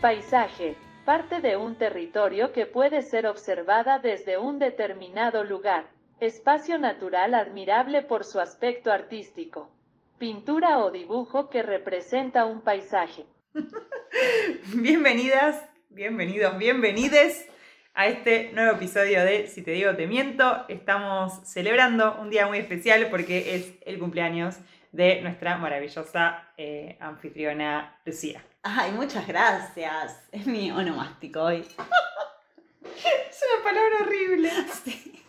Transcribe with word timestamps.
Paisaje, 0.00 0.76
parte 1.04 1.40
de 1.40 1.56
un 1.56 1.74
territorio 1.74 2.52
que 2.52 2.66
puede 2.66 3.02
ser 3.02 3.26
observada 3.26 3.98
desde 3.98 4.38
un 4.38 4.60
determinado 4.60 5.42
lugar. 5.42 5.90
Espacio 6.20 6.78
natural 6.78 7.34
admirable 7.34 8.02
por 8.02 8.24
su 8.24 8.38
aspecto 8.38 8.92
artístico. 8.92 9.68
Pintura 10.18 10.78
o 10.78 10.92
dibujo 10.92 11.50
que 11.50 11.62
representa 11.62 12.44
un 12.44 12.60
paisaje. 12.60 13.26
Bienvenidas, 14.74 15.68
bienvenidos, 15.90 16.56
bienvenides 16.58 17.48
a 17.94 18.06
este 18.06 18.50
nuevo 18.52 18.72
episodio 18.76 19.24
de 19.24 19.46
Si 19.48 19.62
te 19.62 19.72
digo 19.72 19.94
te 19.96 20.06
miento. 20.06 20.64
Estamos 20.68 21.40
celebrando 21.44 22.16
un 22.20 22.30
día 22.30 22.46
muy 22.46 22.58
especial 22.58 23.08
porque 23.10 23.54
es 23.54 23.74
el 23.86 23.98
cumpleaños 23.98 24.56
de 24.92 25.20
nuestra 25.22 25.56
maravillosa 25.58 26.44
eh, 26.56 26.96
anfitriona 27.00 27.98
Lucía. 28.04 28.44
Ay, 28.62 28.92
muchas 28.92 29.26
gracias. 29.26 30.28
Es 30.32 30.46
mi 30.46 30.70
onomástico 30.70 31.42
hoy. 31.42 31.64
Es 33.30 33.44
una 33.54 33.62
palabra 33.62 33.96
horrible. 34.02 34.50
Sí. 34.84 35.24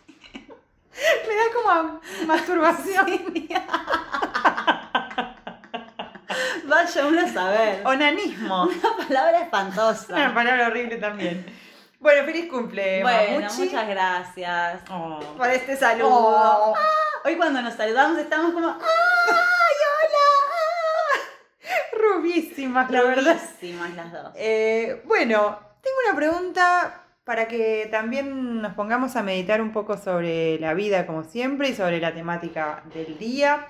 Me 1.28 1.34
da 1.34 1.44
como 1.54 2.00
masturbación. 2.26 3.06
Vaya 6.64 7.06
uno 7.06 7.20
a 7.20 7.28
saber. 7.28 7.86
Onanismo. 7.86 8.64
Una 8.64 8.96
palabra 9.06 9.42
espantosa. 9.42 10.14
Una 10.14 10.34
palabra 10.34 10.66
horrible 10.68 10.96
también. 10.96 11.46
Bueno, 12.00 12.24
feliz 12.24 12.46
cumple, 12.48 13.02
Bueno, 13.02 13.40
Mamuchi. 13.40 13.64
muchas 13.64 13.88
gracias 13.88 14.80
Oh. 14.90 15.20
por 15.36 15.48
este 15.50 15.76
saludo. 15.76 16.08
Oh. 16.16 16.74
Ah, 16.74 16.80
hoy 17.26 17.36
cuando 17.36 17.60
nos 17.60 17.74
saludamos 17.74 18.18
estamos 18.18 18.52
como 18.54 18.68
¡Ay, 18.68 18.78
Rubísimas, 21.92 22.90
la 22.90 23.00
hola! 23.02 23.10
verdad. 23.16 23.36
Rubísimas 23.36 23.94
las 23.94 24.12
dos. 24.12 24.32
Eh, 24.36 25.02
bueno, 25.04 25.58
tengo 25.82 25.96
una 26.08 26.16
pregunta 26.16 27.02
para 27.24 27.46
que 27.48 27.86
también 27.90 28.62
nos 28.62 28.72
pongamos 28.74 29.14
a 29.16 29.22
meditar 29.22 29.60
un 29.60 29.72
poco 29.72 29.98
sobre 29.98 30.58
la 30.58 30.72
vida, 30.72 31.06
como 31.06 31.24
siempre, 31.24 31.68
y 31.68 31.74
sobre 31.74 32.00
la 32.00 32.14
temática 32.14 32.82
del 32.94 33.18
día, 33.18 33.68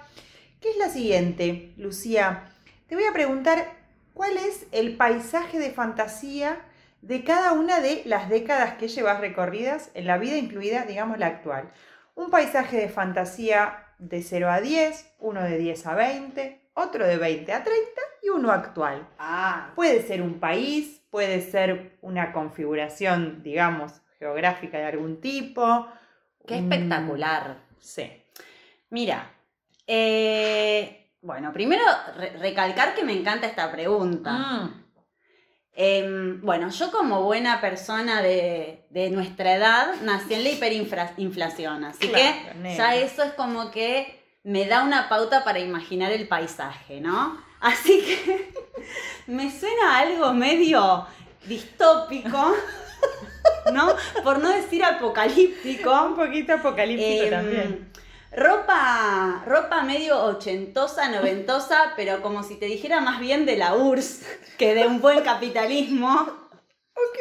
que 0.61 0.71
es 0.71 0.77
la 0.77 0.89
siguiente, 0.89 1.73
Lucía. 1.77 2.45
Te 2.89 2.95
voy 2.95 3.05
a 3.05 3.13
preguntar 3.13 3.73
cuál 4.15 4.37
es 4.37 4.67
el 4.71 4.97
paisaje 4.97 5.59
de 5.59 5.73
fantasía 5.73 6.59
de 7.03 7.25
cada 7.25 7.53
una 7.53 7.81
de 7.81 8.03
las 8.05 8.29
décadas 8.29 8.75
que 8.75 8.89
llevas 8.89 9.21
recorridas 9.21 9.91
en 9.95 10.07
la 10.07 10.19
vida, 10.19 10.37
incluida, 10.37 10.83
digamos, 10.85 11.19
la 11.19 11.27
actual. 11.27 11.71
Un 12.15 12.31
paisaje 12.31 12.77
de 12.77 12.89
fantasía 12.89 13.87
de 13.99 14.23
0 14.23 14.51
a 14.51 14.61
10, 14.61 15.15
uno 15.19 15.43
de 15.43 15.57
10 15.59 15.87
a 15.87 15.95
20, 15.95 16.61
otro 16.75 17.07
de 17.07 17.17
20 17.17 17.53
a 17.53 17.63
30 17.65 18.01
y 18.23 18.29
uno 18.29 18.53
actual. 18.53 19.07
Ah, 19.19 19.73
Puede 19.75 20.03
ser 20.03 20.21
un 20.23 20.39
país, 20.41 21.01
puede 21.11 21.41
ser 21.41 21.99
una 22.03 22.33
configuración, 22.33 23.43
digamos, 23.43 24.01
geográfica 24.19 24.79
de 24.79 24.85
algún 24.87 25.21
tipo. 25.21 25.87
qué 26.47 26.55
un- 26.57 26.73
espectacular. 26.73 27.57
Sí. 27.79 28.11
Mira, 28.91 29.31
eh, 29.87 31.11
bueno, 31.23 31.53
primero 31.53 31.83
re- 32.17 32.37
recalcar 32.39 32.95
que 32.95 33.05
me 33.05 33.13
encanta 33.13 33.47
esta 33.47 33.71
pregunta. 33.71 34.33
Mm. 34.33 34.80
Em, 35.75 36.41
bueno, 36.43 36.69
yo 36.71 36.91
como 36.91 37.23
buena 37.23 37.61
persona 37.61 38.21
de, 38.23 38.85
de 38.91 39.11
nuestra 39.11 39.55
edad 39.55 39.95
nací 40.03 40.35
en 40.35 40.45
la 40.45 40.51
hiperinflación, 40.51 41.85
así 41.85 42.09
Claro, 42.09 42.25
que 42.49 42.55
nena. 42.59 42.77
ya 42.77 42.97
eso 42.97 43.23
es 43.23 43.33
como 43.33 43.71
que 43.71 44.21
me 44.43 44.67
da 44.67 44.83
una 44.83 45.09
pauta 45.09 45.45
para 45.45 45.59
imaginar 45.61 46.11
el 46.13 46.27
paisaje, 46.27 47.01
¿no? 47.01 47.41
Así 47.61 48.01
que 48.03 48.53
me 49.27 49.51
suena 49.51 49.99
algo 49.99 50.33
medio 50.33 51.07
distópico, 51.47 52.55
¿no? 53.73 53.95
Por 54.25 54.39
no 54.41 54.49
decir 54.49 54.85
apocalíptico. 54.85 55.91
Un 56.05 56.17
poquito 56.17 56.55
apocalíptico 56.55 57.25
Em, 57.25 57.31
también. 57.31 57.90
Ropa, 58.33 59.43
ropa 59.45 59.83
medio 59.83 60.23
ochentosa, 60.25 61.09
noventosa, 61.09 61.95
pero 61.97 62.23
como 62.23 62.45
si 62.45 62.55
te 62.55 62.67
dijera 62.67 63.01
más 63.01 63.19
bien 63.19 63.45
de 63.45 63.57
la 63.57 63.75
URSS 63.75 64.25
que 64.57 64.75
de 64.75 64.87
un 64.87 65.01
buen 65.01 65.23
capitalismo. 65.23 66.11
Ok. 66.95 67.19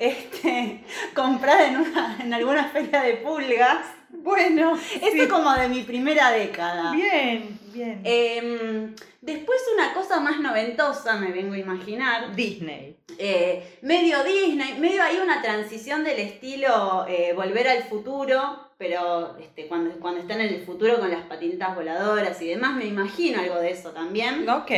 Este, 0.00 0.84
comprada 1.14 1.68
en, 1.68 1.76
una, 1.76 2.18
en 2.20 2.34
alguna 2.34 2.64
feria 2.70 3.02
de 3.02 3.18
pulgas. 3.18 3.86
Bueno. 4.22 4.76
Esto 4.76 5.06
sí. 5.12 5.20
es 5.20 5.28
como 5.28 5.52
de 5.54 5.68
mi 5.68 5.82
primera 5.82 6.30
década. 6.30 6.92
Bien, 6.92 7.58
bien. 7.72 8.00
Em, 8.04 8.94
después 9.20 9.60
una 9.74 9.92
cosa 9.94 10.20
más 10.20 10.40
noventosa, 10.40 11.16
me 11.16 11.32
vengo 11.32 11.54
a 11.54 11.58
imaginar. 11.58 12.34
Disney. 12.34 12.96
Eh, 13.18 13.78
medio 13.82 14.22
Disney, 14.24 14.78
medio 14.78 15.02
hay 15.02 15.18
una 15.18 15.42
transición 15.42 16.02
del 16.04 16.18
estilo 16.18 17.04
eh, 17.08 17.32
Volver 17.34 17.68
al 17.68 17.82
futuro, 17.84 18.70
pero 18.78 19.36
este, 19.38 19.66
cuando, 19.66 19.90
cuando 20.00 20.20
están 20.20 20.40
en 20.40 20.54
el 20.54 20.64
futuro 20.64 20.98
con 20.98 21.10
las 21.10 21.22
patinetas 21.26 21.74
voladoras 21.74 22.40
y 22.40 22.48
demás, 22.48 22.74
me 22.74 22.86
imagino 22.86 23.40
algo 23.40 23.56
de 23.56 23.70
eso 23.70 23.90
también. 23.90 24.48
Ok. 24.48 24.70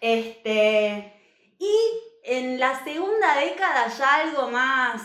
Este, 0.00 1.12
y 1.58 1.74
en 2.24 2.58
la 2.58 2.82
segunda 2.84 3.38
década 3.40 3.88
ya 3.96 4.14
algo 4.16 4.50
más, 4.50 5.02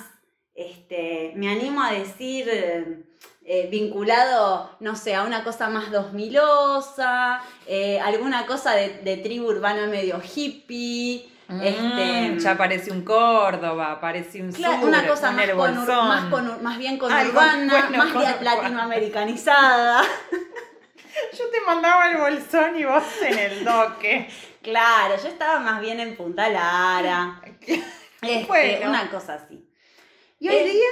este, 0.56 1.34
me 1.36 1.50
animo 1.50 1.82
a 1.82 1.94
decir, 1.94 3.06
eh, 3.54 3.68
vinculado, 3.70 4.70
no 4.80 4.96
sé, 4.96 5.14
a 5.16 5.24
una 5.24 5.44
cosa 5.44 5.68
más 5.70 5.92
2000osa, 5.92 7.42
eh, 7.68 8.00
alguna 8.00 8.46
cosa 8.46 8.72
de, 8.76 9.00
de 9.04 9.18
tribu 9.18 9.48
urbana 9.50 9.88
medio 9.88 10.22
hippie. 10.22 11.28
Este, 11.62 12.30
Mm, 12.32 12.38
ya 12.40 12.56
parece 12.56 12.92
un 12.92 13.02
Córdoba, 13.04 14.00
parece 14.00 14.42
un 14.42 14.54
Claro, 14.54 14.76
sur, 14.80 14.88
una 14.88 15.06
cosa 15.06 15.32
un 15.32 15.36
más, 15.36 15.50
con, 15.50 15.76
más, 16.08 16.24
con- 16.32 16.64
más 16.64 16.78
bien 16.78 16.98
con 16.98 17.12
Algo, 17.12 17.32
urbana, 17.32 17.88
bueno, 17.90 17.98
más 18.06 18.14
con 18.14 18.24
latinoamericanizada. 18.46 20.02
Yo 21.38 21.50
te 21.50 21.60
mandaba 21.68 22.10
el 22.10 22.18
bolsón 22.18 22.78
y 22.80 22.86
vos 22.86 23.04
en 23.22 23.38
el 23.38 23.66
doque. 23.66 24.30
claro, 24.62 25.16
yo 25.22 25.28
estaba 25.28 25.60
más 25.60 25.82
bien 25.82 26.00
en 26.00 26.16
Punta 26.16 26.48
Lara. 26.50 27.42
Este, 28.22 28.46
Bueno. 28.46 28.90
Una 28.92 29.10
cosa 29.10 29.34
así. 29.34 29.68
¿Y 30.40 30.48
hoy 30.48 30.56
Eh, 30.56 30.64
día? 30.64 30.90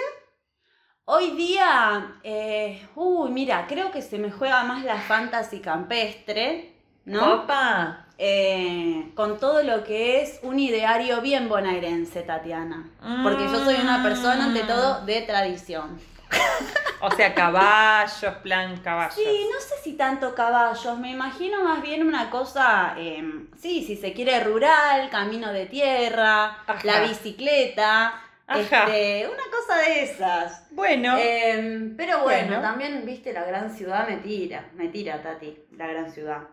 Hoy 1.12 1.32
día, 1.32 2.18
eh, 2.24 2.88
uy, 2.94 3.32
mira, 3.32 3.66
creo 3.68 3.90
que 3.90 4.00
se 4.00 4.20
me 4.20 4.30
juega 4.30 4.62
más 4.62 4.84
la 4.84 4.98
fantasy 4.98 5.60
campestre, 5.60 6.76
¿no? 7.06 7.34
Opa. 7.34 8.06
Eh, 8.20 9.10
con 9.16 9.40
todo 9.40 9.64
lo 9.64 9.84
que 9.84 10.22
es 10.22 10.40
un 10.44 10.60
ideario 10.60 11.20
bien 11.22 11.50
bonaerense, 11.50 12.22
Tatiana. 12.22 12.92
Porque 13.24 13.46
yo 13.46 13.66
soy 13.66 13.78
una 13.78 14.04
persona, 14.04 14.46
ante 14.46 14.62
todo, 14.66 15.04
de 15.04 15.22
tradición. 15.24 16.00
O 17.02 17.10
sea, 17.12 17.34
caballos, 17.34 18.36
plan 18.44 18.76
caballos. 18.82 19.16
Sí, 19.16 19.48
no 19.50 19.60
sé 19.62 19.76
si 19.82 19.94
tanto 19.94 20.36
caballos, 20.36 21.00
me 21.00 21.10
imagino 21.10 21.64
más 21.64 21.82
bien 21.82 22.06
una 22.06 22.30
cosa, 22.30 22.94
eh, 22.98 23.24
sí, 23.58 23.86
si 23.86 23.96
se 23.96 24.12
quiere 24.12 24.44
rural, 24.44 25.10
camino 25.10 25.54
de 25.54 25.66
tierra, 25.66 26.58
Ajá. 26.68 26.82
la 26.84 27.00
bicicleta. 27.00 28.22
Este, 28.56 29.28
una 29.28 29.44
cosa 29.52 29.78
de 29.82 30.04
esas. 30.04 30.68
Bueno, 30.72 31.16
Eh, 31.18 31.94
pero 31.98 32.24
bueno, 32.24 32.48
Bueno. 32.48 32.62
también, 32.62 33.06
viste, 33.06 33.34
la 33.34 33.44
gran 33.44 33.70
ciudad 33.72 34.08
me 34.08 34.18
tira, 34.18 34.70
me 34.74 34.88
tira, 34.90 35.22
Tati, 35.22 35.66
la 35.72 35.88
gran 35.88 36.12
ciudad. 36.12 36.44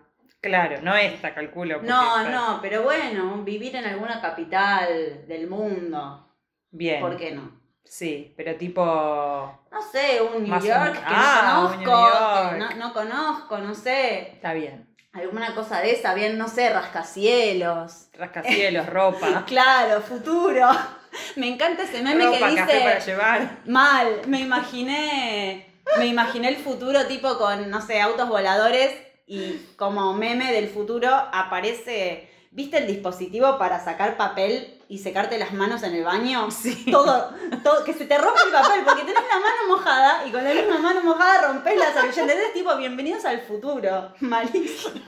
claro, 0.40 0.80
no 0.82 0.94
esta, 0.96 1.34
calculo. 1.34 1.80
No, 1.82 2.18
esta- 2.18 2.30
no, 2.30 2.58
pero 2.62 2.82
bueno, 2.82 3.42
vivir 3.42 3.74
en 3.76 3.84
alguna 3.84 4.20
capital 4.20 5.26
del 5.26 5.48
mundo, 5.48 6.32
Bien. 6.70 7.00
¿por 7.00 7.16
qué 7.16 7.32
no? 7.32 7.60
Sí, 7.84 8.34
pero 8.36 8.56
tipo. 8.56 8.82
No 9.70 9.82
sé, 9.92 10.20
un 10.20 10.42
New 10.42 10.60
York 10.60 10.92
que 10.94 11.00
Ah, 11.04 11.68
no 11.70 11.84
conozco, 11.84 12.56
no, 12.58 12.70
no 12.76 12.92
conozco, 12.92 13.58
no 13.58 13.74
sé, 13.74 14.30
Está 14.32 14.54
bien. 14.54 14.88
alguna 15.12 15.54
cosa 15.54 15.80
de 15.80 15.92
esa, 15.92 16.12
bien, 16.14 16.36
no 16.36 16.48
sé, 16.48 16.70
rascacielos. 16.70 18.08
Rascacielos, 18.14 18.86
ropa. 18.88 19.44
Claro, 19.46 20.00
futuro. 20.00 20.68
Me 21.36 21.48
encanta 21.48 21.82
ese 21.84 22.02
meme 22.02 22.26
ropa, 22.26 22.48
que 22.48 22.54
café 22.56 22.80
para 22.80 22.94
dice 22.96 23.10
llevar. 23.10 23.58
mal, 23.66 24.22
me 24.26 24.40
imaginé, 24.40 25.66
me 25.98 26.06
imaginé 26.06 26.48
el 26.48 26.56
futuro 26.56 27.06
tipo 27.06 27.38
con, 27.38 27.70
no 27.70 27.80
sé, 27.80 28.00
autos 28.00 28.28
voladores 28.28 28.92
y 29.26 29.60
como 29.76 30.12
meme 30.14 30.52
del 30.52 30.68
futuro 30.68 31.08
aparece, 31.10 32.30
¿viste 32.52 32.78
el 32.78 32.86
dispositivo 32.86 33.58
para 33.58 33.84
sacar 33.84 34.16
papel 34.16 34.80
y 34.88 34.98
secarte 34.98 35.36
las 35.38 35.52
manos 35.52 35.82
en 35.82 35.94
el 35.94 36.04
baño? 36.04 36.48
Sí. 36.50 36.86
Todo, 36.90 37.30
todo, 37.64 37.84
que 37.84 37.92
se 37.92 38.04
te 38.04 38.16
rompe 38.18 38.40
el 38.46 38.52
papel 38.52 38.82
porque 38.84 39.02
tenés 39.02 39.22
la 39.28 39.40
mano 39.40 39.68
mojada 39.68 40.26
y 40.26 40.30
con 40.30 40.44
la 40.44 40.54
misma 40.54 40.78
mano 40.78 41.02
mojada 41.02 41.48
rompes 41.48 41.76
la 41.76 41.92
servilleta. 41.92 42.22
¿Entendés? 42.22 42.52
Tipo, 42.52 42.76
bienvenidos 42.76 43.24
al 43.24 43.40
futuro. 43.40 44.12
Malísimo. 44.20 45.00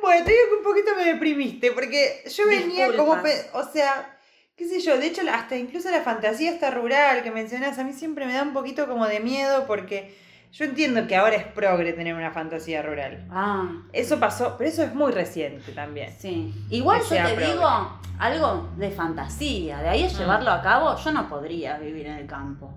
Bueno, 0.00 0.24
te 0.24 0.30
digo 0.32 0.42
que 0.50 0.56
un 0.56 0.62
poquito 0.64 0.90
me 0.96 1.04
deprimiste, 1.04 1.72
porque 1.72 2.22
yo 2.34 2.46
venía 2.46 2.88
Disculpas. 2.88 3.46
como, 3.52 3.64
o 3.66 3.72
sea, 3.72 4.18
qué 4.56 4.66
sé 4.68 4.80
yo, 4.80 4.98
de 4.98 5.06
hecho 5.06 5.22
hasta 5.32 5.56
incluso 5.56 5.90
la 5.90 6.02
fantasía 6.02 6.50
esta 6.50 6.70
rural 6.70 7.22
que 7.22 7.30
mencionás, 7.30 7.78
a 7.78 7.84
mí 7.84 7.92
siempre 7.92 8.26
me 8.26 8.34
da 8.34 8.42
un 8.42 8.52
poquito 8.52 8.86
como 8.86 9.06
de 9.06 9.20
miedo 9.20 9.66
porque 9.66 10.14
yo 10.52 10.64
entiendo 10.64 11.06
que 11.06 11.16
ahora 11.16 11.36
es 11.36 11.46
progre 11.46 11.92
tener 11.94 12.14
una 12.14 12.30
fantasía 12.30 12.82
rural. 12.82 13.26
Ah, 13.30 13.68
Eso 13.92 14.20
pasó, 14.20 14.56
pero 14.56 14.70
eso 14.70 14.82
es 14.84 14.94
muy 14.94 15.10
reciente 15.12 15.72
también. 15.72 16.14
sí. 16.18 16.52
Igual 16.70 17.02
yo 17.02 17.08
te 17.08 17.16
progre. 17.22 17.46
digo 17.46 18.00
algo 18.20 18.70
de 18.76 18.90
fantasía, 18.92 19.78
de 19.78 19.88
ahí 19.88 20.04
a 20.04 20.08
Mm. 20.08 20.16
llevarlo 20.18 20.50
a 20.52 20.62
cabo, 20.62 20.96
yo 20.96 21.10
no 21.12 21.28
podría 21.28 21.78
vivir 21.78 22.06
en 22.06 22.14
el 22.18 22.26
campo. 22.26 22.72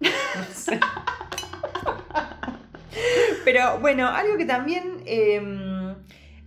Pero 3.44 3.78
bueno, 3.80 4.08
algo 4.08 4.36
que 4.36 4.44
también 4.44 5.02
eh, 5.06 5.40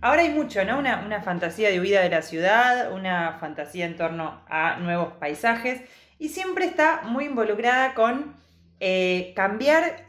ahora 0.00 0.22
hay 0.22 0.30
mucho, 0.30 0.64
¿no? 0.64 0.78
Una, 0.78 1.04
una 1.04 1.22
fantasía 1.22 1.70
de 1.70 1.80
huida 1.80 2.00
de 2.02 2.10
la 2.10 2.22
ciudad, 2.22 2.92
una 2.92 3.38
fantasía 3.40 3.86
en 3.86 3.96
torno 3.96 4.42
a 4.48 4.76
nuevos 4.76 5.14
paisajes 5.14 5.82
y 6.18 6.28
siempre 6.28 6.64
está 6.64 7.02
muy 7.04 7.26
involucrada 7.26 7.94
con 7.94 8.36
eh, 8.80 9.32
cambiar 9.36 10.04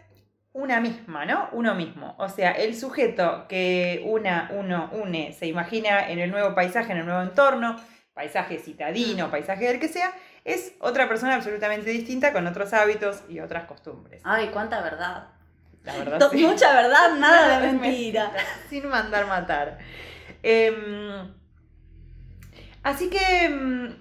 una 0.54 0.80
misma, 0.80 1.26
¿no? 1.26 1.50
Uno 1.52 1.76
mismo. 1.76 2.16
O 2.18 2.30
sea, 2.30 2.52
el 2.52 2.76
sujeto 2.76 3.46
que 3.48 4.04
una, 4.06 4.50
uno 4.54 4.90
une, 4.92 5.34
se 5.34 5.46
imagina 5.46 6.10
en 6.10 6.20
el 6.20 6.32
nuevo 6.32 6.56
paisaje, 6.56 6.94
en 6.94 7.00
el 7.00 7.06
nuevo 7.06 7.22
entorno, 7.22 7.76
paisaje 8.14 8.58
citadino, 8.58 9.30
paisaje 9.30 9.66
del 9.68 9.80
que 9.80 9.88
sea, 9.88 10.12
es 10.44 10.74
otra 10.80 11.08
persona 11.08 11.36
absolutamente 11.36 11.92
distinta 11.92 12.34
con 12.34 12.48
otros 12.48 12.74
hábitos 12.74 13.24
y 13.30 13.40
otras 13.40 13.66
costumbres. 13.66 14.22
Ay, 14.26 14.50
cuánta 14.52 14.82
verdad. 14.82 15.28
La 15.88 15.96
verdad. 15.98 16.20
To- 16.20 16.30
sí. 16.30 16.46
Mucha 16.46 16.74
verdad, 16.74 17.16
nada 17.18 17.60
de 17.60 17.72
mentira. 17.74 18.32
sin 18.70 18.88
mandar 18.88 19.26
matar. 19.26 19.80
Em, 20.44 21.34
así 22.84 23.10
que, 23.10 23.46
em, 23.46 23.96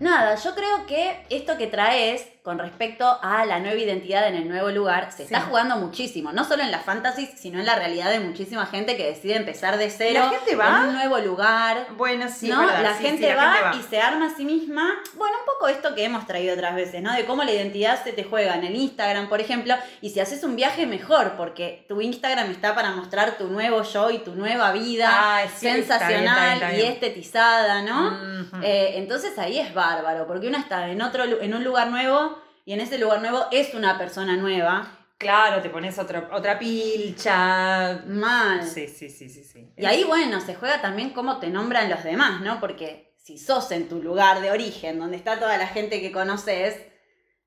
Nada, 0.00 0.36
yo 0.36 0.54
creo 0.54 0.86
que 0.86 1.26
esto 1.28 1.58
que 1.58 1.66
traes 1.66 2.24
con 2.42 2.58
respecto 2.58 3.18
a 3.22 3.44
la 3.44 3.58
nueva 3.60 3.78
identidad 3.78 4.26
en 4.26 4.34
el 4.34 4.48
nuevo 4.48 4.70
lugar 4.70 5.12
se 5.12 5.24
está 5.24 5.42
jugando 5.42 5.76
muchísimo, 5.76 6.32
no 6.32 6.44
solo 6.44 6.62
en 6.62 6.70
la 6.70 6.78
fantasy, 6.78 7.26
sino 7.36 7.58
en 7.58 7.66
la 7.66 7.74
realidad 7.74 8.10
de 8.10 8.20
muchísima 8.20 8.66
gente 8.66 8.96
que 8.96 9.06
decide 9.06 9.36
empezar 9.36 9.76
de 9.76 9.90
cero 9.90 10.20
¿La 10.24 10.30
gente 10.30 10.56
va? 10.56 10.80
en 10.82 10.88
un 10.88 10.94
nuevo 10.94 11.18
lugar. 11.18 11.88
bueno, 11.96 12.26
sí, 12.28 12.48
¿no? 12.48 12.62
es 12.62 12.66
verdad, 12.68 12.82
la, 12.82 12.96
sí, 12.96 13.04
gente 13.04 13.28
sí, 13.28 13.34
va 13.34 13.52
gente 13.54 13.78
y 13.78 13.82
se 13.82 14.00
arma 14.00 14.26
a 14.26 14.36
sí 14.36 14.44
misma. 14.44 14.94
Bueno, 15.14 15.36
un 15.38 15.46
poco 15.46 15.68
esto 15.68 15.94
que 15.94 16.04
hemos 16.04 16.26
traído 16.26 16.54
otras 16.54 16.74
veces, 16.74 17.02
¿no? 17.02 17.12
De 17.12 17.24
cómo 17.26 17.44
la 17.44 17.52
identidad 17.52 18.02
se 18.02 18.12
te 18.12 18.24
juega 18.24 18.54
en 18.54 18.64
el 18.64 18.76
Instagram, 18.76 19.28
por 19.28 19.40
ejemplo. 19.40 19.74
Y 20.00 20.10
si 20.10 20.20
haces 20.20 20.42
un 20.44 20.56
viaje, 20.56 20.86
mejor, 20.86 21.32
porque 21.36 21.84
tu 21.88 22.00
Instagram 22.00 22.50
está 22.50 22.74
para 22.74 22.92
mostrar 22.92 23.36
tu 23.36 23.48
nuevo 23.48 23.82
yo 23.82 24.10
y 24.10 24.18
tu 24.18 24.34
nueva 24.34 24.72
vida 24.72 25.08
Ah, 25.10 25.42
sí, 25.54 25.68
está 25.68 25.68
bien, 25.68 25.80
está 25.80 26.08
bien, 26.08 26.18
sensacional 26.18 26.78
y 26.78 26.82
estetizada, 26.82 27.82
¿no? 27.82 28.62
Eh, 28.62 28.92
entonces 28.96 29.38
ahí 29.38 29.58
es 29.58 29.74
bárbaro, 29.74 30.26
porque 30.26 30.48
uno 30.48 30.58
está 30.58 30.88
en, 30.88 31.02
otro, 31.02 31.24
en 31.24 31.54
un 31.54 31.64
lugar 31.64 31.88
nuevo 31.88 32.37
y 32.68 32.74
en 32.74 32.82
ese 32.82 32.98
lugar 32.98 33.22
nuevo 33.22 33.46
es 33.50 33.72
una 33.72 33.96
persona 33.96 34.36
nueva. 34.36 34.86
claro, 35.16 35.62
te 35.62 35.70
pones 35.70 35.98
otro, 35.98 36.28
otra 36.30 36.58
pilcha. 36.58 38.02
Mal. 38.06 38.62
Sí, 38.62 38.88
sí, 38.88 39.08
sí, 39.08 39.30
sí, 39.30 39.42
sí. 39.42 39.72
Y 39.74 39.86
ahí, 39.86 40.04
bueno, 40.04 40.38
se 40.42 40.54
juega 40.54 40.82
también 40.82 41.14
cómo 41.14 41.38
te 41.38 41.48
nombran 41.48 41.88
los 41.88 42.04
demás, 42.04 42.42
¿no? 42.42 42.60
Porque 42.60 43.14
si 43.16 43.38
sos 43.38 43.70
en 43.70 43.88
tu 43.88 44.02
lugar 44.02 44.42
de 44.42 44.50
origen, 44.50 44.98
donde 44.98 45.16
está 45.16 45.38
toda 45.38 45.56
la 45.56 45.66
gente 45.66 46.02
que 46.02 46.12
conoces, 46.12 46.76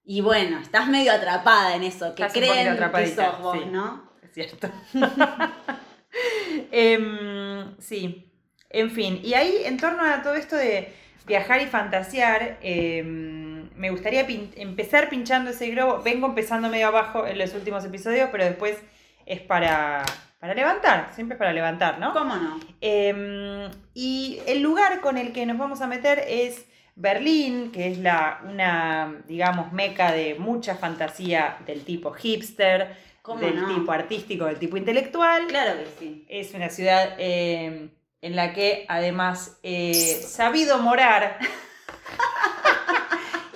y 0.04 0.22
bueno, 0.22 0.60
estás 0.60 0.88
medio 0.88 1.12
atrapada 1.12 1.76
en 1.76 1.84
eso, 1.84 2.16
que 2.16 2.24
Estás 2.24 2.34
creen 2.34 2.76
que 2.76 3.08
sos 3.10 3.42
vos, 3.44 3.60
sí. 3.60 3.66
¿no? 3.70 4.12
Es 4.24 4.34
cierto. 4.34 4.72
Em, 6.72 7.80
sí. 7.80 8.34
En 8.72 8.90
fin, 8.90 9.22
y 9.24 9.36
ahí 9.36 9.66
en 9.66 9.78
torno 9.78 10.04
a 10.04 10.24
todo 10.24 10.34
esto 10.34 10.56
de 10.56 10.92
viajar 11.28 11.62
y 11.62 11.68
fantasear, 11.68 12.58
em, 12.64 13.41
me 13.82 13.90
gustaría 13.90 14.28
pin- 14.28 14.52
empezar 14.58 15.10
pinchando 15.10 15.50
ese 15.50 15.70
globo. 15.72 16.02
Vengo 16.04 16.28
empezando 16.28 16.70
medio 16.70 16.88
abajo 16.88 17.26
en 17.26 17.38
los 17.40 17.54
últimos 17.56 17.84
episodios, 17.84 18.30
pero 18.32 18.46
después 18.46 18.78
es 19.26 19.42
para, 19.42 20.04
para 20.40 20.54
levantar, 20.54 21.10
siempre 21.16 21.34
es 21.36 21.40
para 21.40 21.52
levantar, 21.52 21.98
¿no? 22.00 22.14
¿Cómo 22.14 22.36
no? 22.36 22.60
Em, 22.80 23.72
y 23.96 24.40
el 24.46 24.62
lugar 24.62 25.02
con 25.02 25.18
el 25.18 25.34
que 25.34 25.46
nos 25.48 25.58
vamos 25.58 25.82
a 25.82 25.88
meter 25.88 26.24
es 26.28 26.66
Berlín, 26.96 27.72
que 27.72 27.88
es 27.92 27.98
la, 27.98 28.42
una, 28.48 29.22
digamos, 29.28 29.72
meca 29.74 30.12
de 30.12 30.36
mucha 30.36 30.76
fantasía 30.76 31.58
del 31.66 31.84
tipo 31.84 32.12
hipster, 32.12 32.96
¿Cómo 33.24 33.40
del 33.42 33.60
no? 33.62 33.68
tipo 33.76 33.92
artístico, 33.92 34.46
del 34.46 34.60
tipo 34.60 34.78
intelectual. 34.78 35.48
Claro 35.48 35.80
que 35.80 35.88
sí. 36.00 36.26
Es 36.30 36.54
una 36.54 36.70
ciudad 36.70 37.16
eh, 37.18 37.90
en 38.22 38.36
la 38.36 38.54
que 38.54 38.86
además 38.90 39.58
he 39.64 39.94
sabido 40.22 40.78
morar 40.80 41.40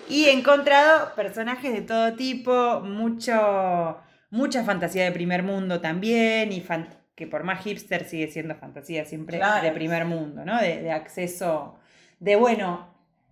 y 0.09 0.25
he 0.25 0.31
encontrado 0.33 1.13
personajes 1.15 1.73
de 1.73 1.81
todo 1.81 2.13
tipo, 2.13 2.81
mucho, 2.81 3.97
mucha 4.29 4.63
fantasía 4.63 5.03
de 5.05 5.11
primer 5.11 5.43
mundo 5.43 5.81
también, 5.81 6.51
y 6.51 6.61
fan- 6.61 6.89
que 7.15 7.27
por 7.27 7.43
más 7.43 7.63
hipster 7.63 8.03
sigue 8.05 8.27
siendo 8.27 8.55
fantasía 8.55 9.05
siempre 9.05 9.37
Claro. 9.37 9.63
de 9.63 9.71
primer 9.71 10.05
mundo, 10.05 10.43
¿no? 10.45 10.59
De, 10.59 10.81
de 10.81 10.91
acceso, 10.91 11.77
de 12.19 12.35
bueno, 12.35 12.87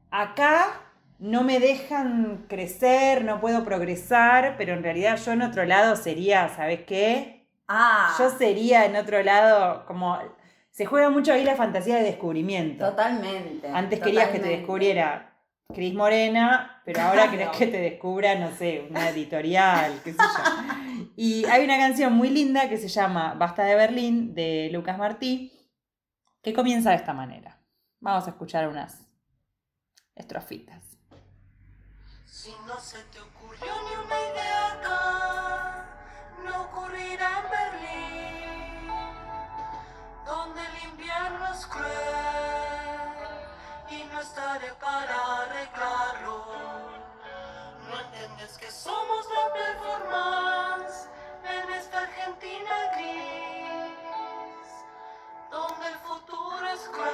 acá 0.09 0.81
no 1.19 1.43
me 1.43 1.59
dejan 1.59 2.45
crecer, 2.47 3.23
no 3.23 3.39
puedo 3.39 3.63
progresar, 3.63 4.55
pero 4.57 4.73
en 4.73 4.83
realidad 4.83 5.17
yo 5.23 5.31
en 5.33 5.41
otro 5.41 5.65
lado 5.65 5.95
sería, 5.95 6.49
¿sabes 6.49 6.81
qué? 6.83 7.47
Ah, 7.67 8.13
Yo 8.19 8.29
sería 8.29 8.85
en 8.85 8.95
otro 8.95 9.21
lado 9.23 9.85
como... 9.85 10.19
Se 10.71 10.85
juega 10.85 11.09
mucho 11.11 11.31
ahí 11.33 11.43
la 11.43 11.55
fantasía 11.55 11.97
de 11.97 12.03
descubrimiento. 12.03 12.89
totalmente. 12.89 13.67
Antes 13.67 13.99
querías 13.99 14.29
que 14.29 14.39
te 14.39 14.49
descubriera 14.49 15.32
Cris 15.74 15.94
Morena, 15.94 16.81
pero 16.86 17.01
ahora 17.01 17.30
querés 17.31 17.50
Claro. 17.50 17.57
que 17.60 17.68
te 17.68 17.80
descubra, 17.80 18.36
no 18.36 18.51
sé, 18.56 18.86
una 18.89 19.10
editorial, 19.10 20.01
qué 20.04 20.13
sé 20.13 20.19
yo. 20.19 21.04
Y 21.15 21.45
hay 21.45 21.63
una 21.63 21.77
canción 21.77 22.13
muy 22.13 22.30
linda 22.30 22.69
que 22.69 22.77
se 22.77 22.88
llama 22.88 23.33
Basta 23.36 23.63
de 23.63 23.75
Berlín, 23.75 24.33
de 24.33 24.69
Lucas 24.71 24.98
Martí, 24.98 25.51
que 26.42 26.54
comienza 26.54 26.89
de 26.92 26.98
esta 26.98 27.13
manera. 27.13 27.60
Vamos 28.00 28.27
a 28.27 28.31
escuchar 28.31 28.68
unas 28.68 29.07
estrofitas. 30.15 30.83
Si 32.25 32.51
no 32.68 32.77
se 32.80 32.98
te 33.06 33.19
ocurrió 33.19 33.71
ni 33.89 33.95
una 34.06 34.19
idea 34.19 34.74
acá, 34.74 35.86
no 36.44 36.63
ocurrirá 36.63 37.30
en 37.44 37.50
Berlín, 37.51 38.88
donde 40.25 40.62
el 40.62 40.89
invierno 40.92 41.54
es 41.54 41.66
cruel 41.68 42.22
no 44.23 44.30
estaré 44.30 44.71
para 44.80 45.42
arreglarlo. 45.42 46.45
No 47.89 47.99
entiendes 47.99 48.57
que 48.57 48.71
somos 48.71 49.25
la 49.35 49.53
performance 49.53 51.09
en 51.44 51.73
esta 51.73 51.99
Argentina 51.99 52.71
gris, 52.95 54.69
donde 55.51 55.87
el 55.87 55.95
futuro 55.95 56.68
es 56.73 56.81
cruel, 56.89 57.11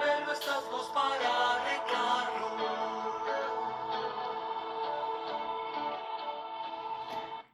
pero 0.00 0.32
estás 0.32 0.64
vos 0.70 0.90
para 0.92 1.28
arreglarlo. 1.54 2.48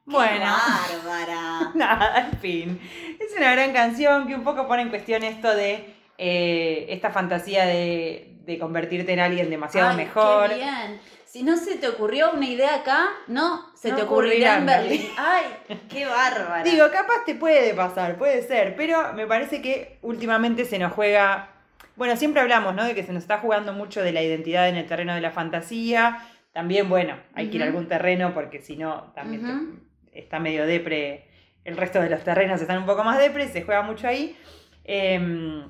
Bueno. 0.07 0.57
Bárbara. 1.02 1.71
Nada, 1.75 2.21
en 2.21 2.38
fin. 2.38 2.81
Es 3.21 3.37
una 3.37 3.52
gran 3.52 3.73
canción 3.73 4.26
que 4.26 4.35
un 4.35 4.45
poco 4.45 4.67
pone 4.67 4.83
en 4.83 4.88
cuestión 4.88 5.23
esto 5.25 5.55
de 5.55 6.00
eh, 6.23 6.85
esta 6.91 7.11
fantasía 7.11 7.65
de, 7.65 8.37
de 8.45 8.59
convertirte 8.59 9.11
en 9.15 9.21
alguien 9.21 9.49
demasiado 9.49 9.91
Ay, 9.91 9.97
mejor. 9.97 10.50
Qué 10.50 10.57
bien. 10.57 11.00
Si 11.25 11.43
no 11.45 11.57
se 11.57 11.77
te 11.77 11.89
ocurrió 11.89 12.33
una 12.33 12.47
idea 12.47 12.75
acá, 12.75 13.07
no 13.27 13.73
se 13.75 13.89
No 13.91 13.97
te 13.97 14.03
ocurrirá 14.03 14.59
en 14.59 14.65
ocurrirá 14.65 14.83
en 14.83 14.89
Berlín. 14.89 15.09
Ay, 15.17 15.45
qué 15.89 16.05
bárbara. 16.05 16.62
Digo, 16.65 16.91
capaz 16.93 17.25
te 17.25 17.37
puede 17.37 17.73
pasar, 17.73 18.19
puede 18.19 18.43
ser, 18.43 18.77
pero 18.77 19.15
me 19.15 19.27
parece 19.27 19.62
que 19.62 19.99
últimamente 20.03 20.67
se 20.67 20.79
nos 20.79 20.93
juega. 20.93 21.49
Bueno, 21.97 22.17
siempre 22.17 22.43
hablamos, 22.43 22.75
¿no? 22.75 22.85
De 22.85 22.95
que 22.95 23.03
se 23.03 23.12
nos 23.15 23.23
está 23.23 23.39
jugando 23.39 23.73
mucho 23.73 24.03
de 24.03 24.12
la 24.12 24.23
identidad 24.23 24.69
en 24.69 24.77
el 24.77 24.87
terreno 24.87 25.15
de 25.15 25.21
la 25.23 25.31
fantasía. 25.31 26.19
También, 26.53 26.89
bueno, 26.91 27.17
hay 27.33 27.49
que 27.49 27.57
ir 27.57 27.62
a 27.62 27.67
algún 27.67 27.87
terreno 27.89 28.35
porque 28.35 28.61
si 28.61 28.77
no, 28.77 29.12
también 29.15 29.81
te- 30.12 30.19
está 30.19 30.39
medio 30.41 30.67
depre. 30.67 31.29
El 31.65 31.77
resto 31.77 32.00
de 32.00 32.11
los 32.11 32.25
terrenos 32.25 32.61
están 32.61 32.79
un 32.79 32.87
poco 32.87 33.05
más 33.05 33.19
depre, 33.19 33.47
se 33.49 33.62
juega 33.62 33.83
mucho 33.83 34.09
ahí. 34.09 34.37
Em, 34.85 35.62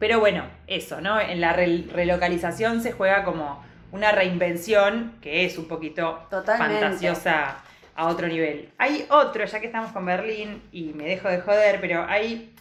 pero 0.00 0.18
bueno, 0.18 0.44
eso, 0.66 1.00
¿no? 1.00 1.20
En 1.20 1.40
la 1.40 1.52
re- 1.52 1.84
relocalización 1.92 2.82
se 2.82 2.90
juega 2.90 3.22
como 3.24 3.62
una 3.92 4.10
reinvención 4.10 5.12
que 5.22 5.44
es 5.44 5.56
un 5.58 5.66
poquito 5.68 6.26
Totalmente. 6.30 6.80
fantasiosa 6.80 7.58
a 7.94 8.06
otro 8.08 8.26
nivel. 8.26 8.70
Hay 8.78 9.06
otro, 9.10 9.44
ya 9.44 9.60
que 9.60 9.66
estamos 9.66 9.92
con 9.92 10.04
Berlín 10.06 10.62
y 10.72 10.92
me 10.94 11.04
dejo 11.04 11.28
de 11.28 11.40
joder, 11.40 11.80
pero 11.80 12.04
hay, 12.08 12.52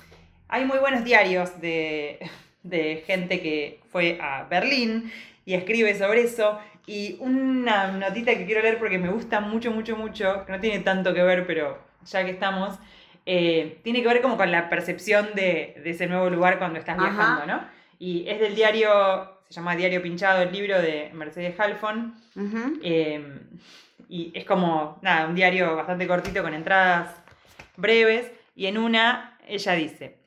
hay 0.48 0.65
muy 0.65 0.77
buenos 0.79 1.03
diarios 1.03 1.60
de, 1.62 2.19
de 2.63 3.03
gente 3.08 3.41
que 3.41 3.79
fue 3.91 4.19
a 4.22 4.43
Berlín 4.43 5.12
y 5.46 5.53
escribe 5.55 5.98
sobre 5.98 6.22
eso. 6.22 6.60
Y 6.88 7.17
una 7.19 7.91
notita 7.91 8.34
que 8.36 8.46
quiero 8.48 8.62
leer 8.63 8.79
porque 8.79 8.98
me 8.98 9.10
gusta 9.10 9.39
mucho, 9.39 9.72
mucho, 9.72 9.96
mucho, 9.96 10.43
que 10.46 10.51
no 10.51 10.60
tiene 10.60 10.79
tanto 10.79 11.13
que 11.13 11.22
ver, 11.22 11.46
pero 11.46 11.77
ya 12.03 12.25
que 12.25 12.31
estamos, 12.31 12.79
eh, 13.32 13.80
tiene 13.84 14.02
que 14.02 14.08
ver 14.08 14.24
como 14.24 14.38
con 14.38 14.52
la 14.52 14.70
percepción 14.70 15.30
de, 15.36 15.80
de 15.84 15.90
ese 15.92 16.08
nuevo 16.08 16.32
lugar 16.32 16.58
cuando 16.58 16.80
estás 16.80 16.98
Ajá. 16.98 17.10
viajando, 17.10 17.46
¿no? 17.46 17.64
Y 18.00 18.28
es 18.28 18.40
del 18.40 18.56
diario, 18.56 18.90
se 19.48 19.54
llama 19.54 19.76
Diario 19.76 20.02
Pinchado, 20.02 20.42
el 20.42 20.52
libro 20.52 20.82
de 20.82 21.12
Mercedes 21.14 21.60
Halfon. 21.60 22.16
Eh, 22.82 23.40
y 24.08 24.32
es 24.34 24.46
como, 24.46 24.98
nada, 25.04 25.28
un 25.28 25.36
diario 25.36 25.76
bastante 25.76 26.08
cortito 26.08 26.42
con 26.42 26.56
entradas 26.56 27.22
breves. 27.78 28.32
Y 28.56 28.66
en 28.66 28.80
una, 28.80 29.38
ella 29.48 29.74
dice, 29.74 30.18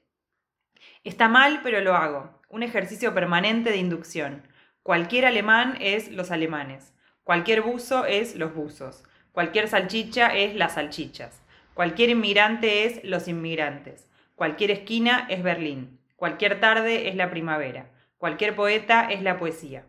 está 1.02 1.26
mal, 1.26 1.58
pero 1.64 1.80
lo 1.80 1.96
hago. 1.96 2.40
Un 2.50 2.62
ejercicio 2.62 3.12
permanente 3.12 3.70
de 3.70 3.78
inducción. 3.78 4.46
Cualquier 4.84 5.26
alemán 5.26 5.76
es 5.80 6.08
los 6.12 6.30
alemanes. 6.30 6.94
Cualquier 7.24 7.62
buzo 7.62 8.06
es 8.06 8.36
los 8.36 8.54
buzos. 8.54 9.02
Cualquier 9.32 9.66
salchicha 9.66 10.28
es 10.36 10.54
las 10.54 10.74
salchichas. 10.74 11.41
Cualquier 11.74 12.10
inmigrante 12.10 12.84
es 12.84 13.02
los 13.02 13.28
inmigrantes. 13.28 14.06
Cualquier 14.34 14.70
esquina 14.70 15.26
es 15.30 15.42
Berlín. 15.42 15.98
Cualquier 16.16 16.60
tarde 16.60 17.08
es 17.08 17.16
la 17.16 17.30
primavera. 17.30 17.90
Cualquier 18.18 18.54
poeta 18.54 19.08
es 19.10 19.22
la 19.22 19.38
poesía. 19.38 19.86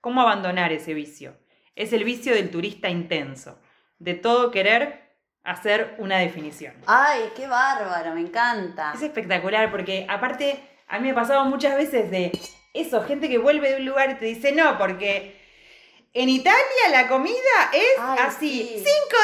¿Cómo 0.00 0.20
abandonar 0.20 0.72
ese 0.72 0.94
vicio? 0.94 1.36
Es 1.74 1.92
el 1.92 2.04
vicio 2.04 2.34
del 2.34 2.50
turista 2.50 2.88
intenso, 2.88 3.58
de 3.98 4.14
todo 4.14 4.52
querer 4.52 5.16
hacer 5.42 5.96
una 5.98 6.18
definición. 6.18 6.74
Ay, 6.86 7.22
qué 7.34 7.48
bárbaro, 7.48 8.14
me 8.14 8.20
encanta. 8.20 8.92
Es 8.94 9.02
espectacular 9.02 9.70
porque 9.72 10.06
aparte 10.08 10.60
a 10.86 10.98
mí 10.98 11.06
me 11.06 11.10
ha 11.10 11.16
pasado 11.16 11.44
muchas 11.46 11.76
veces 11.76 12.10
de 12.10 12.30
eso, 12.74 13.02
gente 13.02 13.28
que 13.28 13.38
vuelve 13.38 13.70
de 13.70 13.76
un 13.78 13.86
lugar 13.86 14.10
y 14.10 14.14
te 14.14 14.26
dice, 14.26 14.52
no, 14.52 14.78
porque 14.78 15.43
en 16.16 16.28
Italia 16.28 16.60
la 16.92 17.08
comida 17.08 17.34
es 17.72 17.98
Ay, 18.00 18.18
así. 18.28 18.48
sí. 18.62 18.68
Cinco 18.76 19.16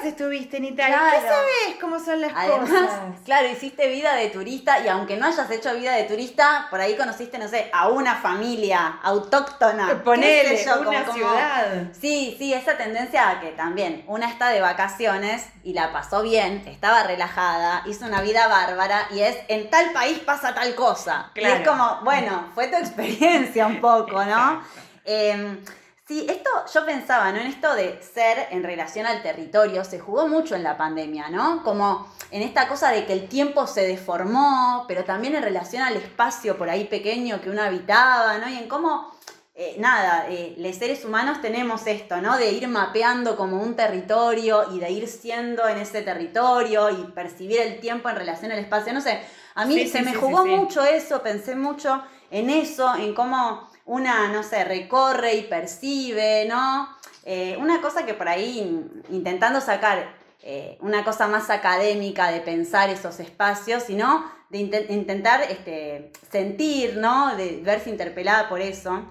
días 0.00 0.06
estuviste 0.06 0.56
en 0.56 0.64
Italia. 0.64 0.98
¿Qué 1.12 1.18
Claro. 1.20 1.34
sabes 1.36 1.76
cómo 1.78 1.98
son 2.00 2.22
las 2.22 2.32
Además, 2.34 2.70
cosas? 2.70 2.90
claro, 3.26 3.48
hiciste 3.50 3.86
vida 3.88 4.14
de 4.14 4.30
turista 4.30 4.80
y 4.80 4.88
aunque 4.88 5.18
no 5.18 5.26
hayas 5.26 5.50
hecho 5.50 5.74
vida 5.74 5.92
de 5.92 6.04
turista, 6.04 6.66
por 6.70 6.80
ahí 6.80 6.96
conociste, 6.96 7.36
no 7.36 7.48
sé, 7.48 7.68
a 7.70 7.88
una 7.88 8.14
familia 8.16 8.98
autóctona. 9.02 9.88
qué 9.88 9.94
Ponele 9.96 10.64
yo, 10.64 10.80
una 10.80 10.84
como- 10.84 11.04
como- 11.04 11.12
ciudad. 11.12 11.82
Sí, 12.00 12.34
sí, 12.38 12.54
esa 12.54 12.78
tendencia 12.78 13.28
a 13.28 13.40
que 13.40 13.48
también 13.48 14.04
una 14.06 14.26
está 14.30 14.48
de 14.48 14.62
vacaciones 14.62 15.44
y 15.64 15.74
la 15.74 15.92
pasó 15.92 16.22
bien, 16.22 16.64
estaba 16.66 17.02
relajada, 17.02 17.82
hizo 17.84 18.06
una 18.06 18.22
vida 18.22 18.48
bárbara 18.48 19.06
y 19.10 19.20
es 19.20 19.36
en 19.48 19.68
tal 19.68 19.92
país 19.92 20.18
pasa 20.20 20.54
tal 20.54 20.74
cosa. 20.74 21.30
Y 21.34 21.40
Claro. 21.40 21.56
es 21.60 21.68
como, 21.68 22.00
bueno, 22.04 22.50
fue 22.54 22.68
tu 22.68 22.76
experiencia 22.78 23.66
un 23.66 23.82
poco, 23.82 24.24
¿no? 24.24 24.62
Eh, 25.04 25.58
sí, 26.08 26.26
esto 26.28 26.50
yo 26.74 26.86
pensaba, 26.86 27.30
¿no? 27.32 27.38
En 27.38 27.46
esto 27.46 27.74
de 27.74 28.00
ser 28.02 28.48
en 28.50 28.62
relación 28.64 29.06
al 29.06 29.22
territorio, 29.22 29.84
se 29.84 30.00
jugó 30.00 30.26
mucho 30.26 30.56
en 30.56 30.62
la 30.64 30.76
pandemia, 30.76 31.28
¿no? 31.28 31.62
Como 31.62 32.10
en 32.30 32.42
esta 32.42 32.66
cosa 32.66 32.90
de 32.90 33.06
que 33.06 33.12
el 33.12 33.28
tiempo 33.28 33.66
se 33.66 33.86
deformó, 33.86 34.86
pero 34.88 35.04
también 35.04 35.34
en 35.36 35.42
relación 35.42 35.82
al 35.82 35.96
espacio 35.96 36.56
por 36.58 36.70
ahí 36.70 36.84
pequeño 36.84 37.40
que 37.42 37.50
uno 37.50 37.62
habitaba, 37.62 38.38
¿no? 38.38 38.48
Y 38.48 38.56
en 38.56 38.68
cómo, 38.68 39.12
eh, 39.54 39.76
nada, 39.78 40.26
eh, 40.30 40.54
los 40.58 40.76
seres 40.76 41.04
humanos 41.04 41.40
tenemos 41.42 41.86
esto, 41.86 42.20
¿no? 42.22 42.38
De 42.38 42.52
ir 42.52 42.68
mapeando 42.68 43.36
como 43.36 43.62
un 43.62 43.76
territorio 43.76 44.72
y 44.72 44.80
de 44.80 44.90
ir 44.90 45.08
siendo 45.08 45.68
en 45.68 45.78
ese 45.78 46.02
territorio 46.02 46.90
y 46.90 47.04
percibir 47.12 47.60
el 47.60 47.80
tiempo 47.80 48.08
en 48.08 48.16
relación 48.16 48.50
al 48.52 48.58
espacio, 48.60 48.92
no 48.94 49.00
sé. 49.02 49.20
A 49.54 49.64
mí 49.66 49.74
Sí, 49.74 49.88
se 49.88 49.98
sí, 49.98 50.04
me 50.04 50.12
sí, 50.12 50.16
jugó 50.16 50.46
mucho 50.46 50.82
eso, 50.84 51.22
pensé 51.22 51.56
mucho 51.56 52.02
en 52.30 52.48
eso, 52.50 52.94
en 52.94 53.14
cómo 53.14 53.67
una, 53.88 54.28
no 54.28 54.42
sé, 54.42 54.64
recorre 54.64 55.34
y 55.34 55.42
percibe, 55.42 56.46
¿no? 56.48 56.88
Eh, 57.24 57.56
una 57.58 57.80
cosa 57.80 58.06
que 58.06 58.14
por 58.14 58.28
ahí, 58.28 58.58
in- 58.60 59.02
intentando 59.10 59.60
sacar 59.60 60.16
eh, 60.42 60.78
una 60.80 61.02
cosa 61.04 61.26
más 61.26 61.50
académica 61.50 62.30
de 62.30 62.40
pensar 62.40 62.88
esos 62.90 63.18
espacios, 63.18 63.82
sino 63.82 64.30
de 64.50 64.58
inte- 64.58 64.86
intentar 64.90 65.42
este, 65.42 66.12
sentir, 66.30 66.96
¿no? 66.98 67.34
De 67.36 67.60
verse 67.64 67.90
interpelada 67.90 68.48
por 68.48 68.60
eso. 68.60 69.02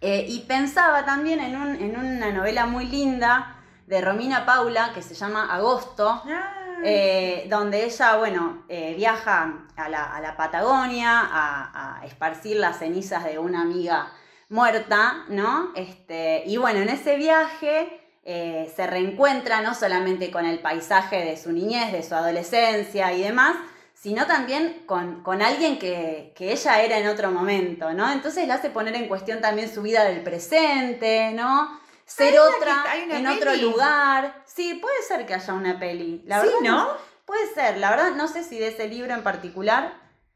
Eh, 0.00 0.26
y 0.28 0.40
pensaba 0.40 1.04
también 1.04 1.40
en, 1.40 1.56
un- 1.56 1.76
en 1.76 1.96
una 1.98 2.30
novela 2.32 2.66
muy 2.66 2.86
linda 2.86 3.54
de 3.86 4.00
Romina 4.00 4.44
Paula 4.46 4.92
que 4.94 5.02
se 5.02 5.14
llama 5.14 5.52
Agosto, 5.54 6.22
Ah, 6.26 6.57
eh, 6.84 7.46
donde 7.48 7.84
ella, 7.84 8.16
bueno, 8.16 8.64
eh, 8.68 8.94
viaja 8.96 9.66
a 9.76 9.88
la, 9.88 10.34
Patagonia 10.36 11.20
a, 11.20 12.00
a 12.00 12.06
esparcir 12.06 12.56
las 12.56 12.78
cenizas 12.78 13.24
de 13.24 13.38
una 13.38 13.62
amiga 13.62 14.12
muerta, 14.48 15.24
¿no? 15.28 15.72
Este, 15.74 16.42
y 16.46 16.56
bueno, 16.56 16.80
en 16.80 16.88
ese 16.88 17.16
viaje 17.16 18.00
eh, 18.24 18.70
se 18.74 18.86
reencuentra 18.86 19.62
no 19.62 19.74
solamente 19.74 20.30
con 20.30 20.44
el 20.44 20.58
paisaje 20.58 21.24
de 21.24 21.36
su 21.36 21.52
niñez, 21.52 21.92
de 21.92 22.02
su 22.02 22.14
adolescencia 22.14 23.12
y 23.12 23.22
demás, 23.22 23.56
sino 23.94 24.26
también 24.26 24.82
con, 24.86 25.22
con 25.22 25.42
alguien 25.42 25.78
que, 25.78 26.32
que 26.36 26.52
ella 26.52 26.82
era 26.82 26.98
en 26.98 27.08
otro 27.08 27.30
momento, 27.30 27.92
¿no? 27.94 28.10
Entonces 28.12 28.46
le 28.46 28.52
hace 28.52 28.70
poner 28.70 28.94
en 28.94 29.08
cuestión 29.08 29.40
también 29.40 29.72
su 29.72 29.82
vida 29.82 30.04
del 30.04 30.22
presente, 30.22 31.32
¿no? 31.32 31.80
Ser 32.08 32.32
Hay 32.32 32.38
otra 32.38 32.82
que- 32.82 32.88
hay 32.88 33.02
una 33.04 33.18
en 33.18 33.26
otro 33.26 33.54
lugar. 33.56 34.42
Sí, 34.46 34.74
puede 34.74 35.02
ser 35.02 35.26
que 35.26 35.34
haya 35.34 35.52
una 35.54 35.78
peli. 35.78 36.22
La 36.26 36.40
sí, 36.40 36.46
verdad 36.46 36.60
¿no? 36.62 36.88
Puede 37.26 37.46
ser, 37.52 37.76
la 37.76 37.90
verdad 37.90 38.12
no 38.12 38.26
sé 38.28 38.42
si 38.42 38.58
de 38.58 38.68
ese 38.68 38.88
libro 38.88 39.12
en 39.14 39.22
particular. 39.22 39.92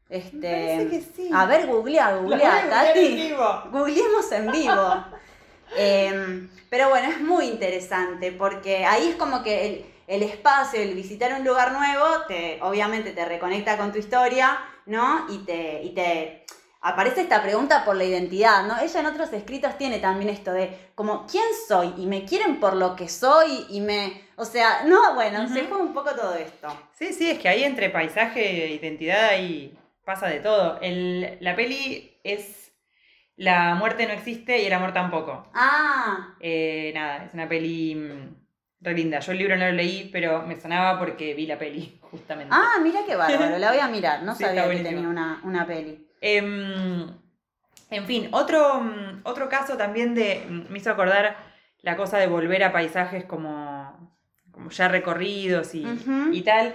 Este, 0.07 0.37
parece 0.77 0.89
que 0.89 1.01
sí. 1.01 1.29
A 1.33 1.45
ver, 1.45 1.65
googlea, 1.65 2.15
googlea, 2.17 2.69
Tati. 2.69 3.07
vivo. 3.15 3.63
Googleemos 3.71 4.31
en 4.31 4.51
vivo. 4.51 5.05
Em, 5.75 6.51
pero 6.69 6.89
bueno, 6.89 7.09
es 7.09 7.19
muy 7.19 7.45
interesante 7.45 8.31
porque 8.31 8.85
ahí 8.85 9.09
es 9.09 9.15
como 9.15 9.41
que 9.41 9.65
el, 9.65 9.85
el 10.05 10.21
espacio, 10.21 10.79
el 10.79 10.93
visitar 10.93 11.33
un 11.33 11.43
lugar 11.43 11.71
nuevo, 11.71 12.05
te, 12.27 12.59
obviamente 12.61 13.11
te 13.11 13.25
reconecta 13.25 13.75
con 13.77 13.91
tu 13.91 13.97
historia, 13.97 14.59
¿no? 14.85 15.25
Y 15.29 15.39
te, 15.39 15.81
y 15.81 15.95
te 15.95 16.45
aparece 16.83 17.21
esta 17.21 17.41
pregunta 17.41 17.83
por 17.85 17.95
la 17.95 18.03
identidad, 18.03 18.65
¿no? 18.67 18.79
Ella 18.79 18.99
en 18.99 19.05
otros 19.07 19.33
escritos 19.33 19.77
tiene 19.77 19.99
también 19.99 20.29
esto 20.29 20.51
de 20.53 20.77
como, 20.95 21.25
¿quién 21.25 21.43
soy? 21.67 21.93
Y 21.97 22.05
me 22.05 22.25
quieren 22.25 22.59
por 22.59 22.75
lo 22.75 22.95
que 22.95 23.09
soy 23.09 23.65
y 23.69 23.81
me... 23.81 24.21
O 24.35 24.45
sea, 24.45 24.83
no, 24.85 25.15
bueno, 25.15 25.47
se 25.47 25.61
juega 25.65 25.83
un 25.83 25.93
poco 25.93 26.11
todo 26.13 26.35
esto. 26.35 26.67
Sí, 26.93 27.13
sí, 27.13 27.29
es 27.31 27.39
que 27.39 27.49
ahí 27.49 27.63
entre 27.63 27.89
paisaje 27.89 28.65
e 28.65 28.73
identidad 28.75 29.29
ahí 29.29 29.77
pasa 30.05 30.27
de 30.27 30.39
todo. 30.39 30.79
El- 30.81 31.37
la 31.39 31.55
peli 31.55 32.19
es 32.23 32.71
La 33.35 33.73
muerte 33.75 34.05
no 34.05 34.13
existe 34.13 34.61
y 34.61 34.65
el 34.67 34.73
amor 34.73 34.93
tampoco. 34.93 35.47
Ah, 35.55 36.35
Eh, 36.39 36.91
nada, 36.93 37.25
es 37.25 37.33
una 37.33 37.47
peli 37.49 37.95
mm, 37.95 38.35
re 38.81 38.93
linda. 38.93 39.19
Yo 39.19 39.31
el 39.31 39.39
libro 39.39 39.55
no 39.57 39.65
lo 39.65 39.71
leí, 39.71 40.09
pero 40.11 40.43
me 40.43 40.59
sonaba 40.59 40.99
porque 40.99 41.33
vi 41.33 41.47
la 41.47 41.57
peli, 41.57 41.97
justamente. 42.11 42.53
ah, 42.55 42.73
mira 42.81 42.99
qué 43.07 43.15
bárbaro, 43.15 43.57
la 43.57 43.71
voy 43.71 43.79
a 43.79 43.87
mirar, 43.87 44.21
no 44.23 44.35
Sí, 44.35 44.43
sabía 44.43 44.61
que 44.61 44.67
buenísimo. 44.67 44.91
tenía 44.95 45.09
una, 45.09 45.41
una 45.43 45.65
peli. 45.65 46.07
Em, 46.25 47.07
en 47.89 48.05
fin, 48.05 48.29
otro, 48.31 48.79
mm, 48.81 49.21
otro 49.25 49.49
caso 49.49 49.75
también 49.77 50.15
de. 50.15 50.45
mm, 50.49 50.71
me 50.71 50.77
hizo 50.77 50.89
acordar 50.89 51.35
la 51.81 51.97
cosa 51.97 52.17
de 52.17 52.27
volver 52.27 52.63
a 52.63 52.71
paisajes 52.71 53.25
como, 53.25 54.15
como 54.51 54.69
ya 54.69 54.87
recorridos 54.87 55.75
y, 55.75 55.83
y 56.31 56.41
tal. 56.43 56.73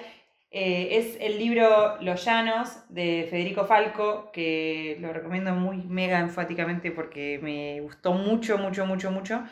eh, 0.50 0.88
es 0.98 1.16
el 1.20 1.38
libro 1.38 1.96
Los 2.02 2.24
Llanos 2.24 2.68
de 2.90 3.26
Federico 3.30 3.64
Falco, 3.64 4.30
que 4.32 4.98
lo 5.00 5.12
recomiendo 5.12 5.52
muy 5.54 5.78
mega 5.78 6.18
enfáticamente 6.20 6.90
porque 6.90 7.38
me 7.42 7.80
gustó 7.80 8.12
mucho, 8.12 8.58
mucho, 8.58 8.84
mucho, 8.86 9.10
mucho. 9.10 9.42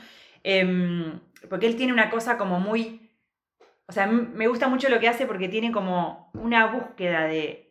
Em, 0.45 1.19
porque 1.49 1.67
él 1.67 1.77
tiene 1.77 1.93
una 1.95 2.11
cosa 2.11 2.37
como 2.37 2.61
muy. 2.61 3.01
O 3.89 3.93
sea, 3.93 4.07
me 4.07 4.47
gusta 4.49 4.69
mucho 4.69 4.89
lo 4.91 5.01
que 5.01 5.09
hace 5.09 5.27
porque 5.27 5.49
tiene 5.49 5.73
como 5.73 6.31
una 6.35 6.67
búsqueda 6.67 7.25
de. 7.25 7.66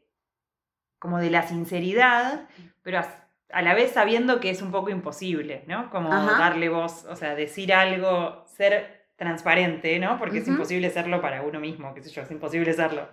Como 1.05 1.19
de 1.19 1.29
la 1.29 1.43
sinceridad, 1.43 2.47
pero 2.81 2.97
a, 3.00 3.07
a 3.51 3.62
la 3.62 3.75
vez 3.75 3.91
sabiendo 3.91 4.39
que 4.39 4.50
es 4.50 4.63
un 4.63 4.71
poco 4.71 4.89
imposible, 4.89 5.63
¿no? 5.67 5.91
Como 5.91 6.12
Ajá. 6.12 6.39
darle 6.39 6.67
voz, 6.69 7.05
o 7.05 7.15
sea, 7.15 7.35
decir 7.35 7.71
algo, 7.74 8.43
ser 8.47 9.05
transparente, 9.17 10.00
¿no? 10.00 10.17
Porque 10.17 10.39
es 10.39 10.47
imposible 10.47 10.89
serlo 10.89 11.21
para 11.21 11.43
uno 11.43 11.59
mismo, 11.59 11.93
qué 11.93 12.01
sé 12.01 12.09
yo, 12.09 12.24
es 12.24 12.31
imposible 12.31 12.74
serlo. 12.74 13.07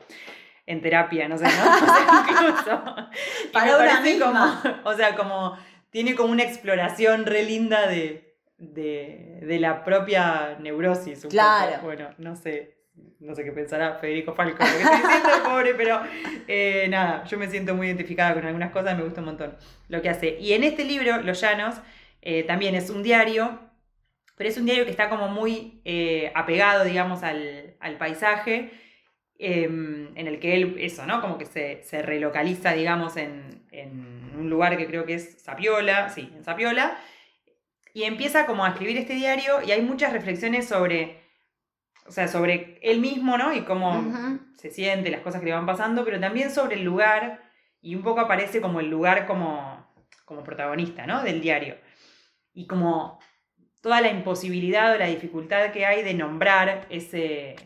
En 0.65 0.81
terapia, 0.81 1.29
no 1.29 1.37
sé, 1.37 1.45
¿no? 1.45 1.51
O 1.83 1.87
sea, 1.87 2.25
incluso. 2.31 2.95
Para 3.53 3.77
una 3.77 4.01
misma. 4.01 4.61
como- 4.63 4.89
o 4.89 4.95
sea, 4.95 5.15
como 5.15 5.57
tiene 5.91 6.15
como 6.15 6.33
una 6.33 6.45
exploración 6.45 7.27
re 7.27 7.43
linda 7.45 7.87
de, 7.87 8.37
de, 8.57 9.41
de 9.43 9.59
la 9.61 9.85
propia 9.85 10.57
neurosis. 10.61 11.25
un 11.25 11.31
Claro. 11.31 11.73
poco. 11.73 11.85
Bueno, 11.85 12.09
no 12.19 12.35
sé, 12.37 12.79
no 13.21 13.35
sé 13.35 13.45
qué 13.45 13.53
pensará 13.53 13.95
Federico 13.95 14.35
Falco, 14.35 14.65
lo 14.65 14.71
que 14.71 14.83
estoy 14.83 14.99
diciendo, 14.99 15.45
pobre, 15.45 15.75
pero 15.75 16.01
eh, 16.49 16.87
nada, 16.89 17.25
yo 17.25 17.39
me 17.39 17.49
siento 17.49 17.75
muy 17.75 17.87
identificada 17.87 18.35
con 18.35 18.45
algunas 18.47 18.73
cosas, 18.73 18.97
me 18.97 19.05
gusta 19.05 19.21
un 19.21 19.27
montón 19.27 19.57
lo 19.89 20.03
que 20.03 20.09
hace. 20.09 20.39
Y 20.41 20.53
en 20.53 20.65
este 20.65 20.85
libro, 20.85 21.23
Los 21.23 21.41
Llanos, 21.41 21.77
eh, 22.23 22.45
también 22.45 22.75
es 22.75 22.91
un 22.91 23.03
diario, 23.03 23.61
pero 24.37 24.49
es 24.49 24.57
un 24.57 24.67
diario 24.67 24.85
que 24.85 24.91
está 24.91 25.09
como 25.09 25.29
muy 25.29 25.81
eh, 25.85 26.33
apegado, 26.35 26.85
digamos, 26.85 27.23
al, 27.23 27.77
al 27.81 27.99
paisaje, 27.99 28.71
eh, 29.39 29.65
en 29.65 30.27
el 30.27 30.39
que 30.39 30.55
él, 30.55 30.77
eso, 30.79 31.07
¿no? 31.07 31.21
Como 31.21 31.39
que 31.39 31.47
se, 31.47 31.83
se 31.83 32.03
relocaliza, 32.03 32.73
digamos, 32.75 33.17
en, 33.17 33.67
en 33.73 34.33
un 34.39 34.51
lugar 34.51 34.77
que 34.77 34.87
creo 34.87 35.05
que 35.05 35.15
es 35.15 35.43
Sapiola, 35.43 36.09
sí, 36.11 36.31
en 36.35 36.45
Sapiola, 36.45 36.97
y 37.95 38.05
empieza 38.05 38.47
como 38.47 38.65
a 38.65 38.71
escribir 38.71 38.97
este 38.97 39.15
diario 39.15 39.61
y 39.63 39.73
hay 39.73 39.83
muchas 39.83 40.13
reflexiones 40.13 40.69
sobre, 40.69 41.22
o 42.07 42.11
sea, 42.11 42.29
sobre 42.29 42.79
él 42.83 43.01
mismo, 43.01 43.39
¿no? 43.39 43.55
Y 43.55 43.63
cómo 43.63 44.13
se 44.57 44.71
siente, 44.71 45.11
las 45.11 45.21
cosas 45.21 45.41
que 45.41 45.47
le 45.47 45.53
van 45.53 45.67
pasando, 45.67 46.05
pero 46.05 46.19
también 46.21 46.51
sobre 46.51 46.77
el 46.77 46.85
lugar, 46.85 47.43
y 47.81 47.95
un 47.95 48.03
poco 48.03 48.21
aparece 48.21 48.61
como 48.61 48.81
el 48.81 48.89
lugar 48.91 49.27
como, 49.27 49.87
como 50.25 50.43
protagonista, 50.43 51.07
¿no? 51.07 51.23
Del 51.23 51.41
diario. 51.41 51.77
Y 52.53 52.67
como 52.67 53.19
toda 53.81 54.01
la 54.01 54.11
imposibilidad 54.11 54.95
o 54.95 54.99
la 54.99 55.07
dificultad 55.07 55.73
que 55.73 55.87
hay 55.87 56.03
de 56.03 56.15
nombrar 56.15 56.87
ese, 56.91 57.57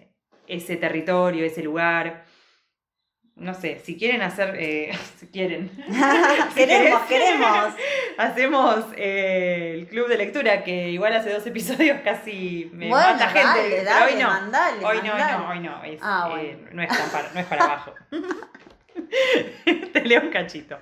ese 0.46 0.76
territorio, 0.76 1.44
ese 1.44 1.62
lugar. 1.62 2.24
No 3.36 3.52
sé, 3.52 3.80
si 3.84 3.98
quieren 3.98 4.22
hacer, 4.22 4.56
eh, 4.58 4.96
si 5.18 5.26
quieren. 5.26 5.70
queremos, 6.54 7.02
queremos. 7.02 7.74
Hacemos 8.16 8.84
eh, 8.96 9.72
el 9.74 9.88
club 9.88 10.08
de 10.08 10.16
lectura, 10.16 10.64
que 10.64 10.88
igual 10.90 11.14
hace 11.14 11.32
dos 11.32 11.46
episodios 11.46 12.00
casi 12.02 12.70
me 12.72 12.88
Bueno, 12.88 13.12
mata 13.12 13.28
gente. 13.28 13.84
dale, 13.84 14.14
hoy 14.14 14.22
no. 14.22 14.28
mandale, 14.28 14.84
hoy 14.84 14.96
no, 14.96 15.02
hoy 15.02 15.08
mandale. 15.08 15.38
no, 15.38 15.48
hoy 15.50 15.60
no. 15.60 15.84
Es, 15.84 16.00
Ah, 16.02 16.34
eh, 16.40 16.58
no, 16.72 16.82
es 16.82 16.88
para, 17.12 17.30
no 17.32 17.40
es 17.40 17.46
para 17.46 17.64
abajo. 17.64 17.92
Te 19.92 20.00
leo 20.04 20.22
un 20.22 20.30
cachito. 20.30 20.78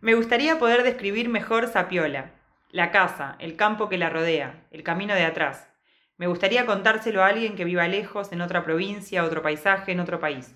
Me 0.00 0.14
gustaría 0.14 0.58
poder 0.58 0.82
describir 0.82 1.28
mejor 1.28 1.68
Sapiola, 1.68 2.30
la 2.70 2.90
casa, 2.90 3.36
el 3.38 3.56
campo 3.56 3.88
que 3.90 3.98
la 3.98 4.08
rodea, 4.08 4.64
el 4.70 4.82
camino 4.82 5.14
de 5.14 5.24
atrás. 5.24 5.68
Me 6.16 6.26
gustaría 6.28 6.64
contárselo 6.66 7.22
a 7.22 7.26
alguien 7.26 7.56
que 7.56 7.64
viva 7.64 7.86
lejos, 7.88 8.32
en 8.32 8.40
otra 8.40 8.64
provincia, 8.64 9.22
otro 9.22 9.42
paisaje, 9.42 9.92
en 9.92 10.00
otro 10.00 10.18
país. 10.18 10.54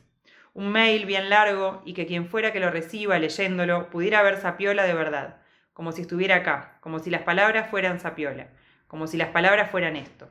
Un 0.56 0.72
mail 0.72 1.04
bien 1.04 1.28
largo 1.28 1.82
y 1.84 1.92
que 1.92 2.06
quien 2.06 2.28
fuera 2.28 2.50
que 2.50 2.60
lo 2.60 2.70
reciba 2.70 3.18
leyéndolo 3.18 3.90
pudiera 3.90 4.22
ver 4.22 4.38
Sapiola 4.38 4.84
de 4.84 4.94
verdad, 4.94 5.36
como 5.74 5.92
si 5.92 6.00
estuviera 6.00 6.36
acá, 6.36 6.78
como 6.80 6.98
si 6.98 7.10
las 7.10 7.20
palabras 7.24 7.68
fueran 7.68 8.00
Sapiola, 8.00 8.48
como 8.86 9.06
si 9.06 9.18
las 9.18 9.28
palabras 9.28 9.70
fueran 9.70 9.96
esto. 9.96 10.30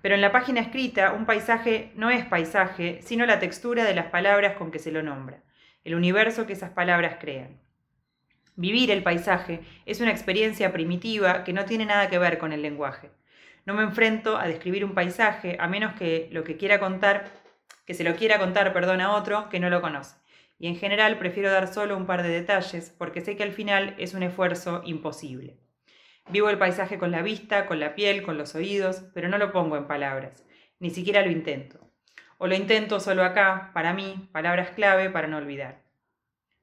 Pero 0.00 0.14
en 0.14 0.22
la 0.22 0.32
página 0.32 0.62
escrita, 0.62 1.12
un 1.12 1.26
paisaje 1.26 1.92
no 1.94 2.08
es 2.08 2.24
paisaje, 2.24 3.00
sino 3.02 3.26
la 3.26 3.38
textura 3.38 3.84
de 3.84 3.94
las 3.94 4.06
palabras 4.06 4.56
con 4.56 4.70
que 4.70 4.78
se 4.78 4.90
lo 4.90 5.02
nombra, 5.02 5.42
el 5.84 5.94
universo 5.94 6.46
que 6.46 6.54
esas 6.54 6.70
palabras 6.70 7.18
crean. 7.20 7.60
Vivir 8.56 8.90
el 8.90 9.02
paisaje 9.02 9.60
es 9.84 10.00
una 10.00 10.10
experiencia 10.10 10.72
primitiva 10.72 11.44
que 11.44 11.52
no 11.52 11.66
tiene 11.66 11.84
nada 11.84 12.08
que 12.08 12.18
ver 12.18 12.38
con 12.38 12.54
el 12.54 12.62
lenguaje. 12.62 13.10
No 13.66 13.74
me 13.74 13.82
enfrento 13.82 14.38
a 14.38 14.46
describir 14.46 14.86
un 14.86 14.94
paisaje 14.94 15.58
a 15.60 15.68
menos 15.68 15.92
que 15.96 16.30
lo 16.32 16.44
que 16.44 16.56
quiera 16.56 16.80
contar, 16.80 17.43
que 17.86 17.94
se 17.94 18.04
lo 18.04 18.16
quiera 18.16 18.38
contar, 18.38 18.72
perdón, 18.72 19.00
a 19.00 19.14
otro 19.14 19.48
que 19.48 19.60
no 19.60 19.70
lo 19.70 19.80
conoce. 19.80 20.16
Y 20.58 20.68
en 20.68 20.76
general 20.76 21.18
prefiero 21.18 21.50
dar 21.50 21.72
solo 21.72 21.96
un 21.96 22.06
par 22.06 22.22
de 22.22 22.28
detalles 22.28 22.94
porque 22.96 23.20
sé 23.20 23.36
que 23.36 23.42
al 23.42 23.52
final 23.52 23.94
es 23.98 24.14
un 24.14 24.22
esfuerzo 24.22 24.82
imposible. 24.84 25.58
Vivo 26.30 26.48
el 26.48 26.58
paisaje 26.58 26.98
con 26.98 27.10
la 27.10 27.22
vista, 27.22 27.66
con 27.66 27.80
la 27.80 27.94
piel, 27.94 28.22
con 28.22 28.38
los 28.38 28.54
oídos, 28.54 29.04
pero 29.12 29.28
no 29.28 29.36
lo 29.36 29.52
pongo 29.52 29.76
en 29.76 29.86
palabras, 29.86 30.44
ni 30.78 30.90
siquiera 30.90 31.22
lo 31.22 31.30
intento. 31.30 31.80
O 32.38 32.46
lo 32.46 32.54
intento 32.54 32.98
solo 32.98 33.24
acá, 33.24 33.70
para 33.74 33.92
mí, 33.92 34.28
palabras 34.32 34.70
clave 34.70 35.10
para 35.10 35.28
no 35.28 35.36
olvidar. 35.36 35.82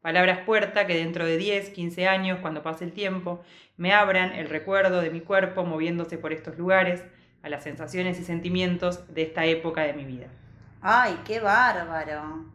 Palabras 0.02 0.40
puerta 0.46 0.88
que 0.88 0.96
dentro 0.96 1.26
de 1.26 1.38
10, 1.38 1.70
15 1.70 2.08
años, 2.08 2.40
cuando 2.40 2.64
pase 2.64 2.86
el 2.86 2.92
tiempo, 2.92 3.44
me 3.78 3.94
abran 3.94 4.34
el 4.34 4.50
recuerdo 4.50 5.00
de 5.00 5.12
mi 5.12 5.22
cuerpo 5.22 5.64
moviéndose 5.64 6.18
por 6.18 6.34
estos 6.34 6.58
lugares, 6.58 7.06
a 7.44 7.50
las 7.50 7.64
sensaciones 7.64 8.20
y 8.20 8.24
sentimientos 8.24 9.14
de 9.14 9.24
esta 9.24 9.46
época 9.46 9.84
de 9.84 9.94
mi 9.94 10.06
vida. 10.06 10.28
Ay, 10.82 11.20
qué 11.26 11.40
bárbaro. 11.40 12.46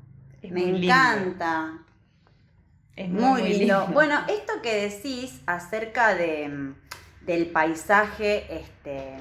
Es 0.42 0.50
Me 0.50 0.60
muy 0.62 0.72
lindo. 0.72 0.86
encanta. 0.94 1.72
Es 2.96 3.08
Muy, 3.08 3.42
lindo. 3.42 3.86
Bueno, 3.88 4.18
esto 4.28 4.54
que 4.62 4.88
decís 4.88 5.40
acerca 5.46 6.14
de, 6.14 6.72
del 7.22 7.46
paisaje, 7.50 8.46
este. 8.54 9.16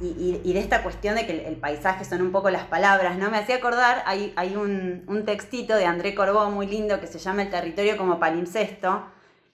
Y, 0.00 0.06
y- 0.06 0.40
y 0.44 0.52
de 0.52 0.60
esta 0.60 0.82
cuestión 0.82 1.14
de 1.14 1.26
que 1.26 1.32
el, 1.32 1.40
el 1.40 1.56
paisaje 1.56 2.04
son 2.04 2.22
un 2.22 2.32
poco 2.32 2.50
las 2.50 2.64
palabras, 2.64 3.16
¿no? 3.18 3.30
Me 3.30 3.38
hacía 3.38 3.56
acordar, 3.56 4.02
hay, 4.06 4.32
hay 4.36 4.56
un, 4.56 5.04
un 5.06 5.24
textito 5.24 5.76
de 5.76 5.84
André 5.84 6.14
Corbó 6.14 6.50
muy 6.50 6.66
lindo 6.66 6.98
que 7.00 7.06
se 7.06 7.18
llama 7.18 7.42
El 7.42 7.50
territorio 7.50 7.96
como 7.96 8.18
palimpsesto, 8.18 9.04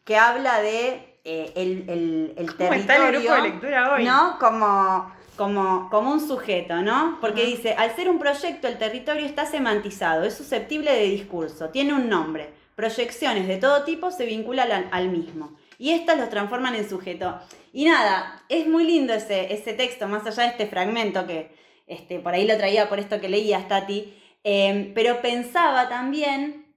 que 0.05 0.17
habla 0.17 0.61
de 0.61 1.19
eh, 1.25 1.53
el, 1.57 1.85
el- 1.89 2.35
el 2.37 2.57
¿Cómo 2.57 2.73
está 2.73 2.97
el 3.09 3.13
grupo 3.15 3.35
de 3.35 3.43
lectura 3.43 3.95
hoy? 3.95 4.05
¿no? 4.05 4.39
Como, 4.39 5.13
como, 5.37 5.89
como 5.91 6.13
un 6.13 6.27
sujeto, 6.27 6.83
¿no? 6.83 7.19
Porque 7.21 7.45
dice, 7.45 7.75
al 7.75 7.95
ser 7.97 8.09
un 8.09 8.19
proyecto, 8.19 8.69
el 8.69 8.79
territorio 8.79 9.27
está 9.27 9.47
semantizado, 9.47 10.25
es 10.25 10.35
susceptible 10.35 10.93
de 10.93 11.05
discurso, 11.05 11.71
tiene 11.71 11.95
un 11.95 12.09
nombre, 12.09 12.51
proyecciones 12.75 13.49
de 13.49 13.57
todo 13.57 13.85
tipo 13.85 14.11
se 14.11 14.27
vinculan 14.27 14.71
al, 14.71 14.89
al 14.91 15.09
mismo. 15.09 15.57
Y 15.79 15.91
estas 15.91 16.19
los 16.19 16.31
transforman 16.31 16.75
en 16.75 16.89
sujeto. 16.89 17.41
Y 17.73 17.87
nada, 17.87 18.45
es 18.49 18.69
muy 18.69 18.85
lindo 18.85 19.13
ese, 19.15 19.53
ese 19.53 19.73
texto, 19.73 20.07
más 20.07 20.27
allá 20.27 20.45
de 20.45 20.49
este 20.51 20.67
fragmento 20.67 21.27
que 21.27 21.51
este, 21.87 22.21
por 22.21 22.35
ahí 22.35 22.47
lo 22.47 22.57
traía 22.57 22.89
por 22.89 22.99
esto 22.99 23.21
que 23.21 23.29
leías, 23.29 23.69
Tati. 23.69 24.15
Eh, 24.45 24.93
pero 24.95 25.21
pensaba 25.23 25.89
también 25.89 26.75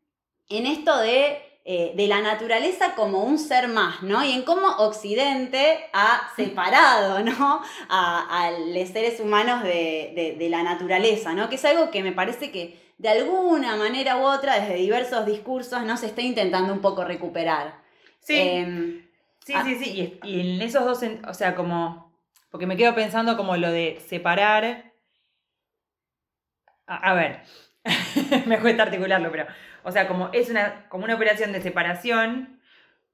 en 0.50 0.66
esto 0.66 0.98
de, 0.98 1.45
eh, 1.66 1.94
de 1.96 2.08
la 2.08 2.22
naturaleza 2.22 2.94
como 2.96 3.24
un 3.24 3.40
ser 3.40 3.68
más, 3.68 4.04
¿no? 4.04 4.24
Y 4.24 4.32
en 4.34 4.44
cómo 4.44 4.68
Occidente 4.78 5.80
ha 5.94 6.30
separado, 6.36 7.20
¿no? 7.24 7.62
A, 7.90 8.46
a 8.46 8.52
los 8.52 8.90
seres 8.90 9.20
humanos 9.20 9.64
de, 9.64 10.14
de- 10.16 10.36
de 10.38 10.50
la 10.50 10.64
naturaleza, 10.64 11.34
¿no? 11.34 11.50
Que 11.50 11.56
es 11.56 11.66
algo 11.66 11.92
que 11.92 12.04
me 12.04 12.12
parece 12.12 12.52
que 12.52 12.80
de 12.98 13.10
alguna 13.10 13.76
manera 13.76 14.18
u 14.18 14.22
otra, 14.24 14.60
desde 14.60 14.76
diversos 14.76 15.26
discursos, 15.26 15.84
no 15.84 15.98
se 15.98 16.06
está 16.08 16.22
intentando 16.22 16.72
un 16.74 16.80
poco 16.82 17.04
recuperar. 17.04 17.82
Sí, 18.20 18.36
Em, 18.40 19.08
sí, 19.46 19.54
ah. 19.56 19.64
sí, 19.64 19.76
sí. 19.76 19.92
Y, 19.92 20.02
es- 20.02 20.14
y 20.24 20.40
en 20.56 20.62
esos 20.62 20.86
dos, 20.86 21.00
o 21.28 21.34
sea, 21.34 21.56
como. 21.56 22.14
Porque 22.50 22.68
me 22.68 22.78
quedo 22.78 22.96
pensando 22.96 23.36
como 23.38 23.58
lo 23.58 23.72
de 23.72 24.00
separar. 24.08 24.94
A, 26.88 27.12
a 27.12 27.14
ver, 27.14 27.42
me 28.46 28.60
cuesta 28.60 28.84
articularlo, 28.84 29.32
pero. 29.32 29.46
O 29.86 29.92
sea, 29.92 30.08
como 30.08 30.30
es 30.34 30.50
una, 30.50 30.90
como 30.90 31.06
una 31.06 31.16
operación 31.16 31.52
de 31.52 31.62
separación, 31.62 32.60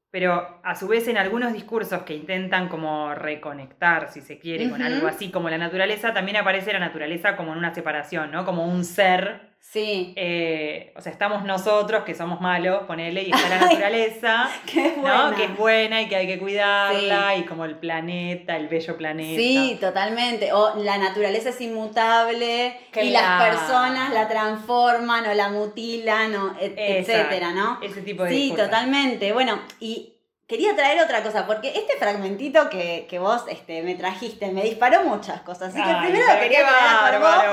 pero 0.10 0.60
a 0.64 0.76
su 0.76 0.88
vez 0.88 1.08
en 1.08 1.18
algunos 1.18 1.54
discursos 1.54 2.04
que 2.04 2.16
intentan 2.16 2.70
como 2.70 3.14
reconectar, 3.14 4.10
si 4.12 4.22
se 4.22 4.40
quiere, 4.40 4.70
con 4.70 4.82
algo 4.82 5.08
así 5.08 5.32
como 5.32 5.50
la 5.50 5.58
naturaleza, 5.58 6.14
también 6.14 6.38
aparece 6.38 6.74
la 6.74 6.80
naturaleza 6.80 7.36
como 7.36 7.52
en 7.52 7.60
una 7.60 7.74
separación, 7.74 8.32
¿no? 8.32 8.46
Como 8.46 8.66
un 8.66 8.84
ser. 8.86 9.51
Sí, 9.64 10.14
eh, 10.18 10.92
o 10.98 11.02
sea, 11.02 11.12
estamos 11.14 11.44
nosotros, 11.46 12.04
que 12.04 12.14
somos 12.16 12.42
malos, 12.42 12.84
ponele, 12.88 13.24
y 13.24 13.32
está 13.32 13.48
la 13.48 13.58
naturaleza. 13.68 14.50
es 14.68 14.98
¿no? 14.98 15.34
Que 15.36 15.46
es 15.46 15.58
buena 15.58 16.02
y 16.02 16.08
que 16.10 16.16
hay 16.18 16.28
que 16.28 16.40
cuidarla, 16.40 17.36
y 17.38 17.44
como 17.46 17.64
el 17.66 17.78
planeta, 17.78 18.58
el 18.58 18.68
bello 18.68 18.98
planeta. 18.98 19.40
Sí, 19.42 19.78
totalmente. 19.80 20.52
O 20.52 20.76
la 20.84 20.98
naturaleza 20.98 21.50
es 21.50 21.62
inmutable 21.62 22.78
y 23.02 23.10
las 23.12 23.42
personas 23.50 24.14
la 24.14 24.28
transforman 24.28 25.26
o 25.28 25.34
la 25.34 25.50
mutilan, 25.50 26.36
o 26.36 26.56
et- 26.60 26.74
etcétera, 26.78 27.52
¿no? 27.52 27.80
Ese 27.82 28.02
tipo 28.02 28.24
de 28.24 28.32
Sí, 28.32 28.36
discursos. 28.42 28.66
totalmente. 28.68 29.32
Bueno, 29.32 29.62
y 29.80 30.16
quería 30.52 30.76
traer 30.76 31.02
otra 31.02 31.24
cosa, 31.24 31.48
porque 31.48 31.70
este 31.82 31.96
fragmentito 31.98 32.70
que, 32.70 33.08
que 33.10 33.18
vos 33.20 33.42
este, 33.50 33.82
me 33.84 33.96
trajiste 33.96 34.52
me 34.52 34.64
disparó 34.64 35.04
muchas 35.04 35.42
cosas. 35.42 35.70
Así 35.74 35.82
que 35.82 35.90
Ay, 35.90 36.12
primero 36.12 36.26
quería 36.40 36.68
traer 36.68 37.14
Corbó 37.14 37.26
bárbaro. 37.26 37.52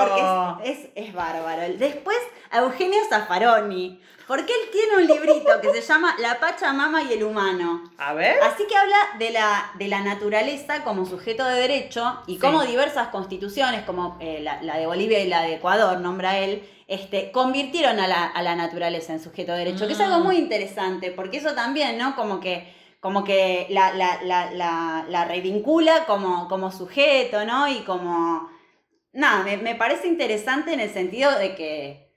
porque 0.59 0.71
es, 0.71 0.79
es, 0.81 0.89
es 1.09 1.15
bárbaro. 1.15 1.63
Después 1.79 2.19
a 2.51 2.59
Eugenio 2.59 2.99
Zaffaroni, 3.09 4.01
porque 4.27 4.53
él 4.53 4.69
tiene 4.73 4.97
un 4.97 5.07
librito 5.07 5.61
que 5.63 5.71
se 5.73 5.81
llama 5.81 6.15
La 6.19 6.39
Pachamama 6.41 7.03
y 7.03 7.13
el 7.15 7.23
Humano. 7.25 7.85
A 7.97 8.13
ver. 8.13 8.37
Así 8.43 8.65
que 8.69 8.77
habla 8.77 8.97
de 9.19 9.31
la, 9.31 9.71
de 9.79 9.89
la 9.89 10.01
naturaleza 10.01 10.85
como 10.85 11.07
sujeto 11.07 11.45
de 11.47 11.61
derecho 11.61 12.21
y 12.27 12.35
Sí. 12.35 12.39
cómo 12.41 12.63
diversas 12.65 13.09
constituciones, 13.09 13.83
como 13.85 14.19
eh, 14.21 14.41
la, 14.43 14.61
la 14.63 14.77
de 14.77 14.87
Bolivia 14.87 15.21
y 15.21 15.29
la 15.29 15.43
de 15.43 15.55
Ecuador, 15.55 15.99
nombra 16.01 16.39
él, 16.39 16.63
este, 16.89 17.31
convirtieron 17.33 18.01
a 18.01 18.07
la, 18.09 18.27
a 18.27 18.43
la 18.43 18.55
naturaleza 18.55 19.13
en 19.13 19.21
sujeto 19.23 19.53
de 19.53 19.59
derecho, 19.61 19.87
que 19.87 19.93
es 19.95 20.01
algo 20.01 20.19
Mm. 20.21 20.23
muy 20.25 20.37
interesante, 20.37 21.11
porque 21.11 21.37
eso 21.39 21.55
también, 21.55 21.97
¿no? 21.99 22.15
Como 22.17 22.41
que, 22.41 22.75
como 23.01 23.25
que 23.25 23.67
la, 23.71 23.93
la, 23.95 24.23
la, 24.23 24.51
la, 24.53 25.07
la 25.09 25.25
revincula 25.25 26.05
como, 26.07 26.49
como 26.49 26.71
sujeto, 26.71 27.45
¿no? 27.45 27.69
Y 27.69 27.81
como... 27.81 28.51
Nada, 29.13 29.43
me, 29.43 29.57
me 29.57 29.75
parece 29.75 30.07
interesante 30.07 30.73
en 30.73 30.81
el 30.81 30.91
sentido 30.91 31.37
de 31.39 31.55
que... 31.55 32.13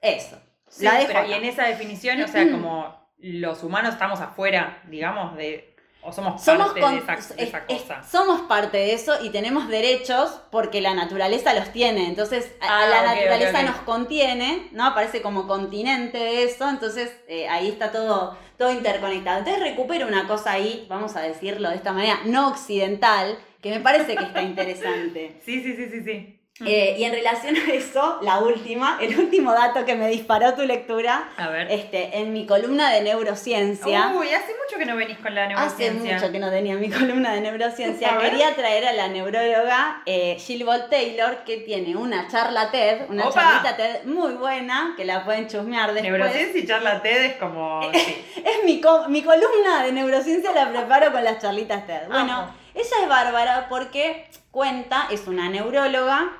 Eso. 0.00 0.36
Sí, 0.68 0.84
la 0.84 1.02
pero 1.06 1.26
y 1.26 1.32
en 1.34 1.44
esa 1.44 1.64
definición, 1.64 2.20
o 2.22 2.28
sea, 2.28 2.50
como 2.50 3.02
los 3.18 3.62
humanos 3.62 3.92
estamos 3.92 4.20
afuera, 4.20 4.82
digamos, 4.88 5.36
de. 5.36 5.71
O 6.04 6.12
somos, 6.12 6.42
Somos, 6.42 6.66
parte 6.68 6.80
con- 6.80 6.94
de 6.94 6.98
esa, 7.00 7.34
de 7.34 7.44
esa 7.44 7.58
es- 7.58 7.64
es- 7.68 7.82
cosa. 7.82 8.02
somos 8.02 8.40
parte 8.42 8.76
de 8.76 8.92
eso 8.92 9.22
y 9.22 9.30
tenemos 9.30 9.68
derechos 9.68 10.40
porque 10.50 10.80
la 10.80 10.94
naturaleza 10.94 11.54
los 11.54 11.70
tiene. 11.70 12.06
Entonces, 12.08 12.50
a- 12.60 12.66
a 12.66 12.82
Ah, 12.82 12.86
la 12.88 13.14
naturaleza 13.14 13.62
nos 13.62 13.76
contiene, 13.82 14.68
¿no? 14.72 14.84
Aparece 14.86 15.22
como 15.22 15.46
continente 15.46 16.18
de 16.18 16.42
eso. 16.44 16.68
Entonces, 16.68 17.16
eh, 17.28 17.48
ahí 17.48 17.68
está 17.68 17.92
todo, 17.92 18.36
todo 18.58 18.72
interconectado. 18.72 19.38
Entonces, 19.38 19.62
recupero 19.62 20.08
una 20.08 20.26
cosa 20.26 20.52
ahí, 20.52 20.86
vamos 20.88 21.14
a 21.14 21.20
decirlo 21.20 21.68
de 21.70 21.76
esta 21.76 21.92
manera, 21.92 22.18
no 22.24 22.48
occidental, 22.48 23.38
que 23.60 23.70
me 23.70 23.78
parece 23.80 24.16
que 24.16 24.24
está 24.24 24.42
interesante. 24.42 25.40
Sí, 25.44 25.62
sí, 25.62 25.76
sí, 25.76 25.88
sí, 25.88 26.02
sí. 26.02 26.38
Eh, 26.66 26.96
y 26.98 27.04
en 27.04 27.12
relación 27.12 27.56
a 27.56 27.72
eso, 27.72 28.18
la 28.22 28.38
última, 28.38 28.98
el 29.00 29.18
último 29.18 29.52
dato 29.52 29.84
que 29.84 29.94
me 29.94 30.08
disparó 30.08 30.54
tu 30.54 30.62
lectura, 30.62 31.28
A 31.36 31.48
ver. 31.48 31.70
este, 31.70 32.18
en 32.18 32.32
mi 32.32 32.46
columna 32.46 32.90
de 32.90 33.00
neurociencia. 33.02 34.12
Uy, 34.16 34.28
hace 34.28 34.52
mucho 34.62 34.78
que 34.78 34.84
no 34.86 34.96
venís 34.96 35.18
con 35.18 35.34
la 35.34 35.44
Hace 35.44 35.54
neurociencia. 35.54 36.14
mucho 36.18 36.32
que 36.32 36.38
no 36.38 36.50
tenía 36.50 36.74
mi 36.76 36.88
columna 36.90 37.34
de 37.34 37.40
neurociencia. 37.40 38.18
Quería 38.18 38.54
traer 38.54 38.86
a 38.86 38.92
la 38.92 39.08
neuróloga 39.08 40.02
eh, 40.06 40.36
Jill 40.38 40.64
Bolt 40.64 40.88
Taylor, 40.90 41.38
que 41.44 41.58
tiene 41.58 41.96
una 41.96 42.28
charla 42.28 42.70
TED, 42.70 43.08
una 43.10 43.28
Opa. 43.28 43.40
charlita 43.40 43.76
TED 43.76 44.04
muy 44.04 44.32
buena, 44.34 44.94
que 44.96 45.04
la 45.04 45.24
pueden 45.24 45.48
chusmear 45.48 45.92
después. 45.92 46.12
Neurociencia 46.12 46.60
y 46.60 46.66
charla 46.66 47.02
TED 47.02 47.24
es 47.24 47.36
como... 47.36 47.80
sí. 47.92 48.24
Es 48.36 48.64
mi, 48.64 48.80
co- 48.80 49.08
mi 49.08 49.22
columna 49.22 49.82
de 49.84 49.92
neurociencia, 49.92 50.52
la 50.52 50.70
preparo 50.70 51.12
con 51.12 51.24
las 51.24 51.38
charlitas 51.40 51.86
TED. 51.86 52.06
Bueno, 52.08 52.54
ella 52.74 52.96
es 53.02 53.08
bárbara 53.08 53.66
porque 53.68 54.26
cuenta, 54.50 55.06
es 55.10 55.26
una 55.26 55.48
neuróloga. 55.48 56.32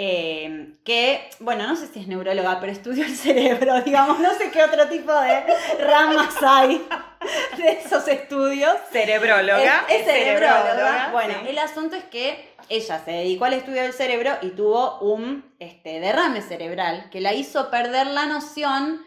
Eh, 0.00 0.74
que, 0.84 1.28
bueno, 1.40 1.66
no 1.66 1.74
sé 1.74 1.88
si 1.88 1.98
es 1.98 2.06
neuróloga, 2.06 2.60
pero 2.60 2.70
estudió 2.70 3.04
el 3.04 3.16
cerebro, 3.16 3.80
digamos, 3.84 4.20
no 4.20 4.32
sé 4.34 4.48
qué 4.52 4.62
otro 4.62 4.86
tipo 4.86 5.12
de 5.12 5.42
ramas 5.84 6.36
hay 6.40 6.86
de 7.56 7.70
esos 7.84 8.06
estudios. 8.06 8.74
Cerebróloga. 8.92 9.86
Es, 9.88 9.96
es 10.02 10.04
cerebróloga. 10.06 10.62
cerebróloga, 10.62 11.10
Bueno, 11.10 11.34
sí. 11.42 11.48
el 11.48 11.58
asunto 11.58 11.96
es 11.96 12.04
que 12.04 12.48
ella 12.68 13.02
se 13.04 13.10
dedicó 13.10 13.46
al 13.46 13.54
estudio 13.54 13.82
del 13.82 13.92
cerebro 13.92 14.36
y 14.40 14.50
tuvo 14.50 15.00
un 15.00 15.44
este, 15.58 15.98
derrame 15.98 16.42
cerebral 16.42 17.10
que 17.10 17.20
la 17.20 17.34
hizo 17.34 17.68
perder 17.68 18.06
la 18.06 18.26
noción 18.26 19.04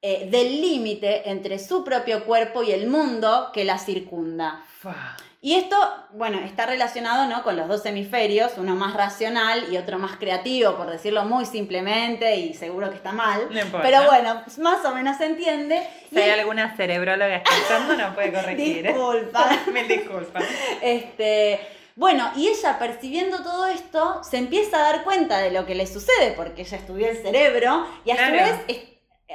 eh, 0.00 0.26
del 0.28 0.60
límite 0.60 1.30
entre 1.30 1.60
su 1.60 1.84
propio 1.84 2.24
cuerpo 2.24 2.64
y 2.64 2.72
el 2.72 2.88
mundo 2.88 3.50
que 3.54 3.64
la 3.64 3.78
circunda. 3.78 4.64
Fa. 4.80 5.16
Y 5.44 5.56
esto, 5.56 5.76
bueno, 6.12 6.38
está 6.38 6.66
relacionado 6.66 7.26
¿no? 7.26 7.42
con 7.42 7.56
los 7.56 7.66
dos 7.66 7.84
hemisferios, 7.84 8.52
uno 8.58 8.76
más 8.76 8.94
racional 8.94 9.72
y 9.72 9.76
otro 9.76 9.98
más 9.98 10.16
creativo, 10.16 10.76
por 10.76 10.88
decirlo 10.88 11.24
muy 11.24 11.46
simplemente, 11.46 12.36
y 12.36 12.54
seguro 12.54 12.88
que 12.90 12.94
está 12.94 13.10
mal. 13.10 13.48
No 13.50 13.58
importa. 13.60 13.82
Pero 13.82 14.04
bueno, 14.04 14.40
más 14.58 14.84
o 14.84 14.94
menos 14.94 15.16
se 15.16 15.26
entiende. 15.26 15.82
Si 16.10 16.16
hay 16.20 16.28
Y- 16.28 16.38
alguna 16.38 16.76
cerebróloga 16.76 17.38
escuchando, 17.44 17.96
nos 17.96 18.14
puede 18.14 18.32
corregir. 18.32 18.86
¿eh? 18.86 18.92
Disculpa. 18.92 19.50
Mil 19.72 19.88
disculpas. 19.88 20.44
Este, 20.80 21.58
bueno, 21.96 22.30
y 22.36 22.46
ella 22.46 22.78
percibiendo 22.78 23.42
todo 23.42 23.66
esto, 23.66 24.22
se 24.22 24.36
empieza 24.38 24.76
a 24.78 24.92
dar 24.92 25.02
cuenta 25.02 25.38
de 25.38 25.50
lo 25.50 25.66
que 25.66 25.74
le 25.74 25.88
sucede, 25.88 26.34
porque 26.36 26.62
ella 26.62 26.76
estudió 26.76 27.08
el 27.08 27.16
cerebro, 27.16 27.84
y 28.04 28.12
a 28.12 28.26
su 28.26 28.32
vez, 28.32 28.54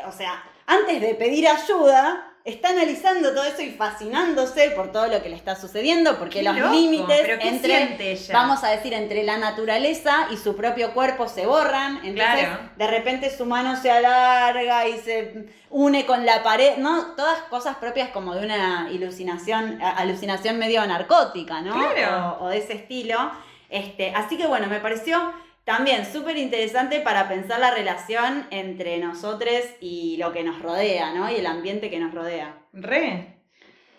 o 0.05 0.11
sea, 0.13 0.41
antes 0.67 1.01
de 1.01 1.15
pedir 1.15 1.49
ayuda, 1.49 2.33
está 2.47 2.69
analizando 2.69 3.33
todo 3.33 3.43
eso 3.43 3.61
y 3.61 3.71
fascinándose 3.71 4.71
por 4.71 4.91
todo 4.91 5.07
lo 5.07 5.21
que 5.21 5.29
le 5.29 5.35
está 5.35 5.55
sucediendo, 5.55 6.17
porque 6.17 6.39
Qué 6.39 6.43
los 6.43 6.55
loco, 6.57 6.73
límites 6.73 7.19
pero 7.21 7.39
¿qué 7.39 7.49
entre, 7.49 8.11
ella? 8.13 8.33
vamos 8.33 8.63
a 8.63 8.69
decir, 8.69 8.93
entre 8.93 9.23
la 9.23 9.37
naturaleza 9.37 10.27
y 10.31 10.37
su 10.37 10.55
propio 10.55 10.93
cuerpo 10.93 11.27
se 11.27 11.45
borran, 11.45 11.97
entonces 12.05 12.45
Claro. 12.47 12.69
de 12.77 12.87
repente 12.87 13.29
su 13.35 13.45
mano 13.45 13.75
se 13.75 13.91
alarga 13.91 14.87
y 14.87 14.97
se 14.97 15.45
une 15.69 16.05
con 16.05 16.25
la 16.25 16.41
pared, 16.43 16.77
¿no? 16.77 17.15
Todas 17.15 17.39
cosas 17.49 17.75
propias 17.77 18.09
como 18.09 18.33
de 18.33 18.45
una 18.45 18.87
iluminación, 18.91 19.81
a- 19.81 19.91
alucinación 19.97 20.57
medio 20.57 20.85
narcótica, 20.87 21.61
¿no? 21.61 21.73
Claro. 21.93 22.37
O, 22.39 22.45
o 22.45 22.49
de 22.49 22.57
ese 22.59 22.73
estilo. 22.73 23.31
Este, 23.69 24.13
así 24.15 24.37
que 24.37 24.47
bueno, 24.47 24.67
me 24.67 24.79
pareció 24.79 25.33
también 25.67 26.05
súper 26.09 26.37
interesante 26.37 27.01
para 27.01 27.27
pensar 27.27 27.59
la 27.59 27.71
relación 27.71 28.47
entre 28.51 28.99
nosotros 28.99 29.51
y 29.81 30.15
lo 30.15 30.31
que 30.31 30.41
nos 30.43 30.61
rodea, 30.61 31.13
¿no? 31.13 31.29
Y 31.29 31.35
el 31.35 31.45
ambiente 31.45 31.89
que 31.89 31.99
nos 31.99 32.13
rodea. 32.13 32.57
Re. 32.71 33.35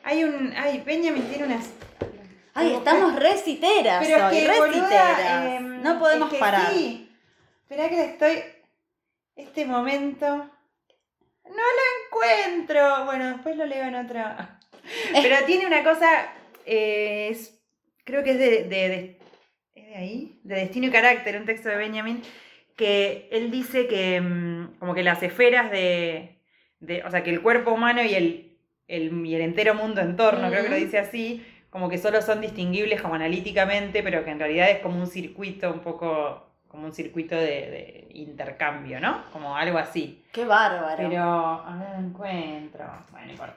Hay 0.03 0.25
un. 0.25 0.55
Ay, 0.57 0.83
Benjamin 0.85 1.29
tiene 1.29 1.45
unas. 1.45 1.69
Ay, 2.55 2.73
estamos 2.73 3.15
reciteras 3.17 4.03
Pero 4.05 4.31
es 4.31 4.43
que, 4.43 4.49
boluda, 4.59 4.67
reciteras. 4.89 5.45
em, 5.61 5.83
no 5.83 5.99
podemos 5.99 6.29
es 6.29 6.35
que 6.35 6.41
parar. 6.41 6.73
Sí. 6.73 7.13
Esperá 7.63 7.89
que 7.91 7.97
le 7.97 8.05
estoy. 8.07 8.43
Este 9.37 9.67
momento. 9.67 10.27
No 11.45 11.53
lo 11.55 12.07
encuentro. 12.07 13.05
Bueno, 13.05 13.27
después 13.29 13.57
lo 13.57 13.67
leo 13.67 13.85
en 13.85 13.95
otro. 13.95 14.21
Pero 15.13 15.37
tiene 15.45 15.67
una 15.67 15.85
cosa. 15.85 16.33
eh, 16.65 17.29
es, 17.31 17.61
creo 18.05 18.25
que 18.25 18.31
es 18.31 18.39
de, 18.39 18.51
de- 18.65 18.89
de- 18.89 18.95
¿Es 18.95 19.18
de 19.18 19.18
ahí? 19.99 20.41
De 20.45 20.55
Destino 20.57 20.87
y 20.87 20.91
Carácter, 20.91 21.37
un 21.39 21.45
texto 21.47 21.69
de 21.69 21.77
Benjamin. 21.77 22.23
Que 22.77 23.29
él 23.33 23.51
dice 23.51 23.87
que. 23.89 24.21
mm, 24.21 24.79
Como 24.79 24.95
que 24.95 25.03
las 25.03 25.23
esferas 25.23 25.71
de. 25.71 26.39
de- 26.81 27.03
o 27.05 27.11
sea, 27.11 27.23
que 27.23 27.31
el 27.31 27.43
cuerpo 27.43 27.73
humano 27.73 28.03
y 28.03 28.15
el, 28.15 28.57
el, 28.87 29.27
y 29.27 29.35
el 29.35 29.41
entero 29.43 29.75
mundo 29.75 30.01
en 30.01 30.17
torno, 30.17 30.49
creo 30.51 30.63
que 30.63 30.71
lo 30.71 30.77
dice 30.77 30.99
así, 30.99 31.45
como 31.71 31.89
que 31.89 31.99
solo 31.99 32.23
son 32.23 32.41
distinguibles 32.41 33.03
como 33.03 33.15
analíticamente, 33.17 34.03
pero 34.03 34.25
que 34.25 34.31
en 34.31 34.39
realidad 34.39 34.71
es 34.71 34.79
como 34.79 34.99
un 35.01 35.07
circuito 35.09 35.73
un 35.73 35.81
poco, 35.81 36.47
como 36.69 36.87
un 36.87 36.93
circuito 36.95 37.35
de, 37.35 37.45
de 37.45 38.09
intercambio, 38.15 39.01
¿no? 39.01 39.25
Como 39.33 39.57
algo 39.57 39.77
así. 39.79 40.23
Qué 40.33 40.45
bárbaro. 40.45 40.97
Pero, 41.09 41.23
a 41.23 41.77
ver, 41.79 41.99
no 42.01 42.09
encuentro. 42.09 42.85
Bueno, 43.11 43.27
no 43.27 43.33
importa. 43.33 43.57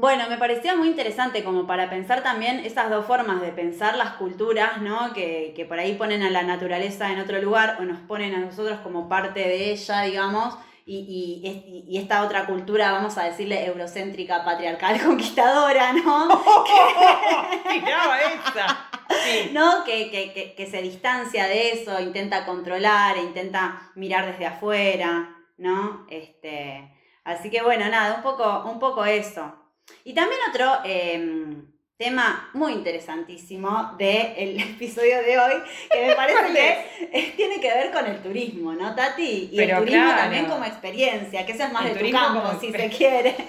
Bueno, 0.00 0.28
me 0.28 0.38
parecía 0.38 0.76
muy 0.76 0.86
interesante 0.86 1.42
como 1.42 1.66
para 1.66 1.90
pensar 1.90 2.22
también 2.22 2.60
esas 2.60 2.88
dos 2.88 3.04
formas 3.04 3.40
de 3.40 3.50
pensar 3.50 3.96
las 3.96 4.12
culturas, 4.12 4.80
¿no? 4.80 5.12
Que, 5.12 5.52
que 5.56 5.64
por 5.64 5.80
ahí 5.80 5.96
ponen 5.96 6.22
a 6.22 6.30
la 6.30 6.44
naturaleza 6.44 7.10
en 7.10 7.18
otro 7.18 7.42
lugar 7.42 7.78
o 7.80 7.82
nos 7.82 7.98
ponen 8.02 8.32
a 8.32 8.38
nosotros 8.38 8.78
como 8.84 9.08
parte 9.08 9.40
de 9.40 9.72
ella, 9.72 10.02
digamos, 10.02 10.56
y, 10.86 11.84
y, 11.88 11.98
esta 11.98 12.22
otra 12.22 12.46
cultura, 12.46 12.92
vamos 12.92 13.18
a 13.18 13.24
decirle, 13.24 13.66
eurocéntrica, 13.66 14.44
patriarcal, 14.44 15.02
conquistadora, 15.04 15.92
¿no? 15.92 16.28
Tiraba 17.68 18.20
esa. 18.20 18.88
Sí. 19.24 19.50
¿no? 19.52 19.82
Que, 19.82 20.12
que, 20.12 20.32
que, 20.32 20.54
que 20.54 20.66
se 20.68 20.80
distancia 20.80 21.48
de 21.48 21.72
eso, 21.72 21.98
intenta 21.98 22.46
controlar, 22.46 23.16
intenta 23.16 23.90
mirar 23.96 24.26
desde 24.26 24.46
afuera, 24.46 25.36
¿no? 25.56 26.06
Este, 26.08 26.88
así 27.24 27.50
que 27.50 27.62
bueno, 27.62 27.88
nada, 27.88 28.14
un 28.14 28.22
poco, 28.22 28.62
un 28.64 28.78
poco 28.78 29.04
eso. 29.04 29.67
Y 30.04 30.14
también 30.14 30.40
otro 30.50 30.78
eh, 30.84 31.54
tema 31.98 32.48
muy 32.54 32.72
interesantísimo 32.74 33.94
del 33.98 34.60
episodio 34.74 35.20
de 35.20 35.36
hoy, 35.38 35.54
que 35.90 36.06
me 36.06 36.14
parece 36.14 36.38
¿Cuál 36.38 36.54
que 36.54 36.86
eh, 37.12 37.32
tiene 37.36 37.60
que 37.60 37.68
ver 37.68 37.90
con 37.90 38.06
el 38.06 38.22
turismo, 38.22 38.72
¿no, 38.72 38.94
Tati? 38.94 39.50
Y 39.52 39.56
Pero 39.56 39.78
el 39.78 39.84
turismo 39.84 40.04
claro. 40.04 40.22
también 40.22 40.46
como 40.46 40.64
experiencia, 40.64 41.44
que 41.44 41.52
ese 41.52 41.64
es 41.64 41.72
más 41.72 41.82
El 41.82 41.88
de 41.88 41.94
tu 41.94 41.98
turismo 41.98 42.20
campo, 42.20 42.42
como 42.42 42.60
si 42.60 42.72
se 42.72 42.88
quiere. 42.88 43.36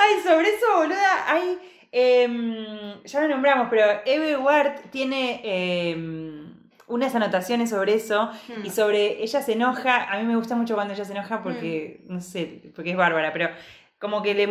Ay, 0.00 0.20
sobre 0.24 0.48
eso, 0.48 0.66
boluda, 0.76 1.32
hay. 1.32 1.58
em, 1.92 3.02
ya 3.04 3.20
lo 3.20 3.28
nombramos, 3.28 3.68
pero 3.70 3.84
Eve 4.04 4.36
Ward 4.36 4.90
tiene 4.90 5.40
em, 5.44 6.52
unas 6.88 7.14
anotaciones 7.14 7.70
sobre 7.70 7.94
eso. 7.94 8.32
Hmm. 8.48 8.66
Y 8.66 8.70
sobre 8.70 9.22
ella 9.22 9.40
se 9.42 9.52
enoja, 9.52 10.10
a 10.10 10.18
mí 10.18 10.24
me 10.24 10.34
gusta 10.34 10.56
mucho 10.56 10.74
cuando 10.74 10.94
ella 10.94 11.04
se 11.04 11.12
enoja 11.12 11.40
porque, 11.44 12.00
no 12.08 12.20
sé, 12.20 12.72
porque 12.74 12.90
es 12.90 12.96
bárbara, 12.96 13.32
pero 13.32 13.50
como 14.02 14.20
que 14.20 14.34
le, 14.34 14.46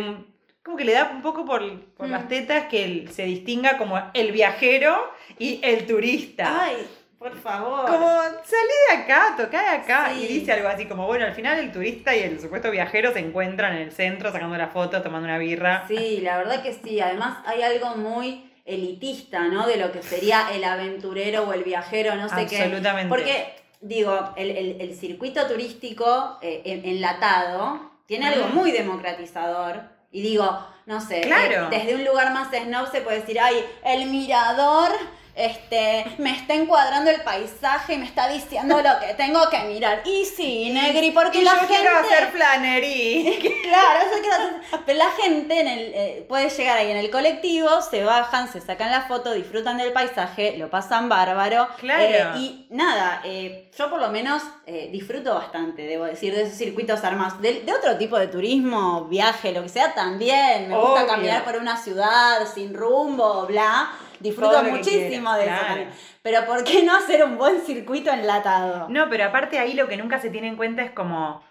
como 0.64 0.76
que 0.76 0.84
le 0.84 0.92
da 0.94 1.10
un 1.14 1.22
poco 1.22 1.44
por, 1.44 1.62
por 1.94 2.08
Mm. 2.08 2.10
las 2.10 2.26
tetas 2.28 2.64
que 2.66 2.84
él 2.84 3.08
se 3.12 3.24
distinga 3.24 3.76
como 3.78 4.00
el 4.14 4.32
viajero 4.32 4.96
y 5.38 5.60
el 5.62 5.86
turista. 5.86 6.64
Ay, 6.64 6.88
por 7.18 7.38
favor. 7.38 7.86
Como, 7.86 8.08
salí 8.42 8.74
de 8.90 8.96
acá, 8.96 9.34
tocá 9.36 9.62
de 9.62 9.68
acá. 9.82 10.10
Sí. 10.12 10.22
Y 10.24 10.26
dice 10.40 10.52
algo 10.52 10.66
así 10.68 10.86
como, 10.86 11.06
bueno, 11.06 11.24
al 11.26 11.34
final 11.34 11.58
el 11.58 11.70
turista 11.70 12.16
y 12.16 12.20
el 12.20 12.40
supuesto 12.40 12.70
viajero 12.72 13.12
se 13.12 13.20
encuentran 13.20 13.76
en 13.76 13.82
el 13.82 13.92
centro 13.92 14.32
sacando 14.32 14.56
las 14.56 14.72
fotos, 14.72 15.02
tomando 15.04 15.26
una 15.28 15.38
birra. 15.38 15.84
Sí, 15.86 16.20
la 16.22 16.38
verdad 16.38 16.62
que 16.62 16.72
sí. 16.72 16.98
Además 17.00 17.38
hay 17.46 17.62
algo 17.62 17.94
muy 17.96 18.50
elitista, 18.64 19.42
¿no? 19.48 19.66
De 19.66 19.76
lo 19.76 19.92
que 19.92 20.02
sería 20.02 20.48
el 20.52 20.64
aventurero 20.64 21.44
o 21.44 21.52
el 21.52 21.62
viajero, 21.62 22.14
no 22.16 22.28
sé 22.28 22.46
qué. 22.46 22.56
Absolutamente. 22.62 23.08
Porque, 23.08 23.54
digo, 23.80 24.32
el, 24.36 24.50
el- 24.50 24.80
el 24.80 24.94
circuito 24.96 25.46
turístico 25.46 26.38
eh, 26.42 26.62
en- 26.64 26.84
enlatado 26.84 27.91
tiene 28.12 28.26
algo 28.26 28.48
muy 28.48 28.72
democratizador. 28.72 29.80
Y 30.10 30.20
digo, 30.20 30.44
no 30.84 31.00
sé, 31.00 31.22
Claro. 31.22 31.64
eh, 31.64 31.68
desde 31.70 31.94
un 31.94 32.04
lugar 32.04 32.34
más 32.34 32.48
snob 32.50 32.90
se 32.92 33.00
puede 33.00 33.20
decir, 33.20 33.40
ay, 33.40 33.64
el 33.86 34.04
mirador 34.10 34.90
este, 35.34 36.04
me 36.18 36.30
está 36.30 36.52
encuadrando 36.54 37.10
el 37.10 37.22
paisaje 37.22 37.94
y 37.94 37.98
me 37.98 38.04
está 38.04 38.28
diciendo 38.28 38.76
lo 38.76 39.00
que 39.00 39.14
tengo 39.14 39.48
que 39.48 39.60
mirar. 39.60 40.02
Y 40.04 40.26
sí, 40.26 40.70
Negri, 40.70 41.10
porque 41.10 41.38
y 41.38 41.44
la 41.44 41.52
yo 41.52 41.58
gente... 41.60 41.74
quiero 41.74 41.98
hacer 41.98 42.30
flanery. 42.32 43.58
Claro, 43.62 44.00
eso 44.00 44.20
quiero 44.20 44.36
hacer. 44.36 44.80
Pero 44.84 44.98
la 44.98 45.10
gente 45.12 45.60
en 45.60 45.68
el, 45.68 45.92
eh, 45.94 46.26
puede 46.28 46.50
llegar 46.50 46.76
ahí 46.76 46.90
en 46.90 46.98
el 46.98 47.10
colectivo, 47.10 47.80
se 47.80 48.04
bajan, 48.04 48.52
se 48.52 48.60
sacan 48.60 48.90
la 48.90 49.02
foto, 49.02 49.32
disfrutan 49.32 49.78
del 49.78 49.92
paisaje, 49.92 50.56
lo 50.58 50.68
pasan 50.68 51.08
bárbaro. 51.08 51.68
Claro. 51.78 52.02
Eh, 52.04 52.38
y 52.38 52.66
nada, 52.68 53.22
eh, 53.24 53.70
yo 53.76 53.88
por 53.88 54.00
lo 54.00 54.10
menos 54.10 54.42
disfruto 54.90 55.34
bastante, 55.34 55.82
debo 55.82 56.04
decir, 56.04 56.34
de 56.34 56.42
esos 56.42 56.56
circuitos 56.56 57.02
armados. 57.04 57.40
De, 57.40 57.60
de 57.60 57.72
otro 57.72 57.96
tipo 57.96 58.18
de 58.18 58.26
turismo, 58.26 59.04
viaje, 59.04 59.52
lo 59.52 59.62
que 59.62 59.68
sea, 59.68 59.94
también. 59.94 60.68
Me 60.68 60.78
gusta 60.78 61.06
caminar 61.06 61.44
por 61.44 61.56
una 61.56 61.76
ciudad 61.76 62.46
sin 62.52 62.74
rumbo, 62.74 63.46
bla. 63.46 63.90
Disfruto 64.22 64.62
muchísimo 64.64 65.34
de 65.34 65.44
eso 65.44 65.54
claro. 65.66 65.84
Pero 66.22 66.46
¿por 66.46 66.64
qué 66.64 66.82
no 66.84 66.96
hacer 66.96 67.24
un 67.24 67.36
buen 67.36 67.60
circuito 67.60 68.10
enlatado? 68.12 68.88
No, 68.88 69.08
pero 69.10 69.24
aparte 69.24 69.58
ahí 69.58 69.74
lo 69.74 69.88
que 69.88 69.96
nunca 69.96 70.18
se 70.20 70.30
tiene 70.30 70.48
en 70.48 70.56
cuenta 70.56 70.82
es 70.82 70.90
como 70.92 71.42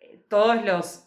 eh, 0.00 0.18
todos 0.28 0.62
los 0.64 1.02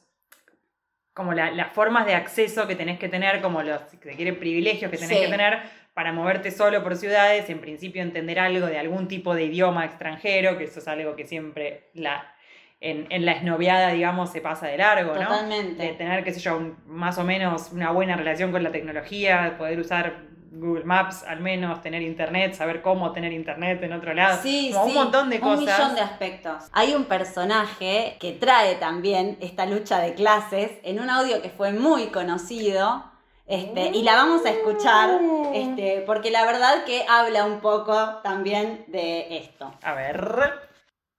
como 1.14 1.34
la- 1.34 1.52
las 1.52 1.74
formas 1.74 2.06
de 2.06 2.16
acceso 2.16 2.66
que 2.66 2.76
tenés 2.76 2.98
que 2.98 3.10
tener, 3.10 3.42
como 3.42 3.62
los, 3.62 3.82
si 3.90 3.98
se 3.98 4.16
quiere, 4.16 4.32
privilegios 4.34 4.90
que 4.90 4.98
tenés 4.98 5.18
Sí. 5.18 5.26
que 5.26 5.30
tener 5.30 5.60
para 5.94 6.14
moverte 6.14 6.50
solo 6.50 6.82
por 6.82 6.96
ciudades, 6.96 7.50
en 7.50 7.60
principio 7.60 8.02
entender 8.02 8.40
algo 8.40 8.68
de 8.68 8.80
algún 8.80 9.10
tipo 9.10 9.36
de 9.36 9.44
idioma 9.46 9.84
extranjero, 9.84 10.58
que 10.58 10.64
eso 10.66 10.80
es 10.80 10.88
algo 10.88 11.18
que 11.18 11.26
siempre 11.28 11.90
la, 11.94 12.34
en, 12.80 13.06
en 13.10 13.26
la 13.26 13.34
esnoviada, 13.34 13.90
digamos, 13.90 14.32
se 14.32 14.40
pasa 14.40 14.68
de 14.68 14.78
largo, 14.78 15.14
¿no? 15.16 15.24
Totalmente. 15.28 15.84
De 15.84 15.90
tener, 15.94 16.24
qué 16.24 16.32
sé 16.32 16.40
yo, 16.40 16.56
un- 16.56 16.78
más 16.86 17.18
o 17.18 17.26
menos 17.26 17.72
una 17.74 17.92
buena 17.92 18.16
relación 18.16 18.54
con 18.54 18.64
la 18.64 18.72
tecnología, 18.72 19.56
poder 19.58 19.78
usar 19.80 20.22
Google 20.52 20.84
Maps 20.84 21.24
al 21.28 21.40
menos, 21.42 21.82
tener 21.82 22.02
internet, 22.02 22.54
saber 22.56 22.82
cómo 22.82 23.12
tener 23.12 23.32
internet 23.34 23.82
en 23.84 23.94
otro 23.94 24.14
lado. 24.14 24.40
Sí, 24.42 24.72
como 24.74 24.86
sí, 24.86 24.92
un 24.98 25.04
montón 25.04 25.30
de 25.30 25.36
Un 25.38 25.42
cosas. 25.42 25.60
millón 25.80 25.96
de 25.96 26.02
aspectos. 26.02 26.64
Hay 26.74 26.94
un 26.96 27.06
personaje 27.06 28.18
que 28.20 28.32
trae 28.34 28.76
también 28.76 29.38
esta 29.42 29.66
lucha 29.66 30.00
de 30.00 30.14
clases 30.16 30.72
en 30.84 31.00
un 31.00 31.10
audio 31.10 31.42
que 31.42 31.50
fue 31.50 31.72
muy 31.72 32.08
conocido. 32.08 33.04
Este, 33.48 33.88
y 33.98 34.04
la 34.04 34.14
vamos 34.16 34.46
a 34.46 34.52
escuchar 34.52 35.10
Uh. 35.22 35.52
este, 35.56 36.04
porque 36.06 36.30
la 36.30 36.46
verdad 36.46 36.84
que 36.86 37.04
habla 37.10 37.46
un 37.46 37.62
poco 37.62 37.96
también 38.24 38.84
de 38.88 39.38
esto. 39.38 39.74
A 39.82 39.94
ver. 39.94 40.69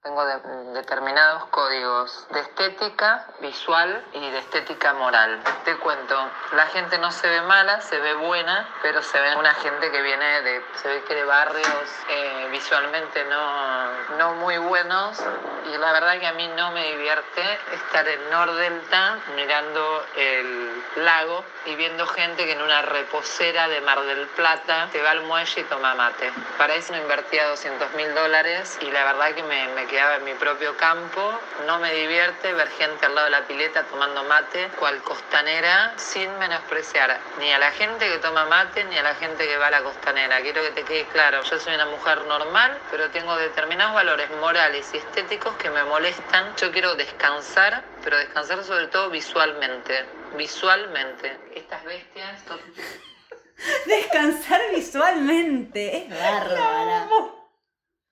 Tengo 0.02 0.24
de- 0.24 0.72
determinados 0.72 1.44
códigos 1.50 2.26
de 2.30 2.40
estética 2.40 3.26
visual 3.40 4.02
y 4.14 4.30
de 4.30 4.38
estética 4.38 4.94
moral. 4.94 5.42
Te 5.66 5.76
cuento, 5.76 6.16
la 6.52 6.66
gente 6.68 6.96
no 6.96 7.10
se 7.12 7.28
ve 7.28 7.42
mala, 7.42 7.82
se 7.82 7.98
ve 8.00 8.14
buena, 8.14 8.66
pero 8.80 9.02
se 9.02 9.20
ve 9.20 9.36
una 9.36 9.52
gente 9.56 9.90
que 9.90 10.00
viene 10.00 10.40
de, 10.40 10.64
se 10.80 10.88
ve 10.88 11.02
que 11.04 11.14
de 11.14 11.24
barrios 11.24 11.68
eh, 12.08 12.48
visualmente 12.50 13.24
no, 13.26 13.90
no 14.16 14.34
muy 14.36 14.56
buenos. 14.56 15.22
Y 15.70 15.76
la 15.76 15.92
verdad 15.92 16.18
que 16.18 16.26
a 16.28 16.32
mí 16.32 16.48
no 16.48 16.70
me 16.72 16.82
divierte 16.92 17.42
estar 17.74 18.08
en 18.08 18.30
Nordelta 18.30 19.18
mirando 19.36 20.06
el 20.16 20.82
lago 20.96 21.44
y 21.66 21.74
viendo 21.76 22.06
gente 22.06 22.46
que 22.46 22.52
en 22.52 22.62
una 22.62 22.80
reposera 22.80 23.68
de 23.68 23.82
Mar 23.82 24.00
del 24.00 24.26
Plata 24.28 24.88
se 24.92 25.02
va 25.02 25.10
al 25.10 25.20
muelle 25.24 25.60
y 25.60 25.64
toma 25.64 25.94
mate. 25.94 26.32
Para 26.56 26.74
eso 26.74 26.94
no 26.94 26.98
invertía 27.02 27.46
200 27.50 27.92
mil 27.92 28.14
dólares 28.14 28.78
y 28.80 28.90
la 28.90 29.04
verdad 29.04 29.34
que 29.34 29.42
me, 29.42 29.68
me 29.74 29.89
quedaba 29.90 30.16
en 30.16 30.24
mi 30.24 30.34
propio 30.34 30.76
campo. 30.76 31.38
No 31.66 31.80
me 31.80 31.92
divierte 31.92 32.52
ver 32.52 32.68
gente 32.70 33.06
al 33.06 33.14
lado 33.14 33.24
de 33.26 33.30
la 33.32 33.46
pileta 33.46 33.82
tomando 33.82 34.22
mate, 34.24 34.68
cual 34.78 35.02
costanera, 35.02 35.92
sin 35.96 36.30
menospreciar 36.38 37.18
ni 37.40 37.52
a 37.52 37.58
la 37.58 37.72
gente 37.72 38.08
que 38.08 38.18
toma 38.18 38.44
mate 38.46 38.84
ni 38.84 38.96
a 38.96 39.02
la 39.02 39.14
gente 39.16 39.46
que 39.46 39.58
va 39.58 39.66
a 39.66 39.70
la 39.72 39.82
costanera. 39.82 40.40
Quiero 40.40 40.62
que 40.62 40.70
te 40.70 40.84
quede 40.84 41.04
claro, 41.06 41.42
yo 41.42 41.58
soy 41.58 41.74
una 41.74 41.86
mujer 41.86 42.24
normal, 42.26 42.78
pero 42.90 43.10
tengo 43.10 43.36
determinados 43.36 43.94
valores 43.94 44.30
morales 44.40 44.88
y 44.94 44.98
estéticos 44.98 45.54
que 45.56 45.70
me 45.70 45.82
molestan. 45.84 46.54
Yo 46.56 46.70
quiero 46.70 46.94
descansar, 46.94 47.82
pero 48.04 48.16
descansar 48.16 48.62
sobre 48.62 48.86
todo 48.86 49.10
visualmente. 49.10 50.06
Visualmente. 50.36 51.36
Estas 51.54 51.84
bestias... 51.84 52.44
Descansar 53.86 54.60
visualmente, 54.74 56.06
es 56.06 56.08
bárbara. 56.08 57.08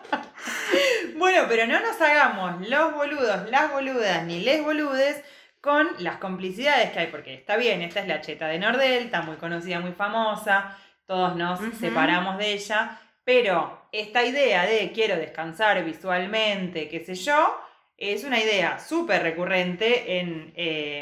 Bueno, 1.16 1.46
pero 1.48 1.66
no 1.68 1.80
nos 1.80 2.00
hagamos 2.02 2.68
los 2.70 2.94
boludos, 2.94 3.50
las 3.50 3.72
boludas 3.72 4.24
ni 4.26 4.42
les 4.42 4.64
boludes 4.64 5.24
con 5.62 5.88
las 6.00 6.18
complicidades 6.18 6.92
que 6.92 7.00
hay, 7.00 7.08
porque 7.08 7.34
está 7.34 7.58
bien, 7.58 7.82
esta 7.82 8.00
es 8.02 8.08
la 8.08 8.22
cheta 8.22 8.48
de 8.48 8.60
Nordelta, 8.60 9.22
muy 9.22 9.38
conocida, 9.38 9.80
muy 9.80 9.92
famosa, 9.94 10.78
todos 11.06 11.36
nos 11.36 11.60
separamos 11.80 12.38
de 12.38 12.54
ella, 12.54 13.00
pero 13.24 13.88
esta 13.92 14.24
idea 14.24 14.66
de 14.66 14.92
quiero 14.94 15.16
descansar 15.18 15.84
visualmente, 15.84 16.88
qué 16.88 17.04
sé 17.04 17.16
yo, 17.16 17.60
es 17.98 18.24
una 18.24 18.40
idea 18.40 18.80
súper 18.80 19.24
recurrente 19.24 20.20
en, 20.20 20.54
eh, 20.56 21.02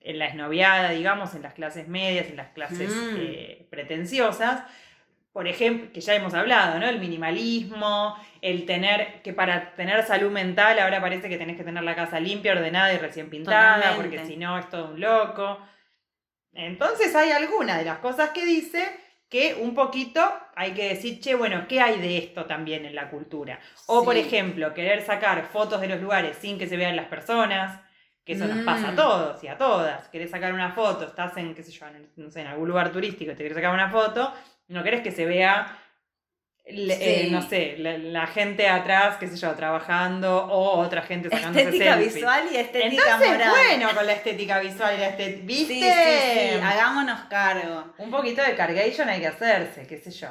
en 0.00 0.18
la 0.18 0.26
esnoviada, 0.26 0.90
digamos, 0.90 1.34
en 1.34 1.42
las 1.42 1.54
clases 1.54 1.86
medias, 1.86 2.26
en 2.28 2.36
las 2.36 2.48
clases 2.48 2.90
Mm. 2.90 3.16
eh, 3.18 3.66
pretenciosas. 3.70 4.62
Por 5.34 5.48
ejemplo, 5.48 5.90
que 5.92 6.00
ya 6.00 6.14
hemos 6.14 6.32
hablado, 6.32 6.78
¿no? 6.78 6.86
El 6.88 7.00
minimalismo, 7.00 8.16
el 8.40 8.64
tener, 8.66 9.20
que 9.22 9.32
para 9.32 9.74
tener 9.74 10.02
salud 10.04 10.30
mental 10.30 10.78
ahora 10.78 11.00
parece 11.00 11.28
que 11.28 11.36
tenés 11.36 11.56
que 11.56 11.64
tener 11.64 11.82
la 11.82 11.96
casa 11.96 12.20
limpia, 12.20 12.52
ordenada 12.52 12.94
y 12.94 12.98
recién 12.98 13.28
pintada, 13.28 13.74
Totalmente. 13.82 14.00
porque 14.16 14.26
si 14.26 14.36
no 14.36 14.56
es 14.56 14.68
todo 14.70 14.92
un 14.92 15.00
loco. 15.00 15.58
Entonces 16.52 17.14
hay 17.16 17.32
algunas 17.32 17.78
de 17.78 17.84
las 17.84 17.98
cosas 17.98 18.30
que 18.30 18.44
dice 18.46 18.86
que 19.28 19.56
un 19.60 19.74
poquito 19.74 20.22
hay 20.54 20.70
que 20.72 20.88
decir, 20.90 21.18
che, 21.20 21.34
bueno, 21.34 21.66
¿qué 21.68 21.80
hay 21.80 21.98
de 22.00 22.16
esto 22.18 22.44
también 22.44 22.84
en 22.84 22.94
la 22.94 23.10
cultura? 23.10 23.58
O, 23.86 24.04
por 24.04 24.16
ejemplo, 24.16 24.72
querer 24.72 25.02
sacar 25.02 25.46
fotos 25.52 25.80
de 25.80 25.88
los 25.88 26.00
lugares 26.00 26.36
sin 26.40 26.58
que 26.58 26.68
se 26.68 26.76
vean 26.76 26.94
las 26.94 27.06
personas, 27.06 27.80
que 28.24 28.34
eso 28.34 28.46
nos 28.46 28.58
Mm. 28.58 28.64
pasa 28.64 28.88
a 28.90 28.94
todos 28.94 29.42
y 29.42 29.48
a 29.48 29.58
todas. 29.58 30.08
Querés 30.10 30.30
sacar 30.30 30.52
una 30.54 30.70
foto, 30.70 31.06
estás 31.06 31.36
en, 31.38 31.54
qué 31.56 31.64
sé 31.64 31.72
yo, 31.72 31.86
en, 31.88 32.08
no 32.16 32.30
sé, 32.30 32.42
en 32.42 32.46
algún 32.46 32.68
lugar 32.68 32.92
turístico 32.92 33.32
y 33.32 33.34
te 33.34 33.42
querés 33.42 33.56
sacar 33.56 33.74
una 33.74 33.90
foto, 33.90 34.32
no 34.68 34.82
querés 34.82 35.02
que 35.02 35.10
se 35.10 35.24
vea, 35.26 35.78
le- 36.66 37.26
eh, 37.26 37.30
no 37.30 37.42
sé, 37.42 37.74
la, 37.78 37.98
la 37.98 38.26
gente 38.26 38.66
atrás, 38.68 39.16
qué 39.18 39.26
sé 39.28 39.36
yo, 39.36 39.54
trabajando 39.54 40.46
o 40.46 40.78
otra 40.78 41.02
gente 41.02 41.28
sacándose 41.28 41.64
Estética 41.66 41.92
selfies. 41.94 42.14
visual 42.14 42.44
y 42.52 42.56
estética 42.56 43.02
Entonces, 43.02 43.30
moral. 43.30 43.50
bueno, 43.50 43.88
con 43.94 44.06
la 44.06 44.12
estética 44.14 44.58
visual 44.60 44.94
y 44.96 44.98
la 45.00 45.08
estética, 45.08 45.42
¿viste? 45.44 45.74
Sí, 45.74 45.80
sí, 45.82 46.50
sí, 46.54 46.60
hagámonos 46.62 47.20
cargo. 47.28 47.92
Un 47.98 48.10
poquito 48.10 48.42
de 48.42 48.54
cargation 48.56 49.08
hay 49.10 49.20
que 49.20 49.26
hacerse, 49.26 49.86
qué 49.86 49.98
sé 49.98 50.10
yo. 50.10 50.28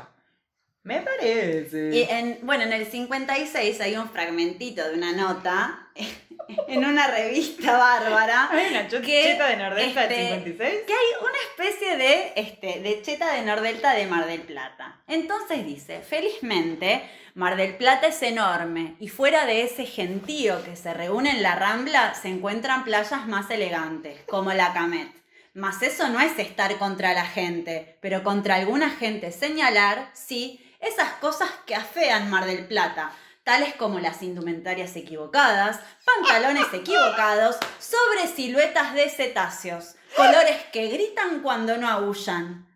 Me 0.84 1.00
parece. 1.02 1.90
Y 1.94 2.04
en, 2.04 2.40
bueno, 2.44 2.64
en 2.64 2.74
el 2.74 2.86
56 2.86 3.80
hay 3.80 3.96
un 3.96 4.10
fragmentito 4.10 4.86
de 4.88 4.96
una 4.96 5.14
nota 5.14 5.88
en 6.68 6.86
una 6.86 7.08
revista 7.08 7.78
bárbara 7.78 8.50
¿Hay 8.52 8.72
una 8.72 8.88
que, 8.88 9.00
cheta 9.00 9.48
de 9.48 9.58
Nordelta 9.58 10.08
del 10.08 10.12
este, 10.12 10.52
56? 10.52 10.82
que 10.86 10.94
hay 10.94 11.08
una 11.22 11.38
especie 11.50 11.98
de, 11.98 12.34
este, 12.36 12.80
de 12.82 13.02
cheta 13.02 13.34
de 13.34 13.44
Nordelta 13.44 13.94
de 13.94 14.08
Mar 14.08 14.28
del 14.28 14.42
Plata. 14.42 15.00
Entonces 15.08 15.66
dice, 15.66 16.02
felizmente, 16.02 17.10
Mar 17.34 17.56
del 17.56 17.76
Plata 17.76 18.08
es 18.08 18.22
enorme 18.22 18.96
y 19.00 19.08
fuera 19.08 19.46
de 19.46 19.64
ese 19.64 19.86
gentío 19.86 20.64
que 20.64 20.76
se 20.76 20.94
reúne 20.94 21.32
en 21.32 21.44
la 21.44 21.56
Rambla 21.56 22.14
se 22.14 22.28
encuentran 22.28 22.84
playas 22.84 23.26
más 23.28 23.50
elegantes, 23.50 24.20
como 24.28 24.52
la 24.54 24.74
Camet. 24.74 25.10
Mas 25.56 25.84
eso 25.84 26.10
no 26.10 26.20
es 26.20 26.38
estar 26.40 26.78
contra 26.78 27.14
la 27.14 27.26
gente, 27.26 27.98
pero 28.02 28.24
contra 28.24 28.56
alguna 28.56 28.90
gente 28.90 29.32
señalar, 29.32 30.10
sí, 30.14 30.60
esas 30.84 31.14
cosas 31.14 31.50
que 31.66 31.76
afean 31.76 32.30
Mar 32.30 32.46
del 32.46 32.68
Plata, 32.68 33.12
tales 33.44 33.74
como 33.76 34.00
las 34.00 34.22
indumentarias 34.22 34.96
equivocadas, 34.96 35.80
pantalones 36.06 36.68
equivocados, 36.74 37.58
sobre 37.80 38.28
siluetas 38.28 38.94
de 38.94 39.10
cetáceos, 39.10 39.96
colores 40.16 40.58
que 40.72 40.88
gritan 40.88 41.42
cuando 41.42 41.78
no 41.78 41.90
aullan. 41.90 42.68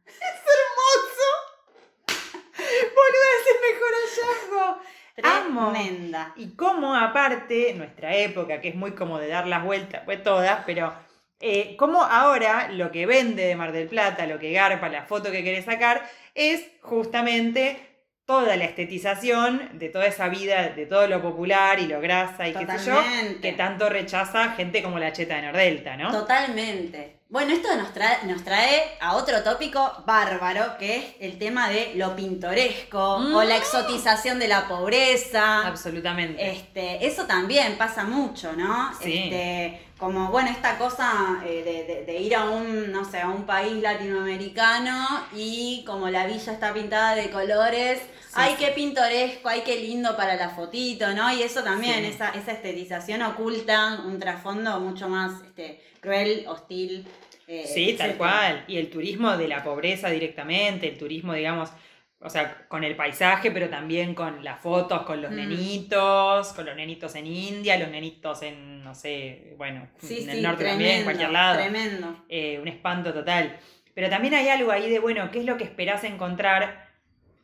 Boluda, 2.57 3.29
es 3.39 3.47
el 3.53 3.59
mejor 3.73 3.91
hallazgo. 4.03 4.81
Amo. 5.23 5.71
Tremenda. 5.71 6.33
Y 6.35 6.55
cómo 6.55 6.95
aparte, 6.95 7.73
nuestra 7.75 8.15
época, 8.15 8.61
que 8.61 8.69
es 8.69 8.75
muy 8.75 8.91
como 8.91 9.19
de 9.19 9.27
dar 9.27 9.47
las 9.47 9.63
vueltas, 9.63 10.03
pues 10.05 10.21
todas, 10.23 10.63
pero 10.65 10.93
eh, 11.39 11.75
cómo 11.77 12.03
ahora 12.03 12.69
lo 12.69 12.91
que 12.91 13.05
vende 13.05 13.45
de 13.45 13.55
Mar 13.55 13.71
del 13.71 13.87
Plata, 13.87 14.25
lo 14.25 14.39
que 14.39 14.51
garpa, 14.51 14.89
la 14.89 15.05
foto 15.05 15.31
que 15.31 15.43
querés 15.43 15.65
sacar, 15.65 16.07
es 16.35 16.65
justamente 16.81 17.86
toda 18.27 18.57
la 18.57 18.65
estetización 18.65 19.69
de 19.79 19.87
toda 19.87 20.05
esa 20.05 20.27
vida, 20.27 20.69
de 20.69 20.85
todo 20.85 21.07
lo 21.07 21.21
popular 21.21 21.79
y 21.79 21.87
lo 21.87 22.01
grasa 22.01 22.49
y 22.49 22.53
qué 22.53 22.67
sé 22.77 22.91
yo, 22.91 23.01
que 23.41 23.53
tanto 23.53 23.87
rechaza 23.89 24.51
gente 24.51 24.83
como 24.83 24.99
la 24.99 25.13
cheta 25.13 25.37
de 25.37 25.43
Nordelta, 25.43 25.95
¿no? 25.95 26.11
Totalmente. 26.11 27.16
Bueno, 27.29 27.51
esto 27.51 27.75
nos 27.75 27.91
trae, 27.93 28.19
nos 28.25 28.41
trae 28.45 28.97
a 29.01 29.17
otro 29.17 29.43
tópico 29.43 30.01
bárbaro, 30.05 30.77
que 30.79 30.95
es 30.97 31.05
el 31.19 31.37
tema 31.37 31.67
de 31.67 31.91
lo 31.95 32.15
pintoresco 32.15 33.19
Mm. 33.19 33.35
o 33.35 33.43
la 33.43 33.57
exotización 33.57 34.39
de 34.39 34.47
la 34.47 34.65
pobreza. 34.69 35.67
Absolutamente. 35.67 36.49
Este, 36.49 37.05
eso 37.05 37.25
también 37.25 37.77
pasa 37.77 38.05
mucho, 38.05 38.53
¿no? 38.53 38.93
Sí. 39.01 39.13
Este, 39.25 39.87
como, 39.99 40.29
bueno, 40.31 40.49
esta 40.51 40.77
cosa 40.77 41.41
eh, 41.45 41.63
de, 41.65 41.93
de- 41.95 42.05
de 42.05 42.17
ir 42.21 42.33
a 42.33 42.45
un, 42.45 42.93
no 42.93 43.03
sé, 43.03 43.19
a 43.19 43.27
un 43.27 43.45
país 43.45 43.81
latinoamericano 43.83 45.25
y 45.35 45.83
como 45.85 46.09
la 46.09 46.27
villa 46.27 46.53
está 46.53 46.73
pintada 46.73 47.13
de 47.15 47.29
colores, 47.29 47.99
ay, 48.35 48.55
qué 48.57 48.67
pintoresco, 48.67 49.49
ay, 49.49 49.63
qué 49.65 49.75
lindo 49.81 50.15
para 50.15 50.35
la 50.37 50.49
fotito, 50.51 51.11
¿no? 51.13 51.29
Y 51.33 51.41
eso 51.43 51.61
también, 51.61 52.05
esa 52.05 52.29
estetización 52.29 53.21
oculta 53.23 53.99
un 54.05 54.17
trasfondo 54.17 54.79
mucho 54.79 55.09
más 55.09 55.41
este, 55.43 55.81
cruel, 55.99 56.45
hostil. 56.47 57.05
eh, 57.47 57.63
Sí, 57.65 57.95
tal 57.97 58.15
cual. 58.17 58.63
Y 58.67 58.77
el 58.77 58.89
turismo 58.89 59.37
de 59.37 59.47
la 59.47 59.63
pobreza 59.63 60.09
directamente, 60.09 60.87
el 60.87 60.97
turismo, 60.97 61.33
digamos, 61.33 61.71
o 62.19 62.29
sea, 62.29 62.67
con 62.67 62.83
el 62.83 62.95
paisaje, 62.95 63.51
pero 63.51 63.69
también 63.69 64.15
con 64.15 64.43
las 64.43 64.59
fotos, 64.59 65.03
con 65.03 65.21
los 65.21 65.31
Mm. 65.31 65.35
nenitos, 65.35 66.53
con 66.53 66.65
los 66.65 66.75
nenitos 66.75 67.15
en 67.15 67.27
India, 67.27 67.77
los 67.77 67.89
nenitos 67.89 68.41
en, 68.41 68.83
no 68.83 68.95
sé, 68.95 69.53
bueno, 69.57 69.87
Sí, 69.99 70.23
en 70.23 70.29
el 70.31 70.37
sí, 70.37 70.41
norte 70.41 70.65
tremendo, 70.65 70.71
también, 70.73 70.97
en 70.97 71.03
cualquier 71.03 71.29
lado. 71.31 71.59
Tremendo. 71.59 72.25
Eh, 72.29 72.59
un 72.61 72.67
espanto 72.67 73.13
total. 73.13 73.57
Pero 73.93 74.09
también 74.09 74.33
hay 74.33 74.49
algo 74.49 74.71
ahí 74.71 74.89
de, 74.89 74.99
bueno, 74.99 75.29
¿qué 75.31 75.39
es 75.39 75.45
lo 75.45 75.57
que 75.57 75.63
esperás 75.63 76.03
encontrar? 76.03 76.87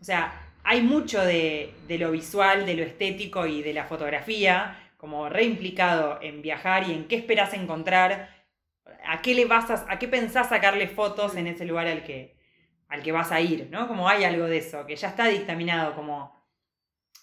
O 0.02 0.04
sea, 0.04 0.34
hay 0.64 0.82
mucho 0.82 1.22
de, 1.24 1.74
de 1.88 1.98
lo 1.98 2.12
visual, 2.12 2.66
de 2.66 2.74
lo 2.76 2.84
estético 2.84 3.46
y 3.46 3.62
de 3.62 3.74
la 3.74 3.86
fotografía, 3.86 4.80
como 4.98 5.30
reimplicado 5.30 6.20
en 6.22 6.42
viajar 6.42 6.88
y 6.90 6.94
en 6.94 7.08
qué 7.08 7.16
esperás 7.16 7.54
encontrar, 7.54 8.30
a 9.06 9.22
qué 9.22 9.36
le 9.36 9.46
vas 9.46 9.70
a, 9.70 9.86
a 9.92 10.00
qué 10.00 10.08
pensás 10.08 10.50
sacarle 10.50 10.88
fotos 10.88 11.36
en 11.36 11.48
ese 11.48 11.66
lugar 11.66 11.88
al 11.88 12.04
que, 12.04 12.38
al 12.90 13.04
que 13.04 13.12
vas 13.12 13.32
a 13.32 13.42
ir, 13.42 13.70
¿no? 13.72 13.88
Como 13.88 14.10
hay 14.10 14.24
algo 14.24 14.46
de 14.46 14.58
eso, 14.58 14.86
que 14.86 14.96
ya 14.96 15.10
está 15.10 15.28
dictaminado 15.28 15.96
como 15.96 16.43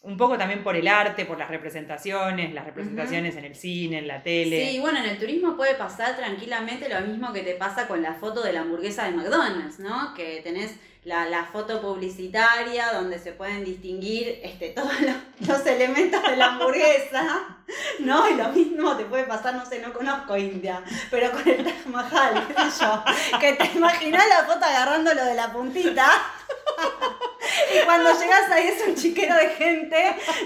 un 0.02 0.16
poco 0.16 0.38
también 0.38 0.62
por 0.62 0.76
el 0.76 0.88
arte, 0.88 1.26
por 1.26 1.38
las 1.38 1.50
representaciones, 1.50 2.54
las 2.54 2.64
representaciones 2.64 3.36
en 3.36 3.44
el 3.44 3.54
cine, 3.54 3.98
en 3.98 4.08
la 4.08 4.22
tele. 4.22 4.70
Sí, 4.70 4.80
bueno, 4.80 4.98
en 4.98 5.04
el 5.04 5.18
turismo 5.18 5.56
puede 5.56 5.74
pasar 5.74 6.16
tranquilamente 6.16 6.88
lo 6.88 7.00
mismo 7.06 7.32
que 7.32 7.42
te 7.42 7.54
pasa 7.54 7.86
con 7.86 8.02
la 8.02 8.14
foto 8.14 8.42
de 8.42 8.54
la 8.54 8.60
hamburguesa 8.62 9.04
de 9.04 9.10
McDonald's, 9.10 9.78
¿no? 9.78 10.14
Que 10.14 10.40
tenés 10.42 10.74
la, 11.04 11.26
la 11.28 11.44
foto 11.44 11.82
publicitaria 11.82 12.92
donde 12.94 13.18
se 13.18 13.32
pueden 13.32 13.62
distinguir 13.62 14.40
este, 14.42 14.70
todos 14.70 14.98
los, 15.02 15.48
los 15.48 15.66
elementos 15.66 16.22
de 16.22 16.36
la 16.36 16.46
hamburguesa, 16.46 17.58
¿no? 17.98 18.26
Y 18.30 18.34
lo 18.36 18.48
mismo 18.48 18.96
te 18.96 19.04
puede 19.04 19.24
pasar, 19.24 19.54
no 19.54 19.66
sé, 19.66 19.80
no 19.80 19.92
conozco 19.92 20.34
India, 20.34 20.82
pero 21.10 21.30
con 21.30 21.46
el 21.46 21.62
Taj 21.62 21.86
Mahal, 21.86 22.46
qué 22.48 22.70
sé 22.70 22.84
yo, 22.84 23.38
que 23.38 23.52
te 23.52 23.66
imaginás 23.76 24.26
la 24.28 24.44
foto 24.46 24.64
agarrando 24.64 25.12
lo 25.12 25.26
de 25.26 25.34
la 25.34 25.52
puntita. 25.52 26.10
Y 27.81 27.85
cuando 27.85 28.11
llegas 28.12 28.51
ahí 28.51 28.66
es 28.68 28.83
un 28.87 28.94
chiquero 28.94 29.35
de 29.37 29.49
gente, 29.51 29.96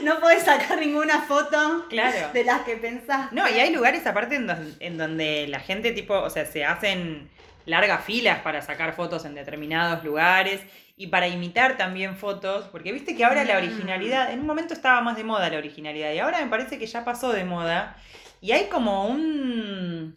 no 0.02 0.20
podés 0.20 0.42
sacar 0.42 0.78
ninguna 0.78 1.22
foto 1.22 1.86
Claro. 1.88 2.30
de 2.32 2.44
las 2.44 2.62
que 2.62 2.76
pensás. 2.76 3.32
No, 3.32 3.48
y 3.48 3.58
hay 3.60 3.72
lugares 3.72 4.06
aparte 4.06 4.36
en, 4.36 4.46
don- 4.46 4.76
en 4.80 4.98
donde 4.98 5.46
la 5.48 5.60
gente 5.60 5.92
tipo, 5.92 6.14
o 6.14 6.30
sea, 6.30 6.44
se 6.46 6.64
hacen 6.64 7.30
largas 7.66 8.04
filas 8.04 8.40
para 8.40 8.60
sacar 8.62 8.94
fotos 8.94 9.24
en 9.24 9.34
determinados 9.34 10.04
lugares 10.04 10.60
y 10.96 11.06
para 11.08 11.26
imitar 11.26 11.76
también 11.76 12.16
fotos, 12.16 12.66
porque 12.70 12.92
viste 12.92 13.16
que 13.16 13.24
ahora 13.24 13.44
la 13.44 13.54
Mm. 13.54 13.64
originalidad, 13.64 14.30
en 14.32 14.40
un 14.40 14.46
momento 14.46 14.74
estaba 14.74 15.00
más 15.00 15.16
de 15.16 15.24
moda 15.24 15.48
la 15.50 15.58
originalidad 15.58 16.12
y 16.12 16.18
ahora 16.18 16.40
me 16.40 16.46
parece 16.48 16.78
que 16.78 16.86
ya 16.86 17.04
pasó 17.04 17.32
de 17.32 17.44
moda 17.44 17.96
y 18.40 18.52
hay 18.52 18.66
como 18.66 19.06
un... 19.08 20.14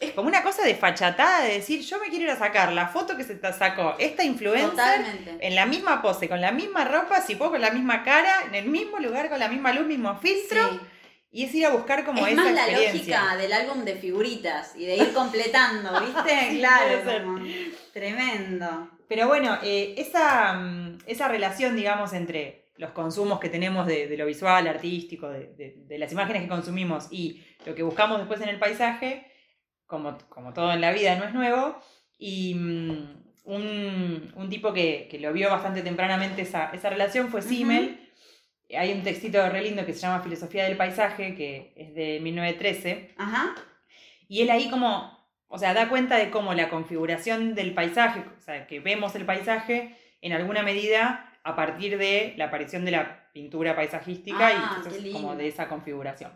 Es 0.00 0.12
como 0.12 0.28
una 0.28 0.42
cosa 0.44 0.62
de 0.62 0.74
fachatada 0.76 1.42
de 1.44 1.54
decir, 1.54 1.80
yo 1.80 1.98
me 1.98 2.08
quiero 2.08 2.24
ir 2.26 2.30
a 2.30 2.36
sacar 2.38 2.72
la 2.72 2.86
foto 2.88 3.16
que 3.16 3.24
se 3.24 3.34
te 3.34 3.52
sacó 3.52 3.96
esta 3.98 4.22
influencer 4.22 4.70
Totalmente. 4.70 5.38
en 5.40 5.54
la 5.56 5.66
misma 5.66 6.00
pose, 6.02 6.28
con 6.28 6.40
la 6.40 6.52
misma 6.52 6.84
ropa, 6.84 7.20
si 7.20 7.34
puedo 7.34 7.50
con 7.52 7.60
la 7.60 7.70
misma 7.72 8.04
cara, 8.04 8.30
en 8.46 8.54
el 8.54 8.66
mismo 8.66 8.98
lugar, 9.00 9.28
con 9.28 9.38
la 9.40 9.48
misma 9.48 9.72
luz, 9.72 9.86
mismo 9.86 10.16
filtro. 10.18 10.70
Sí. 10.70 10.80
Y 11.30 11.44
es 11.44 11.54
ir 11.54 11.66
a 11.66 11.70
buscar 11.70 12.04
como 12.06 12.26
es 12.26 12.32
esa 12.34 12.44
más 12.44 12.52
la 12.54 12.66
experiencia. 12.68 13.20
lógica 13.22 13.36
del 13.36 13.52
álbum 13.52 13.84
de 13.84 13.96
figuritas 13.96 14.72
y 14.76 14.86
de 14.86 14.96
ir 14.96 15.12
completando, 15.12 15.90
¿viste? 16.00 16.56
claro, 16.58 17.04
ser. 17.04 17.22
como 17.24 17.38
tremendo. 17.92 18.90
Pero 19.08 19.26
bueno, 19.26 19.58
eh, 19.62 19.94
esa, 19.98 20.52
mm, 20.54 20.98
esa 21.06 21.28
relación, 21.28 21.76
digamos, 21.76 22.12
entre 22.12 22.66
los 22.76 22.90
consumos 22.92 23.40
que 23.40 23.48
tenemos 23.48 23.86
de, 23.86 24.06
de 24.06 24.16
lo 24.16 24.26
visual, 24.26 24.66
artístico, 24.68 25.28
de, 25.28 25.48
de- 25.56 25.74
de 25.86 25.98
las 25.98 26.12
imágenes 26.12 26.42
que 26.42 26.48
consumimos 26.48 27.08
y 27.10 27.42
lo 27.66 27.74
que 27.74 27.82
buscamos 27.82 28.18
después 28.18 28.40
en 28.40 28.48
el 28.48 28.58
paisaje, 28.58 29.26
como, 29.88 30.16
como 30.28 30.52
todo 30.52 30.72
en 30.72 30.80
la 30.80 30.92
vida, 30.92 31.16
no 31.16 31.24
es 31.24 31.34
nuevo. 31.34 31.80
Y 32.16 32.54
mm, 32.54 33.24
un, 33.44 34.32
un 34.36 34.48
tipo 34.48 34.72
que, 34.72 35.08
que 35.10 35.18
lo 35.18 35.32
vio 35.32 35.50
bastante 35.50 35.82
tempranamente 35.82 36.42
esa, 36.42 36.70
esa 36.72 36.90
relación 36.90 37.28
fue. 37.30 37.42
Simmel. 37.42 38.04
Hay 38.76 38.92
un 38.92 39.02
textito 39.02 39.48
re 39.48 39.62
lindo 39.62 39.84
que 39.86 39.94
se 39.94 40.00
llama 40.00 40.22
Filosofía 40.22 40.64
del 40.64 40.76
Paisaje, 40.76 41.34
que 41.34 41.72
es 41.74 41.94
de 41.94 42.20
1913. 42.20 43.14
Ajá. 43.16 43.54
Y 44.28 44.42
él 44.42 44.50
ahí 44.50 44.68
como, 44.68 45.26
o 45.48 45.58
sea, 45.58 45.72
da 45.72 45.88
cuenta 45.88 46.16
de 46.16 46.30
cómo 46.30 46.52
la 46.52 46.68
configuración 46.68 47.54
del 47.54 47.72
paisaje, 47.72 48.20
o 48.38 48.42
sea, 48.42 48.66
que 48.66 48.80
vemos 48.80 49.14
el 49.14 49.24
paisaje 49.24 49.96
en 50.20 50.34
alguna 50.34 50.62
medida 50.62 51.32
a 51.44 51.56
partir 51.56 51.96
de 51.96 52.34
la 52.36 52.46
aparición 52.46 52.84
de 52.84 52.90
la 52.90 53.30
pintura 53.32 53.74
paisajística 53.74 54.52
y 54.52 54.56
Ah, 54.56 54.74
entonces 54.76 55.02
qué 55.02 55.12
como 55.12 55.34
de 55.34 55.48
esa 55.48 55.66
configuración. 55.68 56.32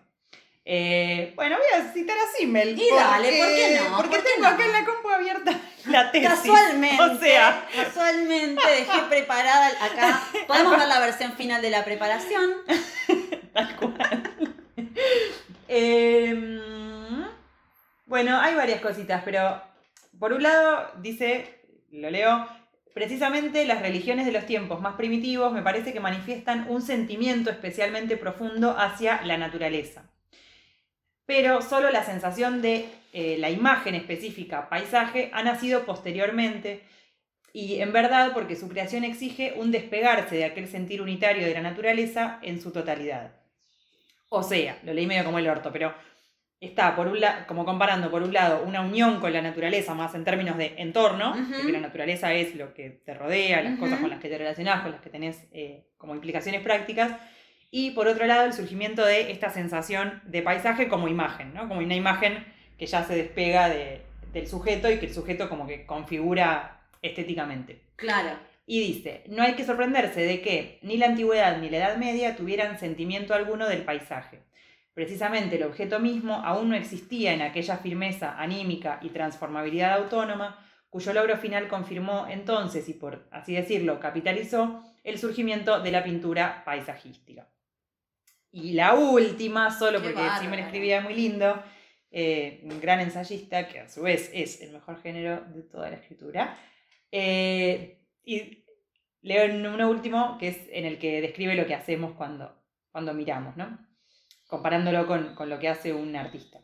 Eh, 0.65 1.33
bueno, 1.35 1.57
voy 1.57 1.81
a 1.81 1.93
citar 1.93 2.17
a 2.17 2.37
Simmel. 2.37 2.79
Y 2.79 2.89
dale, 2.95 3.39
¿por 3.39 3.49
qué 3.49 3.79
no? 3.81 3.97
Porque 3.97 4.17
¿Por 4.17 4.25
qué 4.25 4.31
tengo 4.35 4.49
no? 4.49 4.55
acá 4.55 4.65
en 4.65 4.73
la 4.73 4.85
compu 4.85 5.09
abierta 5.09 5.61
la 5.87 6.13
tesis. 6.13 6.29
Casualmente, 6.29 7.03
O 7.03 7.19
sea, 7.19 7.67
casualmente 7.75 8.63
dejé 8.71 9.03
preparada 9.09 9.69
acá. 9.85 10.23
Podemos 10.47 10.79
ver 10.79 10.89
la 10.89 11.01
versión 11.01 11.33
final 11.33 11.63
de 11.63 11.71
la 11.71 11.85
preparación. 11.85 12.51
Tal 13.53 13.77
cual. 13.77 14.55
Em, 15.69 16.61
bueno, 18.07 18.41
hay 18.41 18.55
varias 18.55 18.81
cositas, 18.81 19.23
pero 19.25 19.61
por 20.19 20.33
un 20.33 20.43
lado 20.43 20.93
dice, 20.99 21.61
lo 21.91 22.09
leo, 22.11 22.47
precisamente 22.95 23.65
las 23.65 23.83
religiones 23.83 24.27
de 24.27 24.33
los 24.33 24.47
tiempos 24.47 24.81
más 24.81 24.95
primitivos 24.95 25.53
me 25.53 25.63
parece 25.63 25.93
que 25.93 26.01
manifiestan 26.01 26.67
un 26.69 26.83
sentimiento 26.83 27.51
especialmente 27.51 28.17
profundo 28.17 28.77
hacia 28.79 29.23
la 29.23 29.37
naturaleza. 29.39 30.12
Pero 31.27 31.63
solo 31.63 31.91
la 31.91 32.05
sensación 32.05 32.63
de 32.63 32.89
eh, 33.13 33.37
la 33.39 33.51
imagen 33.51 33.95
específica, 33.95 34.69
paisaje, 34.69 35.31
ha 35.33 35.43
nacido 35.43 35.85
posteriormente. 35.85 36.83
Y 37.53 37.81
en 37.81 37.93
verdad 37.93 38.33
porque 38.33 38.57
su 38.57 38.69
creación 38.69 39.05
exige 39.05 39.55
un 39.57 39.71
despegarse 39.71 40.37
de 40.37 40.45
aquel 40.45 40.69
sentir 40.69 41.03
unitario 41.03 41.47
de 41.47 41.55
la 41.55 41.61
naturaleza 41.61 42.39
en 42.43 42.61
su 42.61 42.73
totalidad. 42.73 43.33
O 44.31 44.43
sea, 44.43 44.79
lo 44.85 44.95
leí 44.95 45.07
medio 45.07 45.25
como 45.25 45.39
el 45.39 45.49
orto, 45.49 45.71
pero 45.71 45.95
está 46.63 46.95
por 46.95 47.09
un 47.09 47.19
como 47.49 47.65
comparando 47.65 48.09
por 48.11 48.23
un 48.23 48.33
lado 48.33 48.63
una 48.65 48.81
unión 48.81 49.21
con 49.21 49.33
la 49.33 49.43
naturaleza 49.43 49.95
más 49.95 50.15
en 50.15 50.25
términos 50.25 50.57
de 50.57 50.75
entorno, 50.79 51.35
de 51.35 51.67
que 51.67 51.73
la 51.73 51.81
naturaleza 51.81 52.33
es 52.33 52.55
lo 52.55 52.73
que 52.73 52.89
te 53.05 53.15
rodea, 53.15 53.63
las 53.63 53.79
cosas 53.79 54.01
con 54.01 54.09
las 54.09 54.21
que 54.21 54.29
te 54.29 54.39
relacionás, 54.39 54.83
con 54.83 54.93
las 54.93 55.01
que 55.01 55.11
tenés 55.11 55.49
eh, 55.53 55.89
como 55.99 56.15
implicaciones 56.15 56.63
prácticas, 56.63 57.13
y 57.75 57.93
por 57.93 58.07
otro 58.07 58.27
lado 58.27 58.45
el 58.45 58.53
surgimiento 58.53 59.05
de 59.05 59.33
esta 59.33 59.51
sensación 59.51 60.21
de 60.27 60.43
paisaje 60.43 60.87
como 60.89 61.09
imagen, 61.09 61.55
¿no? 61.55 61.67
como 61.69 61.81
una 61.81 61.95
imagen 61.97 62.45
que 62.79 62.87
ya 62.87 63.03
se 63.03 63.17
despega 63.17 63.69
de- 63.71 64.03
del 64.33 64.47
sujeto 64.47 64.91
y 64.91 64.99
que 64.99 65.07
el 65.07 65.15
sujeto 65.15 65.49
como 65.49 65.67
que 65.67 65.87
configura 65.87 66.83
estéticamente. 67.01 67.81
Claro. 67.97 68.37
Y 68.67 68.81
dice, 68.81 69.25
no 69.29 69.43
hay 69.43 69.55
que 69.55 69.65
sorprenderse 69.65 70.21
de 70.21 70.41
que 70.43 70.79
ni 70.83 70.97
la 70.99 71.07
antigüedad 71.07 71.59
ni 71.59 71.71
la 71.71 71.79
Edad 71.79 71.97
Media 71.97 72.37
tuvieran 72.37 72.79
sentimiento 72.79 73.35
alguno 73.35 73.67
del 73.69 73.83
paisaje. 73.83 74.41
Precisamente 74.95 75.57
el 75.57 75.63
objeto 75.65 75.99
mismo 75.99 76.35
aún 76.45 76.69
no 76.69 76.77
existía 76.77 77.33
en 77.33 77.41
aquella 77.41 77.79
firmeza 77.79 78.37
anímica 78.39 78.99
y 79.01 79.09
transformabilidad 79.09 79.95
autónoma, 79.95 80.63
cuyo 80.91 81.15
logro 81.15 81.39
final 81.39 81.69
confirmó 81.69 82.27
entonces 82.29 82.87
y 82.91 82.93
por 82.93 83.27
así 83.31 83.55
decirlo 83.55 83.99
capitalizó 83.99 84.83
el 85.05 85.19
surgimiento 85.19 85.81
de 85.81 85.91
la 85.91 86.05
pintura 86.05 86.63
paisajística. 86.67 87.49
Y 88.53 88.75
la 88.75 88.95
última, 88.95 89.71
solo 89.71 89.99
Qué 89.99 90.09
porque 90.09 90.21
bárbaro. 90.21 90.55
escribía 90.57 91.01
muy 91.01 91.15
lindo, 91.15 91.63
eh, 92.11 92.61
un 92.65 92.81
gran 92.81 93.01
ensayista, 93.01 93.67
que 93.67 93.81
a 93.81 93.89
su 93.89 94.03
vez 94.03 94.31
es 94.35 94.61
el 94.61 94.73
mejor 94.73 95.01
género 95.01 95.43
de 95.55 95.63
toda 95.63 95.89
la 95.89 95.97
escritura. 95.97 96.59
Eh, 97.11 98.07
y 98.25 98.65
leo 99.23 99.45
en 99.45 99.67
uno 99.67 99.89
último, 99.89 100.37
que 100.39 100.49
es 100.49 100.59
en 100.71 100.85
el 100.85 100.99
que 100.99 101.23
describe 101.23 101.55
lo 101.55 101.67
que 101.67 101.75
hacemos 101.75 102.13
cuando, 102.13 102.55
cuando 102.91 103.15
miramos, 103.15 103.57
¿no? 103.57 103.79
Comparándolo 104.47 105.07
con, 105.07 105.35
con 105.35 105.49
lo 105.49 105.59
que 105.59 105.69
hace 105.69 105.95
un 105.95 106.15
artista. 106.15 106.61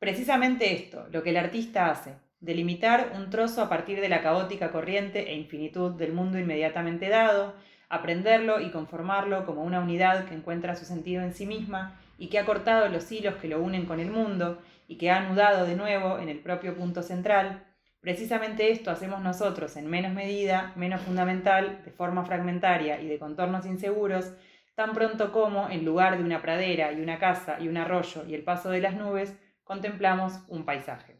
Precisamente 0.00 0.72
esto, 0.72 1.06
lo 1.10 1.22
que 1.22 1.30
el 1.30 1.36
artista 1.36 1.90
hace, 1.90 2.16
delimitar 2.40 3.12
un 3.14 3.30
trozo 3.30 3.62
a 3.62 3.68
partir 3.68 4.00
de 4.00 4.08
la 4.08 4.22
caótica 4.22 4.72
corriente 4.72 5.30
e 5.30 5.34
infinitud 5.36 5.92
del 5.92 6.12
mundo 6.12 6.38
inmediatamente 6.38 7.08
dado, 7.08 7.54
aprenderlo 7.88 8.60
y 8.60 8.70
conformarlo 8.70 9.46
como 9.46 9.62
una 9.62 9.80
unidad 9.80 10.26
que 10.26 10.34
encuentra 10.34 10.76
su 10.76 10.84
sentido 10.84 11.22
en 11.22 11.32
sí 11.32 11.46
misma 11.46 11.98
y 12.18 12.28
que 12.28 12.38
ha 12.38 12.44
cortado 12.44 12.88
los 12.88 13.10
hilos 13.10 13.36
que 13.36 13.48
lo 13.48 13.60
unen 13.60 13.86
con 13.86 14.00
el 14.00 14.10
mundo 14.10 14.58
y 14.88 14.96
que 14.96 15.10
ha 15.10 15.18
anudado 15.18 15.66
de 15.66 15.76
nuevo 15.76 16.18
en 16.18 16.28
el 16.28 16.40
propio 16.40 16.74
punto 16.74 17.02
central, 17.02 17.64
precisamente 18.00 18.70
esto 18.70 18.90
hacemos 18.90 19.22
nosotros 19.22 19.76
en 19.76 19.88
menos 19.88 20.12
medida, 20.12 20.72
menos 20.76 21.00
fundamental, 21.02 21.82
de 21.84 21.90
forma 21.90 22.24
fragmentaria 22.24 23.00
y 23.00 23.06
de 23.06 23.18
contornos 23.18 23.66
inseguros, 23.66 24.32
tan 24.74 24.92
pronto 24.92 25.32
como, 25.32 25.68
en 25.70 25.84
lugar 25.84 26.18
de 26.18 26.24
una 26.24 26.40
pradera 26.40 26.92
y 26.92 27.00
una 27.00 27.18
casa 27.18 27.58
y 27.60 27.68
un 27.68 27.76
arroyo 27.76 28.24
y 28.26 28.34
el 28.34 28.44
paso 28.44 28.70
de 28.70 28.80
las 28.80 28.94
nubes, 28.94 29.36
contemplamos 29.64 30.40
un 30.48 30.64
paisaje. 30.64 31.17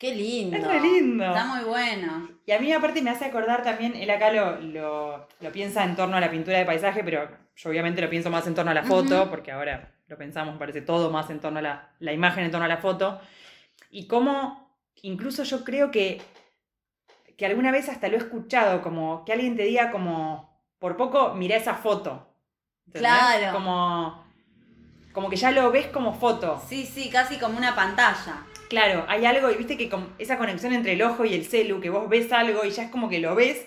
Qué 0.00 0.14
lindo. 0.14 0.56
Es 0.56 0.66
re 0.66 0.80
lindo. 0.80 1.26
Está 1.26 1.44
muy 1.44 1.62
bueno. 1.62 2.30
Y 2.46 2.52
a 2.52 2.58
mí 2.58 2.72
aparte 2.72 3.02
me 3.02 3.10
hace 3.10 3.26
acordar 3.26 3.62
también, 3.62 3.94
él 3.94 4.08
acá 4.10 4.32
lo, 4.32 4.58
lo, 4.58 5.28
lo 5.38 5.52
piensa 5.52 5.84
en 5.84 5.94
torno 5.94 6.16
a 6.16 6.20
la 6.20 6.30
pintura 6.30 6.56
de 6.56 6.64
paisaje, 6.64 7.04
pero 7.04 7.28
yo 7.54 7.68
obviamente 7.68 8.00
lo 8.00 8.08
pienso 8.08 8.30
más 8.30 8.46
en 8.46 8.54
torno 8.54 8.70
a 8.70 8.74
la 8.74 8.82
foto, 8.82 9.28
porque 9.28 9.52
ahora 9.52 9.92
lo 10.08 10.16
pensamos, 10.16 10.56
parece 10.56 10.80
todo 10.80 11.10
más 11.10 11.28
en 11.28 11.38
torno 11.38 11.58
a 11.58 11.62
la, 11.62 11.90
la 11.98 12.14
imagen, 12.14 12.44
en 12.44 12.50
torno 12.50 12.64
a 12.64 12.68
la 12.68 12.78
foto. 12.78 13.20
Y 13.90 14.06
cómo, 14.06 14.74
incluso 15.02 15.44
yo 15.44 15.64
creo 15.64 15.90
que, 15.90 16.22
que 17.36 17.44
alguna 17.44 17.70
vez 17.70 17.90
hasta 17.90 18.08
lo 18.08 18.14
he 18.14 18.20
escuchado, 18.20 18.80
como 18.80 19.26
que 19.26 19.34
alguien 19.34 19.54
te 19.54 19.64
diga 19.64 19.90
como, 19.90 20.64
por 20.78 20.96
poco, 20.96 21.34
mira 21.34 21.56
esa 21.56 21.74
foto. 21.74 22.26
¿Entendés? 22.86 23.12
Claro. 23.12 23.52
Como, 23.52 24.24
como 25.12 25.28
que 25.28 25.36
ya 25.36 25.50
lo 25.50 25.70
ves 25.70 25.88
como 25.88 26.14
foto. 26.14 26.58
Sí, 26.66 26.86
sí, 26.86 27.10
casi 27.10 27.36
como 27.38 27.58
una 27.58 27.74
pantalla. 27.74 28.46
Claro, 28.70 29.04
hay 29.08 29.26
algo, 29.26 29.50
y 29.50 29.56
viste 29.56 29.76
que 29.76 29.90
con 29.90 30.14
esa 30.18 30.38
conexión 30.38 30.72
entre 30.72 30.92
el 30.94 31.02
ojo 31.02 31.26
y 31.26 31.34
el 31.34 31.44
celu, 31.44 31.80
que 31.80 31.90
vos 31.90 32.08
ves 32.08 32.32
algo 32.32 32.64
y 32.64 32.70
ya 32.70 32.84
es 32.84 32.90
como 32.90 33.10
que 33.10 33.18
lo 33.18 33.34
ves 33.34 33.66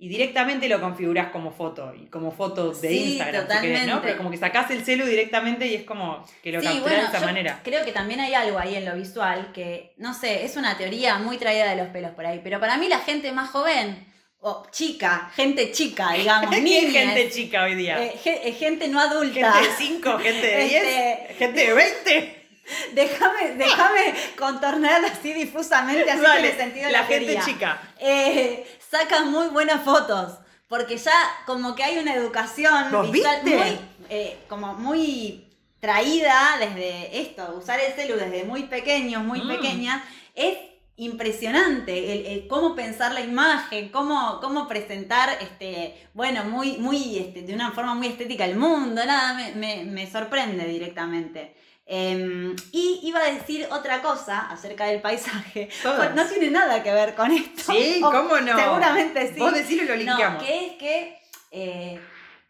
y 0.00 0.08
directamente 0.08 0.68
lo 0.68 0.80
configuras 0.80 1.30
como 1.30 1.50
foto, 1.50 1.92
y 1.94 2.06
como 2.06 2.30
foto 2.30 2.70
de 2.72 2.88
Sí, 2.88 3.12
Instagram, 3.14 3.46
si 3.48 3.48
querés, 3.60 3.62
¿no? 3.62 3.66
totalmente. 3.76 4.00
Pero 4.06 4.16
como 4.16 4.30
que 4.30 4.36
sacás 4.36 4.70
el 4.70 4.84
celu 4.84 5.04
directamente 5.06 5.66
y 5.66 5.74
es 5.74 5.82
como 5.84 6.24
que 6.42 6.50
lo 6.52 6.60
Sí, 6.60 6.66
capturás 6.66 6.82
bueno, 6.88 7.02
de 7.02 7.08
esa 7.08 7.20
yo 7.20 7.26
manera. 7.26 7.60
Creo 7.64 7.84
que 7.84 7.92
también 7.92 8.20
hay 8.20 8.32
algo 8.32 8.58
ahí 8.58 8.76
en 8.76 8.84
lo 8.84 8.94
visual 8.94 9.50
que, 9.52 9.94
no 9.98 10.14
sé, 10.14 10.44
es 10.44 10.56
una 10.56 10.78
teoría 10.78 11.18
muy 11.18 11.36
traída 11.36 11.68
de 11.68 11.76
los 11.76 11.88
pelos 11.88 12.12
por 12.12 12.24
ahí. 12.26 12.40
Pero 12.42 12.58
para 12.60 12.76
mí 12.78 12.88
la 12.88 13.00
gente 13.00 13.32
más 13.32 13.50
joven, 13.50 14.06
o 14.38 14.66
chica, 14.70 15.32
gente 15.34 15.72
chica, 15.72 16.12
digamos, 16.12 16.48
¿Quién 16.52 16.62
niñas, 16.62 16.92
gente 16.92 17.30
chica 17.30 17.64
hoy 17.64 17.74
día? 17.74 18.00
eh, 18.02 18.14
eh, 18.24 18.52
gente 18.52 18.86
no 18.86 19.00
adulta. 19.00 19.52
¿Gente 19.52 19.68
de 19.68 19.74
5? 19.76 20.18
¿Gente 20.20 20.46
de 20.46 20.64
10? 20.64 20.82
Este- 20.84 21.34
¿Gente 21.34 21.66
de 21.66 21.72
20? 21.74 22.37
Déjame, 22.92 23.54
déjame 23.56 24.14
contornar 24.38 25.04
así 25.04 25.32
difusamente, 25.32 26.10
así 26.10 26.22
tiene 26.40 26.56
sentido 26.56 26.90
la 26.90 27.00
la, 27.00 27.06
gente 27.06 27.38
chica. 27.44 27.80
Eh, 27.98 28.78
sacan 28.90 29.30
muy 29.30 29.48
buenas 29.48 29.82
fotos. 29.82 30.38
Porque 30.68 30.98
ya 30.98 31.12
como 31.46 31.74
que 31.74 31.82
hay 31.82 31.96
una 31.96 32.14
educación 32.14 32.92
¿Vos 32.92 33.10
visual 33.10 33.40
viste? 33.42 33.58
muy, 33.58 33.78
eh, 34.10 34.36
como 34.50 34.74
muy 34.74 35.46
traída 35.80 36.56
desde 36.60 37.20
esto, 37.22 37.54
usar 37.58 37.80
el 37.80 37.94
celu 37.94 38.16
desde 38.16 38.44
muy 38.44 38.64
pequeños, 38.64 39.24
muy 39.24 39.40
Mm. 39.40 39.48
pequeñas, 39.48 40.02
es 40.34 40.58
impresionante 40.96 42.12
el, 42.12 42.26
el 42.26 42.48
cómo 42.48 42.74
pensar 42.74 43.12
la 43.12 43.20
imagen, 43.22 43.88
cómo, 43.88 44.40
cómo 44.42 44.68
presentar, 44.68 45.30
este, 45.40 46.06
bueno, 46.12 46.44
muy, 46.44 46.76
muy, 46.76 47.16
este, 47.18 47.42
de 47.42 47.54
una 47.54 47.70
forma 47.72 47.94
muy 47.94 48.08
estética 48.08 48.44
el 48.44 48.56
mundo, 48.56 49.04
nada, 49.06 49.32
me, 49.34 49.54
me- 49.54 49.84
me 49.84 50.10
sorprende 50.10 50.66
directamente. 50.66 51.54
Em, 51.90 52.54
y 52.70 53.00
iba 53.04 53.20
a 53.20 53.32
decir 53.32 53.66
otra 53.70 54.02
cosa 54.02 54.40
acerca 54.50 54.84
del 54.86 55.00
paisaje. 55.00 55.70
No 56.14 56.24
tiene 56.26 56.50
nada 56.50 56.82
que 56.82 56.92
ver 56.92 57.14
con 57.14 57.30
esto. 57.32 57.72
Sí, 57.72 58.00
O 58.04 58.10
¿cómo 58.10 58.36
no? 58.40 58.58
Seguramente 58.58 59.32
sí. 59.32 59.40
Vos 59.40 59.54
decilo 59.54 59.84
y 59.84 59.86
lo 59.86 59.96
linkeamos. 59.96 60.42
No, 60.42 60.46
que 60.46 60.66
es 60.66 60.72
que 60.74 61.18
eh, 61.50 62.00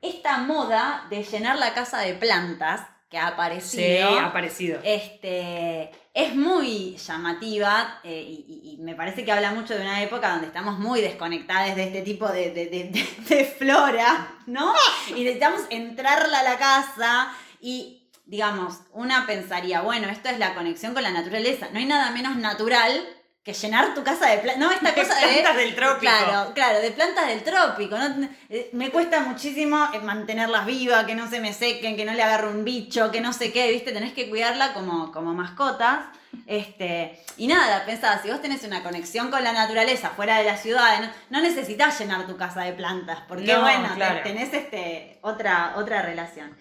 esta 0.03 0.39
moda 0.39 1.07
de 1.09 1.23
llenar 1.23 1.57
la 1.59 1.73
casa 1.73 1.99
de 2.01 2.15
plantas 2.15 2.81
que 3.09 3.17
ha 3.17 3.29
Sí, 3.29 3.33
aparecido 3.33 4.19
ha 4.19 4.25
aparecido. 4.27 4.81
este, 4.85 5.91
es 6.13 6.35
muy 6.35 6.97
llamativa 6.97 8.01
eh, 8.05 8.23
y, 8.47 8.77
me 8.81 8.95
parece 8.95 9.25
que 9.25 9.33
habla 9.33 9.53
mucho 9.53 9.75
de 9.75 9.81
una 9.81 10.03
época 10.03 10.31
donde 10.31 10.47
estamos 10.49 10.79
muy 10.79 11.01
desconectadas 11.01 11.75
de 11.77 11.85
este 11.85 12.03
tipo 12.03 12.29
de, 12.29 12.51
de- 12.51 12.67
de- 12.67 12.85
de- 12.91 13.37
de 13.37 13.45
flora, 13.45 14.31
¿no? 14.47 14.73
Y 15.17 15.23
necesitamos 15.25 15.63
entrarla 15.71 16.41
a 16.41 16.43
la 16.43 16.59
casa 16.59 17.33
y, 17.61 17.98
digamos, 18.29 18.81
una 18.93 19.27
pensaría, 19.27 19.81
bueno, 19.81 20.09
esto 20.09 20.29
es 20.29 20.39
la 20.39 20.55
conexión 20.55 20.95
con 20.95 21.03
la 21.03 21.11
naturaleza. 21.11 21.67
No 21.73 21.79
hay 21.79 21.87
nada 21.87 22.11
menos 22.13 22.37
natural 22.37 23.05
que 23.43 23.55
llenar 23.55 23.95
tu 23.95 24.05
casa 24.05 24.29
de 24.29 24.39
plantas. 24.39 24.59
No, 24.63 24.71
esta 24.71 24.93
De 24.95 25.01
cosa 25.03 25.19
de... 25.19 25.33
plantas 25.33 25.57
del 25.57 25.75
trópico. 25.75 26.01
Claro, 26.01 26.53
claro, 26.55 26.81
de 26.81 26.91
plantas 26.91 27.27
del 27.29 27.43
trópico. 27.43 27.97
¿no? 27.99 28.29
Eh, 28.51 28.69
Me 28.75 28.91
cuesta 28.91 29.21
muchísimo 29.21 29.89
eh, 29.95 30.01
mantenerlas 30.01 30.67
vivas, 30.67 31.07
que 31.07 31.15
no 31.15 31.29
se 31.31 31.41
me 31.41 31.55
sequen, 31.55 31.97
que 31.97 32.05
no 32.05 32.13
le 32.13 32.23
agarre 32.23 32.49
un 32.49 32.65
bicho, 32.65 33.11
que 33.11 33.23
no 33.23 33.33
sé 33.33 33.51
qué, 33.51 33.71
¿viste? 33.73 33.93
Tenés 33.93 34.13
que 34.13 34.29
cuidarla 34.29 34.75
como, 34.75 35.11
como 35.11 35.33
mascotas. 35.33 36.01
Este, 36.47 37.19
y 37.39 37.47
nada, 37.47 37.87
pensá, 37.87 38.21
si 38.23 38.29
vos 38.31 38.43
tenés 38.43 38.63
una 38.65 38.83
conexión 38.83 39.31
con 39.31 39.43
la 39.43 39.53
naturaleza 39.53 40.11
fuera 40.11 40.37
de 40.37 40.45
la 40.45 40.59
ciudad, 40.59 41.01
no, 41.01 41.09
no 41.31 41.41
necesitas 41.41 41.99
llenar 41.99 42.27
tu 42.27 42.37
casa 42.37 42.61
de 42.65 42.73
plantas, 42.75 43.21
porque 43.27 43.51
No, 43.51 43.63
bueno, 43.63 43.89
claro. 43.95 44.21
tenés 44.23 44.53
este, 44.53 45.19
otra, 45.23 45.73
otra 45.77 46.03
relación. 46.03 46.55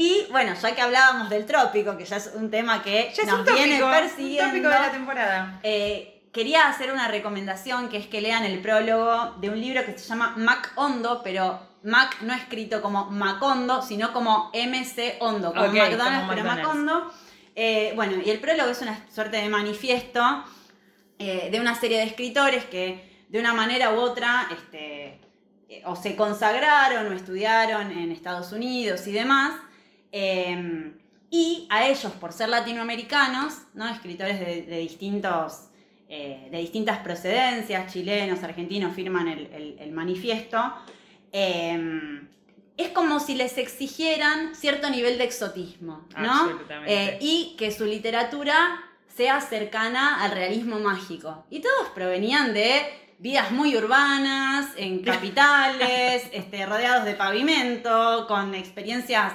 Y 0.00 0.26
bueno, 0.30 0.54
ya 0.54 0.74
que 0.74 0.80
hablábamos 0.80 1.28
del 1.28 1.44
trópico, 1.44 1.98
que 1.98 2.06
ya 2.06 2.16
es 2.16 2.30
un 2.34 2.50
tema 2.50 2.82
que 2.82 3.12
Ya 3.14 3.24
nos 3.24 3.40
un 3.40 3.44
tópico, 3.44 3.64
viene 3.64 3.84
un 3.84 3.90
persiguiendo. 3.90 4.50
tópico 4.50 4.68
de 4.70 4.74
la 4.80 4.90
temporada. 4.90 5.60
Eh, 5.62 6.22
quería 6.32 6.68
hacer 6.68 6.90
una 6.90 7.06
recomendación 7.08 7.90
que 7.90 7.98
es 7.98 8.06
que 8.06 8.22
lean 8.22 8.44
el 8.44 8.60
prólogo 8.62 9.34
de 9.42 9.50
un 9.50 9.60
libro 9.60 9.84
que 9.84 9.98
se 9.98 10.08
llama 10.08 10.32
Mac 10.38 10.72
Hondo, 10.76 11.20
pero 11.22 11.60
Mac 11.82 12.16
no 12.22 12.32
escrito 12.32 12.80
como 12.80 13.10
Macondo, 13.10 13.82
sino 13.82 14.14
como 14.14 14.50
MC 14.54 15.18
Hondo, 15.20 15.52
como 15.52 15.66
Ok, 15.66 15.74
McDonald's, 15.74 16.20
como 16.20 16.32
pero. 16.32 16.44
Macondo. 16.44 17.12
Eh, 17.54 17.92
bueno, 17.94 18.16
y 18.24 18.30
el 18.30 18.40
prólogo 18.40 18.70
es 18.70 18.80
una 18.80 19.04
suerte 19.12 19.36
de 19.36 19.50
manifiesto 19.50 20.22
eh, 21.18 21.50
de 21.52 21.60
una 21.60 21.74
serie 21.74 21.98
de 21.98 22.04
escritores 22.04 22.64
que 22.64 23.26
de 23.28 23.38
una 23.38 23.52
manera 23.52 23.92
u 23.92 23.98
otra 23.98 24.48
este, 24.50 25.20
o 25.84 25.94
se 25.94 26.16
consagraron 26.16 27.06
o 27.06 27.12
estudiaron 27.12 27.90
en 27.90 28.10
Estados 28.12 28.52
Unidos 28.52 29.06
y 29.06 29.12
demás. 29.12 29.52
Eh, 30.12 30.92
y 31.30 31.66
a 31.70 31.86
ellos, 31.86 32.12
por 32.20 32.32
ser 32.32 32.48
latinoamericanos, 32.48 33.54
¿no? 33.74 33.88
escritores 33.88 34.40
de, 34.40 34.62
de 34.62 34.78
distintos, 34.78 35.68
eh, 36.08 36.48
de 36.50 36.58
distintas 36.58 36.98
procedencias, 36.98 37.92
chilenos, 37.92 38.42
argentinos, 38.42 38.94
firman 38.94 39.28
el, 39.28 39.46
el- 39.52 39.76
el 39.78 39.92
manifiesto, 39.92 40.60
eh, 41.32 42.20
es 42.76 42.88
como 42.88 43.20
si 43.20 43.34
les 43.34 43.58
exigieran 43.58 44.54
cierto 44.54 44.88
nivel 44.90 45.18
de 45.18 45.24
exotismo, 45.24 46.06
¿no? 46.22 46.48
Eh, 46.88 47.18
y 47.20 47.54
que 47.58 47.70
su 47.70 47.84
literatura 47.84 48.82
sea 49.14 49.40
cercana 49.40 50.22
al 50.24 50.30
realismo 50.32 50.78
mágico. 50.78 51.44
Y 51.50 51.60
todos 51.60 51.88
provenían 51.94 52.54
de 52.54 52.82
vidas 53.18 53.50
muy 53.52 53.76
urbanas, 53.76 54.70
en 54.76 55.00
capitales, 55.04 56.24
este, 56.32 56.64
rodeados 56.66 57.04
de 57.04 57.14
pavimento, 57.14 58.24
con 58.26 58.54
experiencias 58.54 59.32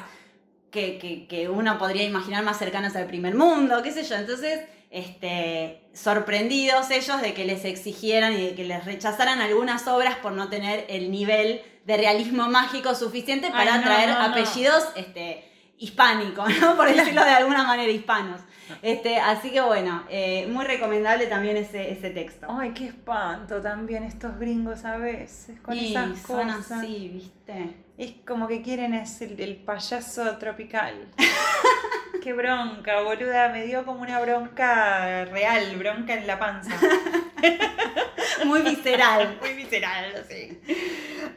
que, 0.76 0.98
que- 1.00 1.26
que 1.28 1.50
uno 1.50 1.78
podría 1.80 2.04
imaginar 2.04 2.44
más 2.44 2.58
cercanas 2.60 2.96
al 2.96 3.08
primer 3.08 3.34
mundo, 3.34 3.82
qué 3.84 3.92
sé 3.92 4.04
yo. 4.04 4.16
Entonces, 4.16 4.60
este, 4.92 5.82
sorprendidos 5.94 6.90
ellos 6.92 7.22
de 7.22 7.34
que 7.34 7.46
les 7.46 7.66
exigieran 7.66 8.34
y 8.34 8.42
de 8.48 8.56
que 8.56 8.64
les 8.66 8.86
rechazaran 8.86 9.40
algunas 9.42 9.88
obras 9.88 10.16
por 10.18 10.34
no 10.34 10.50
tener 10.50 10.86
el 10.90 11.10
nivel 11.12 11.62
de 11.86 11.98
realismo 11.98 12.48
mágico 12.50 12.94
suficiente 12.96 13.50
para 13.52 13.74
Ay, 13.76 13.80
no, 13.80 13.86
traer 13.86 14.10
no, 14.10 14.20
no. 14.20 14.26
apellidos 14.34 14.84
este, 14.96 15.44
hispánicos, 15.78 16.48
¿no? 16.62 16.76
por 16.80 16.88
decirlo 16.94 17.24
de 17.24 17.32
alguna 17.32 17.64
manera, 17.64 17.92
hispanos. 17.92 18.42
Este, 18.82 19.20
así 19.20 19.52
que 19.52 19.62
bueno, 19.62 20.04
eh, 20.10 20.48
muy 20.52 20.66
recomendable 20.66 21.28
también 21.28 21.56
ese, 21.58 21.92
ese 21.92 22.10
texto. 22.10 22.48
Ay, 22.50 22.72
qué 22.74 22.86
espanto 22.88 23.62
también 23.62 24.04
estos 24.04 24.40
gringos 24.40 24.86
a 24.86 24.98
veces 24.98 25.60
con 25.62 25.76
y 25.78 25.92
esas 25.92 26.20
son 26.22 26.48
cosas. 26.50 26.72
así, 26.72 27.10
¿viste? 27.14 27.76
Es 27.98 28.14
como 28.28 28.48
que 28.48 28.62
quieren 28.62 28.94
es 28.94 29.22
el, 29.22 29.40
el 29.40 29.56
payaso 29.56 30.38
tropical. 30.38 31.08
Qué 32.22 32.34
bronca, 32.34 33.02
boluda. 33.02 33.50
Me 33.50 33.66
dio 33.66 33.86
como 33.86 34.02
una 34.02 34.20
bronca 34.20 35.26
real, 35.26 35.78
bronca 35.78 36.16
en 36.16 36.28
la 36.28 36.38
panza. 36.38 36.76
Muy 38.46 38.62
visceral. 38.62 39.38
Muy 39.42 39.54
visceral, 39.54 40.26
sí. 40.28 40.60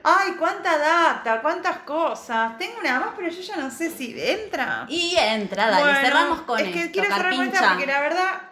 Ay, 0.02 0.32
cuánta 0.38 0.78
data, 0.78 1.40
cuántas 1.42 1.78
cosas. 1.80 2.58
Tengo 2.58 2.80
una 2.80 3.00
más, 3.00 3.10
pero 3.16 3.28
yo 3.28 3.40
ya 3.40 3.56
no 3.56 3.70
sé 3.70 3.90
si 3.90 4.14
entra. 4.18 4.86
Y 4.88 5.14
entra, 5.16 5.68
dale, 5.68 5.82
Bueno, 5.82 6.00
cerramos 6.00 6.40
con 6.42 6.58
Es 6.58 6.72
que 6.72 6.80
esto, 6.80 6.92
quiero 6.92 7.14
cerrar 7.14 7.36
con 7.36 7.46
esta 7.46 7.68
porque 7.68 7.86
la 7.86 8.00
verdad 8.00 8.42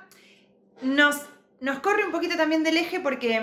nos, 0.82 1.22
nos 1.60 1.78
corre 1.80 2.04
un 2.04 2.12
poquito 2.12 2.36
también 2.36 2.62
del 2.62 2.76
eje 2.76 3.00
porque. 3.00 3.40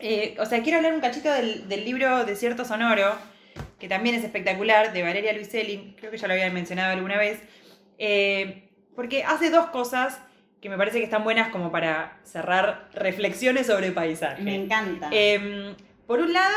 Eh, 0.00 0.36
o 0.38 0.46
sea, 0.46 0.62
quiero 0.62 0.78
hablar 0.78 0.94
un 0.94 1.00
cachito 1.00 1.32
del, 1.32 1.68
del 1.68 1.84
libro 1.84 2.24
Desierto 2.24 2.64
Sonoro, 2.64 3.14
que 3.78 3.88
también 3.88 4.14
es 4.14 4.24
espectacular, 4.24 4.92
de 4.92 5.02
Valeria 5.02 5.32
Luiselli. 5.32 5.94
Creo 5.98 6.10
que 6.10 6.18
ya 6.18 6.26
lo 6.26 6.34
había 6.34 6.50
mencionado 6.50 6.92
alguna 6.92 7.16
vez. 7.18 7.40
eh, 7.98 8.66
porque 8.96 9.24
hace 9.24 9.50
dos 9.50 9.66
cosas 9.66 10.20
que 10.60 10.68
me 10.68 10.76
parece 10.76 10.98
que 10.98 11.04
están 11.04 11.24
buenas 11.24 11.48
como 11.48 11.72
para 11.72 12.18
cerrar 12.22 12.88
reflexiones 12.92 13.66
sobre 13.66 13.92
paisaje. 13.92 14.42
Me 14.42 14.54
encanta. 14.54 15.08
Eh, 15.10 15.74
por 16.06 16.20
un 16.20 16.32
lado, 16.34 16.56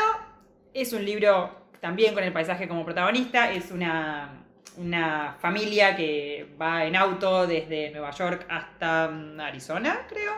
es 0.74 0.92
un 0.92 1.04
libro 1.04 1.68
también 1.80 2.12
con 2.12 2.22
el 2.22 2.32
paisaje 2.32 2.68
como 2.68 2.84
protagonista. 2.84 3.50
Es 3.50 3.70
una, 3.70 4.42
una 4.76 5.36
familia 5.40 5.96
que 5.96 6.46
va 6.60 6.84
en 6.84 6.96
auto 6.96 7.46
desde 7.46 7.90
Nueva 7.92 8.10
York 8.10 8.44
hasta 8.50 9.08
mm, 9.08 9.40
Arizona, 9.40 10.06
creo. 10.08 10.32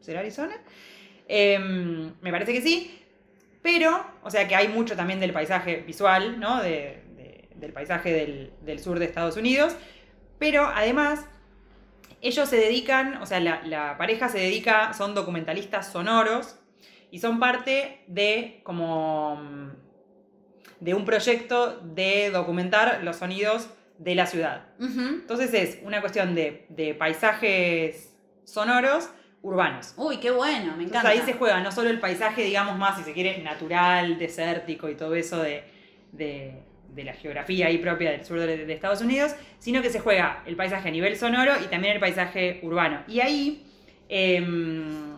¿Será 0.00 0.20
Arizona? 0.20 0.54
Eh, 1.32 1.58
me 2.20 2.30
parece 2.32 2.52
que 2.52 2.60
sí. 2.60 2.96
Pero, 3.62 4.04
o 4.24 4.30
sea 4.30 4.48
que 4.48 4.56
hay 4.56 4.68
mucho 4.68 4.96
también 4.96 5.20
del 5.20 5.32
paisaje 5.32 5.76
visual, 5.86 6.40
¿no? 6.40 6.60
De- 6.62 7.02
de- 7.16 7.48
del 7.54 7.72
paisaje 7.72 8.12
del, 8.12 8.52
del 8.62 8.80
sur 8.80 8.98
de 8.98 9.04
Estados 9.04 9.36
Unidos. 9.36 9.76
Pero 10.38 10.66
además, 10.66 11.24
ellos 12.22 12.48
se 12.48 12.56
dedican, 12.56 13.22
o 13.22 13.26
sea, 13.26 13.38
la, 13.40 13.62
la 13.64 13.96
pareja 13.98 14.28
se 14.28 14.38
dedica, 14.38 14.92
son 14.94 15.14
documentalistas 15.14 15.92
sonoros 15.92 16.56
y 17.10 17.18
son 17.20 17.38
parte 17.38 18.00
de 18.06 18.60
como 18.64 19.40
de 20.80 20.94
un 20.94 21.04
proyecto 21.04 21.78
de 21.80 22.30
documentar 22.30 23.04
los 23.04 23.16
sonidos 23.16 23.68
de 23.98 24.14
la 24.14 24.26
ciudad. 24.26 24.64
Entonces 25.20 25.52
es 25.52 25.78
una 25.82 26.00
cuestión 26.00 26.34
de, 26.34 26.64
de 26.70 26.94
paisajes 26.94 28.14
sonoros 28.44 29.10
urbanos. 29.42 29.94
Uy, 29.96 30.18
qué 30.18 30.30
bueno, 30.30 30.76
me 30.76 30.84
Entonces 30.84 30.88
encanta. 30.88 31.08
ahí 31.08 31.20
se 31.20 31.32
juega 31.32 31.60
no 31.60 31.72
solo 31.72 31.88
el 31.90 31.98
paisaje, 32.00 32.42
digamos 32.44 32.76
más, 32.78 32.98
si 32.98 33.04
se 33.04 33.12
quiere, 33.12 33.38
natural, 33.42 34.18
desértico 34.18 34.88
y 34.88 34.94
todo 34.96 35.14
eso 35.14 35.42
de, 35.42 35.64
de- 36.12 36.62
de 36.90 37.04
la 37.04 37.12
geografía 37.14 37.68
ahí 37.68 37.78
propia 37.78 38.10
del 38.10 38.24
sur 38.24 38.40
de, 38.40 38.66
de 38.66 38.72
Estados 38.72 39.00
Unidos, 39.00 39.32
sino 39.60 39.80
que 39.80 39.90
se 39.90 40.00
juega 40.00 40.42
el 40.44 40.56
paisaje 40.56 40.88
a 40.88 40.90
nivel 40.90 41.16
sonoro 41.16 41.52
y 41.64 41.68
también 41.68 41.94
el 41.94 42.00
paisaje 42.00 42.58
urbano. 42.64 43.02
Y 43.06 43.20
ahí 43.20 43.64
em, 44.08 45.16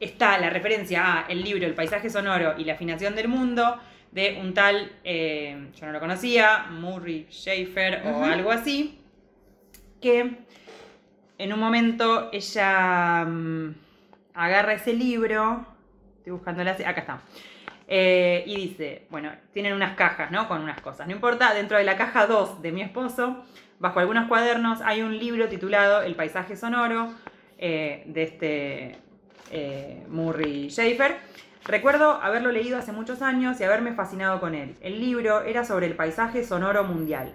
está 0.00 0.38
la 0.38 0.48
referencia 0.50 1.20
a 1.20 1.26
el 1.28 1.42
libro 1.44 1.66
El 1.66 1.74
paisaje 1.74 2.08
sonoro 2.08 2.54
y 2.58 2.64
la 2.64 2.72
afinación 2.72 3.14
del 3.14 3.28
mundo 3.28 3.78
de 4.10 4.38
un 4.40 4.54
tal, 4.54 4.90
eh, 5.04 5.68
yo 5.78 5.86
no 5.86 5.92
lo 5.92 6.00
conocía, 6.00 6.66
Murray 6.70 7.26
Schaefer 7.30 8.02
o 8.06 8.24
algo 8.24 8.50
así, 8.50 8.98
que 10.00 10.38
en 11.42 11.52
un 11.52 11.58
momento 11.58 12.28
ella 12.32 13.24
mm, 13.24 13.74
agarra 14.34 14.74
ese 14.74 14.92
libro, 14.92 15.66
estoy 16.18 16.32
buscando 16.32 16.62
la, 16.62 16.70
acá 16.70 17.00
está, 17.00 17.20
eh, 17.88 18.44
y 18.46 18.68
dice, 18.68 19.06
bueno, 19.10 19.32
tienen 19.52 19.72
unas 19.72 19.96
cajas, 19.96 20.30
¿no? 20.30 20.46
Con 20.46 20.62
unas 20.62 20.80
cosas, 20.80 21.08
no 21.08 21.12
importa, 21.12 21.52
dentro 21.52 21.78
de 21.78 21.84
la 21.84 21.96
caja 21.96 22.26
2 22.26 22.62
de 22.62 22.70
mi 22.70 22.82
esposo, 22.82 23.44
bajo 23.80 23.98
algunos 23.98 24.28
cuadernos 24.28 24.80
hay 24.82 25.02
un 25.02 25.18
libro 25.18 25.48
titulado 25.48 26.02
El 26.02 26.14
paisaje 26.14 26.56
sonoro, 26.56 27.12
eh, 27.58 28.04
de 28.06 28.22
este 28.22 28.98
eh, 29.50 30.06
Murray 30.08 30.70
Schaefer. 30.70 31.16
Recuerdo 31.64 32.20
haberlo 32.22 32.52
leído 32.52 32.78
hace 32.78 32.92
muchos 32.92 33.20
años 33.20 33.60
y 33.60 33.64
haberme 33.64 33.92
fascinado 33.94 34.40
con 34.40 34.54
él. 34.54 34.76
El 34.80 35.00
libro 35.00 35.42
era 35.42 35.64
sobre 35.64 35.86
el 35.86 35.94
paisaje 35.94 36.44
sonoro 36.44 36.84
mundial, 36.84 37.32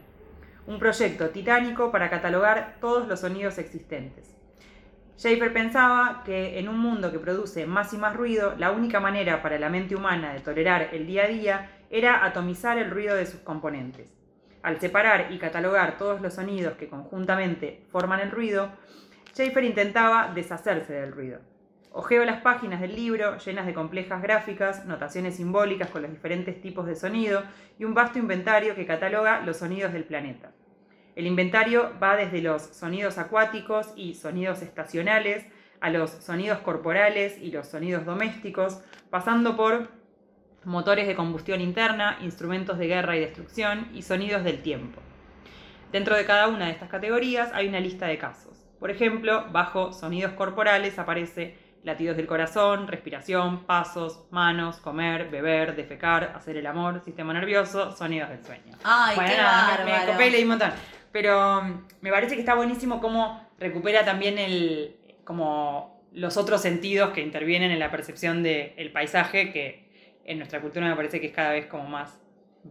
un 0.68 0.80
proyecto 0.80 1.30
titánico 1.30 1.92
para 1.92 2.10
catalogar 2.10 2.76
todos 2.80 3.08
los 3.08 3.22
sonidos 3.22 3.58
existentes. 3.58 4.36
Schaefer 5.18 5.52
pensaba 5.52 6.22
que 6.24 6.60
en 6.60 6.70
un 6.70 6.78
mundo 6.78 7.12
que 7.12 7.18
produce 7.18 7.66
más 7.66 7.92
y 7.94 7.98
más 7.98 8.16
ruido, 8.16 8.54
la 8.58 8.72
única 8.72 9.00
manera 9.00 9.42
para 9.42 9.58
la 9.58 9.70
mente 9.70 9.96
humana 9.96 10.34
de 10.34 10.42
tolerar 10.42 10.90
el 10.92 11.08
día 11.08 11.24
a 11.24 11.28
día 11.28 11.72
era 11.90 12.24
atomizar 12.24 12.78
el 12.78 12.92
ruido 12.92 13.16
de 13.16 13.26
sus 13.26 13.40
componentes. 13.40 14.14
Al 14.62 14.80
separar 14.80 15.32
y 15.32 15.40
catalogar 15.40 15.98
todos 15.98 16.22
los 16.22 16.36
sonidos 16.36 16.76
que 16.76 16.90
conjuntamente 16.90 17.86
forman 17.90 18.20
el 18.20 18.30
ruido, 18.30 18.70
Schaefer 19.34 19.64
intentaba 19.64 20.32
deshacerse 20.36 20.94
del 20.94 21.14
ruido. 21.14 21.40
Ojeo 22.00 22.26
las 22.26 22.42
páginas 22.42 22.80
del 22.80 22.96
libro 22.96 23.40
llenas 23.40 23.66
de 23.66 23.74
complejas 23.74 24.22
gráficas, 24.22 24.86
notaciones 24.86 25.38
simbólicas 25.38 25.90
con 25.90 26.04
los 26.04 26.12
diferentes 26.12 26.62
tipos 26.62 26.86
de 26.86 26.96
sonido 26.96 27.42
y 27.80 27.86
un 27.86 27.96
vasto 27.96 28.20
inventario 28.20 28.76
que 28.76 28.86
cataloga 28.86 29.42
los 29.42 29.58
sonidos 29.58 29.94
del 29.94 30.04
planeta. 30.04 30.52
El 31.16 31.26
inventario 31.26 31.92
va 32.00 32.16
desde 32.16 32.44
los 32.44 32.62
sonidos 32.62 33.18
acuáticos 33.18 33.94
y 33.96 34.14
sonidos 34.14 34.62
estacionales 34.62 35.48
a 35.82 35.90
los 35.90 36.12
sonidos 36.12 36.60
corporales 36.60 37.40
y 37.42 37.50
los 37.50 37.68
sonidos 37.68 38.06
domésticos, 38.06 38.80
pasando 39.10 39.58
por 39.58 39.90
motores 40.66 41.08
de 41.08 41.16
combustión 41.16 41.62
interna, 41.62 42.20
instrumentos 42.22 42.78
de 42.78 42.86
guerra 42.86 43.18
y 43.18 43.22
destrucción 43.22 43.88
y 43.96 44.04
sonidos 44.04 44.44
del 44.44 44.62
tiempo. 44.62 45.02
Dentro 45.92 46.16
de 46.16 46.28
cada 46.28 46.48
una 46.48 46.66
de 46.66 46.74
estas 46.74 46.90
categorías 46.90 47.50
hay 47.56 47.68
una 47.68 47.80
lista 47.80 48.06
de 48.06 48.20
casos. 48.20 48.68
Por 48.80 48.92
ejemplo, 48.92 49.48
bajo 49.52 49.94
sonidos 49.94 50.34
corporales 50.34 51.00
aparece 51.00 51.66
latidos 51.84 52.18
del 52.18 52.28
corazón, 52.28 52.88
respiración, 52.88 53.66
pasos, 53.66 54.26
manos, 54.32 54.78
comer, 54.78 55.30
beber, 55.30 55.76
defecar, 55.76 56.34
hacer 56.36 56.58
el 56.58 56.68
amor, 56.68 57.02
sistema 57.04 57.34
nervioso, 57.34 57.92
sonidos 57.96 58.30
del 58.30 58.44
sueño. 58.44 58.76
Ay, 58.84 59.16
Bueno, 59.16 59.32
qué 59.32 59.38
nada, 59.38 59.86
me- 59.86 60.12
copé 60.12 60.28
y 60.28 60.32
leí 60.32 60.44
un 60.44 60.50
montón. 60.50 60.72
Pero 61.12 61.62
mm, 61.64 61.82
me 62.02 62.12
parece 62.12 62.36
que 62.36 62.42
está 62.42 62.56
buenísimo 62.56 63.00
cómo 63.00 63.48
recupera 63.60 64.04
también 64.04 64.38
el, 64.38 64.96
como 65.24 66.04
los 66.14 66.36
otros 66.38 66.62
sentidos 66.62 67.12
que 67.12 67.22
intervienen 67.22 67.72
en 67.72 67.80
la 67.80 67.90
percepción 67.92 68.44
del 68.44 68.92
paisaje, 68.92 69.52
que 69.52 70.20
en 70.26 70.38
nuestra 70.40 70.60
cultura 70.62 70.88
me 70.88 70.96
parece 70.96 71.22
que 71.22 71.28
es 71.28 71.34
cada 71.34 71.52
vez 71.52 71.68
como 71.68 71.88
más 71.88 72.20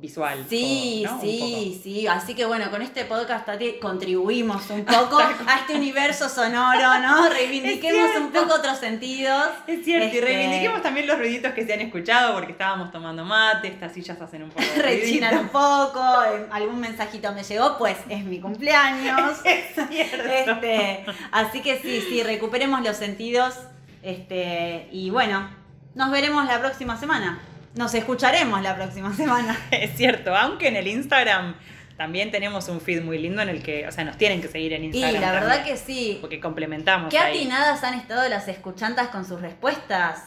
visual. 0.01 0.45
Sí, 0.49 1.05
sí, 1.21 1.81
sí. 1.83 2.07
Así 2.07 2.35
que 2.35 2.45
bueno, 2.45 2.71
con 2.71 2.83
este 2.83 3.05
podcast 3.05 3.47
Tati, 3.47 3.79
contribuimos 3.81 4.69
un 4.71 4.85
poco 4.85 5.19
a 5.19 5.57
este 5.61 5.75
universo 5.75 6.29
sonoro, 6.29 6.99
¿no? 7.01 7.29
Reivindiquemos 7.31 8.11
un 8.17 8.31
cierto. 8.31 8.41
poco 8.43 8.55
otros 8.61 8.79
sentidos. 8.79 9.49
Es 9.67 9.85
cierto, 9.85 10.07
y 10.07 10.09
Este, 10.11 10.21
reivindiquemos 10.21 10.83
también 10.83 11.07
los 11.07 11.19
ruiditos 11.19 11.53
que 11.53 11.65
se 11.67 11.73
han 11.75 11.81
escuchado 11.81 12.35
porque 12.35 12.53
estábamos 12.53 12.91
tomando 12.93 13.25
mate, 13.25 13.69
estas 13.69 13.93
sillas 13.93 14.21
hacen 14.21 14.43
un 14.43 14.51
poco 14.51 14.63
de 14.65 14.83
Rechinan 14.83 15.39
un 15.39 15.49
poco, 15.49 16.01
eh, 16.25 16.47
algún 16.51 16.81
mensajito 16.81 17.33
me 17.33 17.43
llegó, 17.43 17.79
pues 17.79 17.97
es 18.09 18.25
mi 18.25 18.41
cumpleaños. 18.41 19.41
Este, 19.45 21.05
así 21.33 21.61
que 21.63 21.79
sí, 21.81 22.03
sí, 22.09 22.23
recuperemos 22.23 22.83
los 22.83 22.97
sentidos. 22.97 23.55
Este, 24.03 24.89
y 24.93 25.11
bueno, 25.11 25.49
nos 25.95 26.11
veremos 26.11 26.45
la 26.47 26.61
próxima 26.61 26.97
semana. 26.97 27.41
Nos 27.77 27.95
escucharemos 27.95 28.61
la 28.63 28.75
próxima 28.75 29.13
semana. 29.17 29.57
Es 29.71 29.97
cierto, 29.97 30.35
aunque 30.35 30.69
en 30.69 30.77
el 30.77 30.87
Instagram 30.89 31.55
también 31.97 32.31
tenemos 32.31 32.69
un 32.69 32.81
feed 32.81 33.03
muy 33.03 33.19
lindo 33.19 33.41
en 33.43 33.49
el 33.49 33.63
que, 33.63 33.87
o 33.87 33.93
sea, 33.93 34.05
nos 34.05 34.19
tienen 34.19 34.41
que 34.43 34.49
seguir 34.49 34.73
en 34.75 34.85
Y 34.85 34.87
Instagram. 34.89 35.21
la 35.23 35.33
verdad 35.33 35.55
también, 35.57 35.77
que 35.77 35.81
sí. 35.83 36.19
Porque 36.21 36.41
complementamos. 36.41 37.11
¿Qué 37.11 37.19
ahí. 37.19 37.37
atinadas 37.39 37.83
han 37.85 37.95
estado 37.95 38.29
las 38.29 38.49
escuchantas 38.49 39.09
con 39.09 39.25
sus 39.25 39.41
respuestas? 39.41 40.25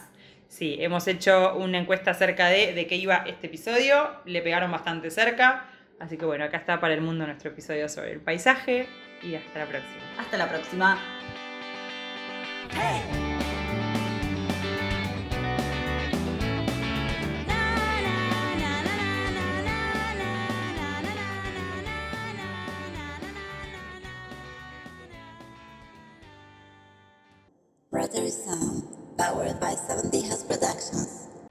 Sí, 0.48 0.76
hemos 0.80 1.06
hecho 1.06 1.54
una 1.54 1.78
encuesta 1.78 2.10
acerca 2.10 2.48
de, 2.48 2.72
de 2.72 2.86
qué 2.88 2.96
iba 2.96 3.18
este 3.26 3.46
episodio, 3.46 4.10
le 4.24 4.42
pegaron 4.42 4.72
bastante 4.72 5.08
cerca, 5.12 5.66
así 6.00 6.16
que 6.16 6.24
bueno, 6.24 6.44
acá 6.44 6.56
está 6.56 6.80
para 6.80 6.92
el 6.94 7.02
mundo 7.02 7.24
nuestro 7.24 7.50
episodio 7.52 7.88
sobre 7.88 8.10
el 8.14 8.20
paisaje 8.20 8.88
y 9.22 9.36
hasta 9.36 9.60
la 9.60 9.66
próxima. 9.66 10.00
Hasta 10.18 10.36
la 10.36 10.48
próxima. 10.48 10.98
Brother 27.90 28.28
Sound, 28.30 28.84
um, 28.84 29.16
powered 29.18 29.60
by 29.60 29.72
7D 29.72 30.28
House 30.28 30.44
Productions. 30.44 31.29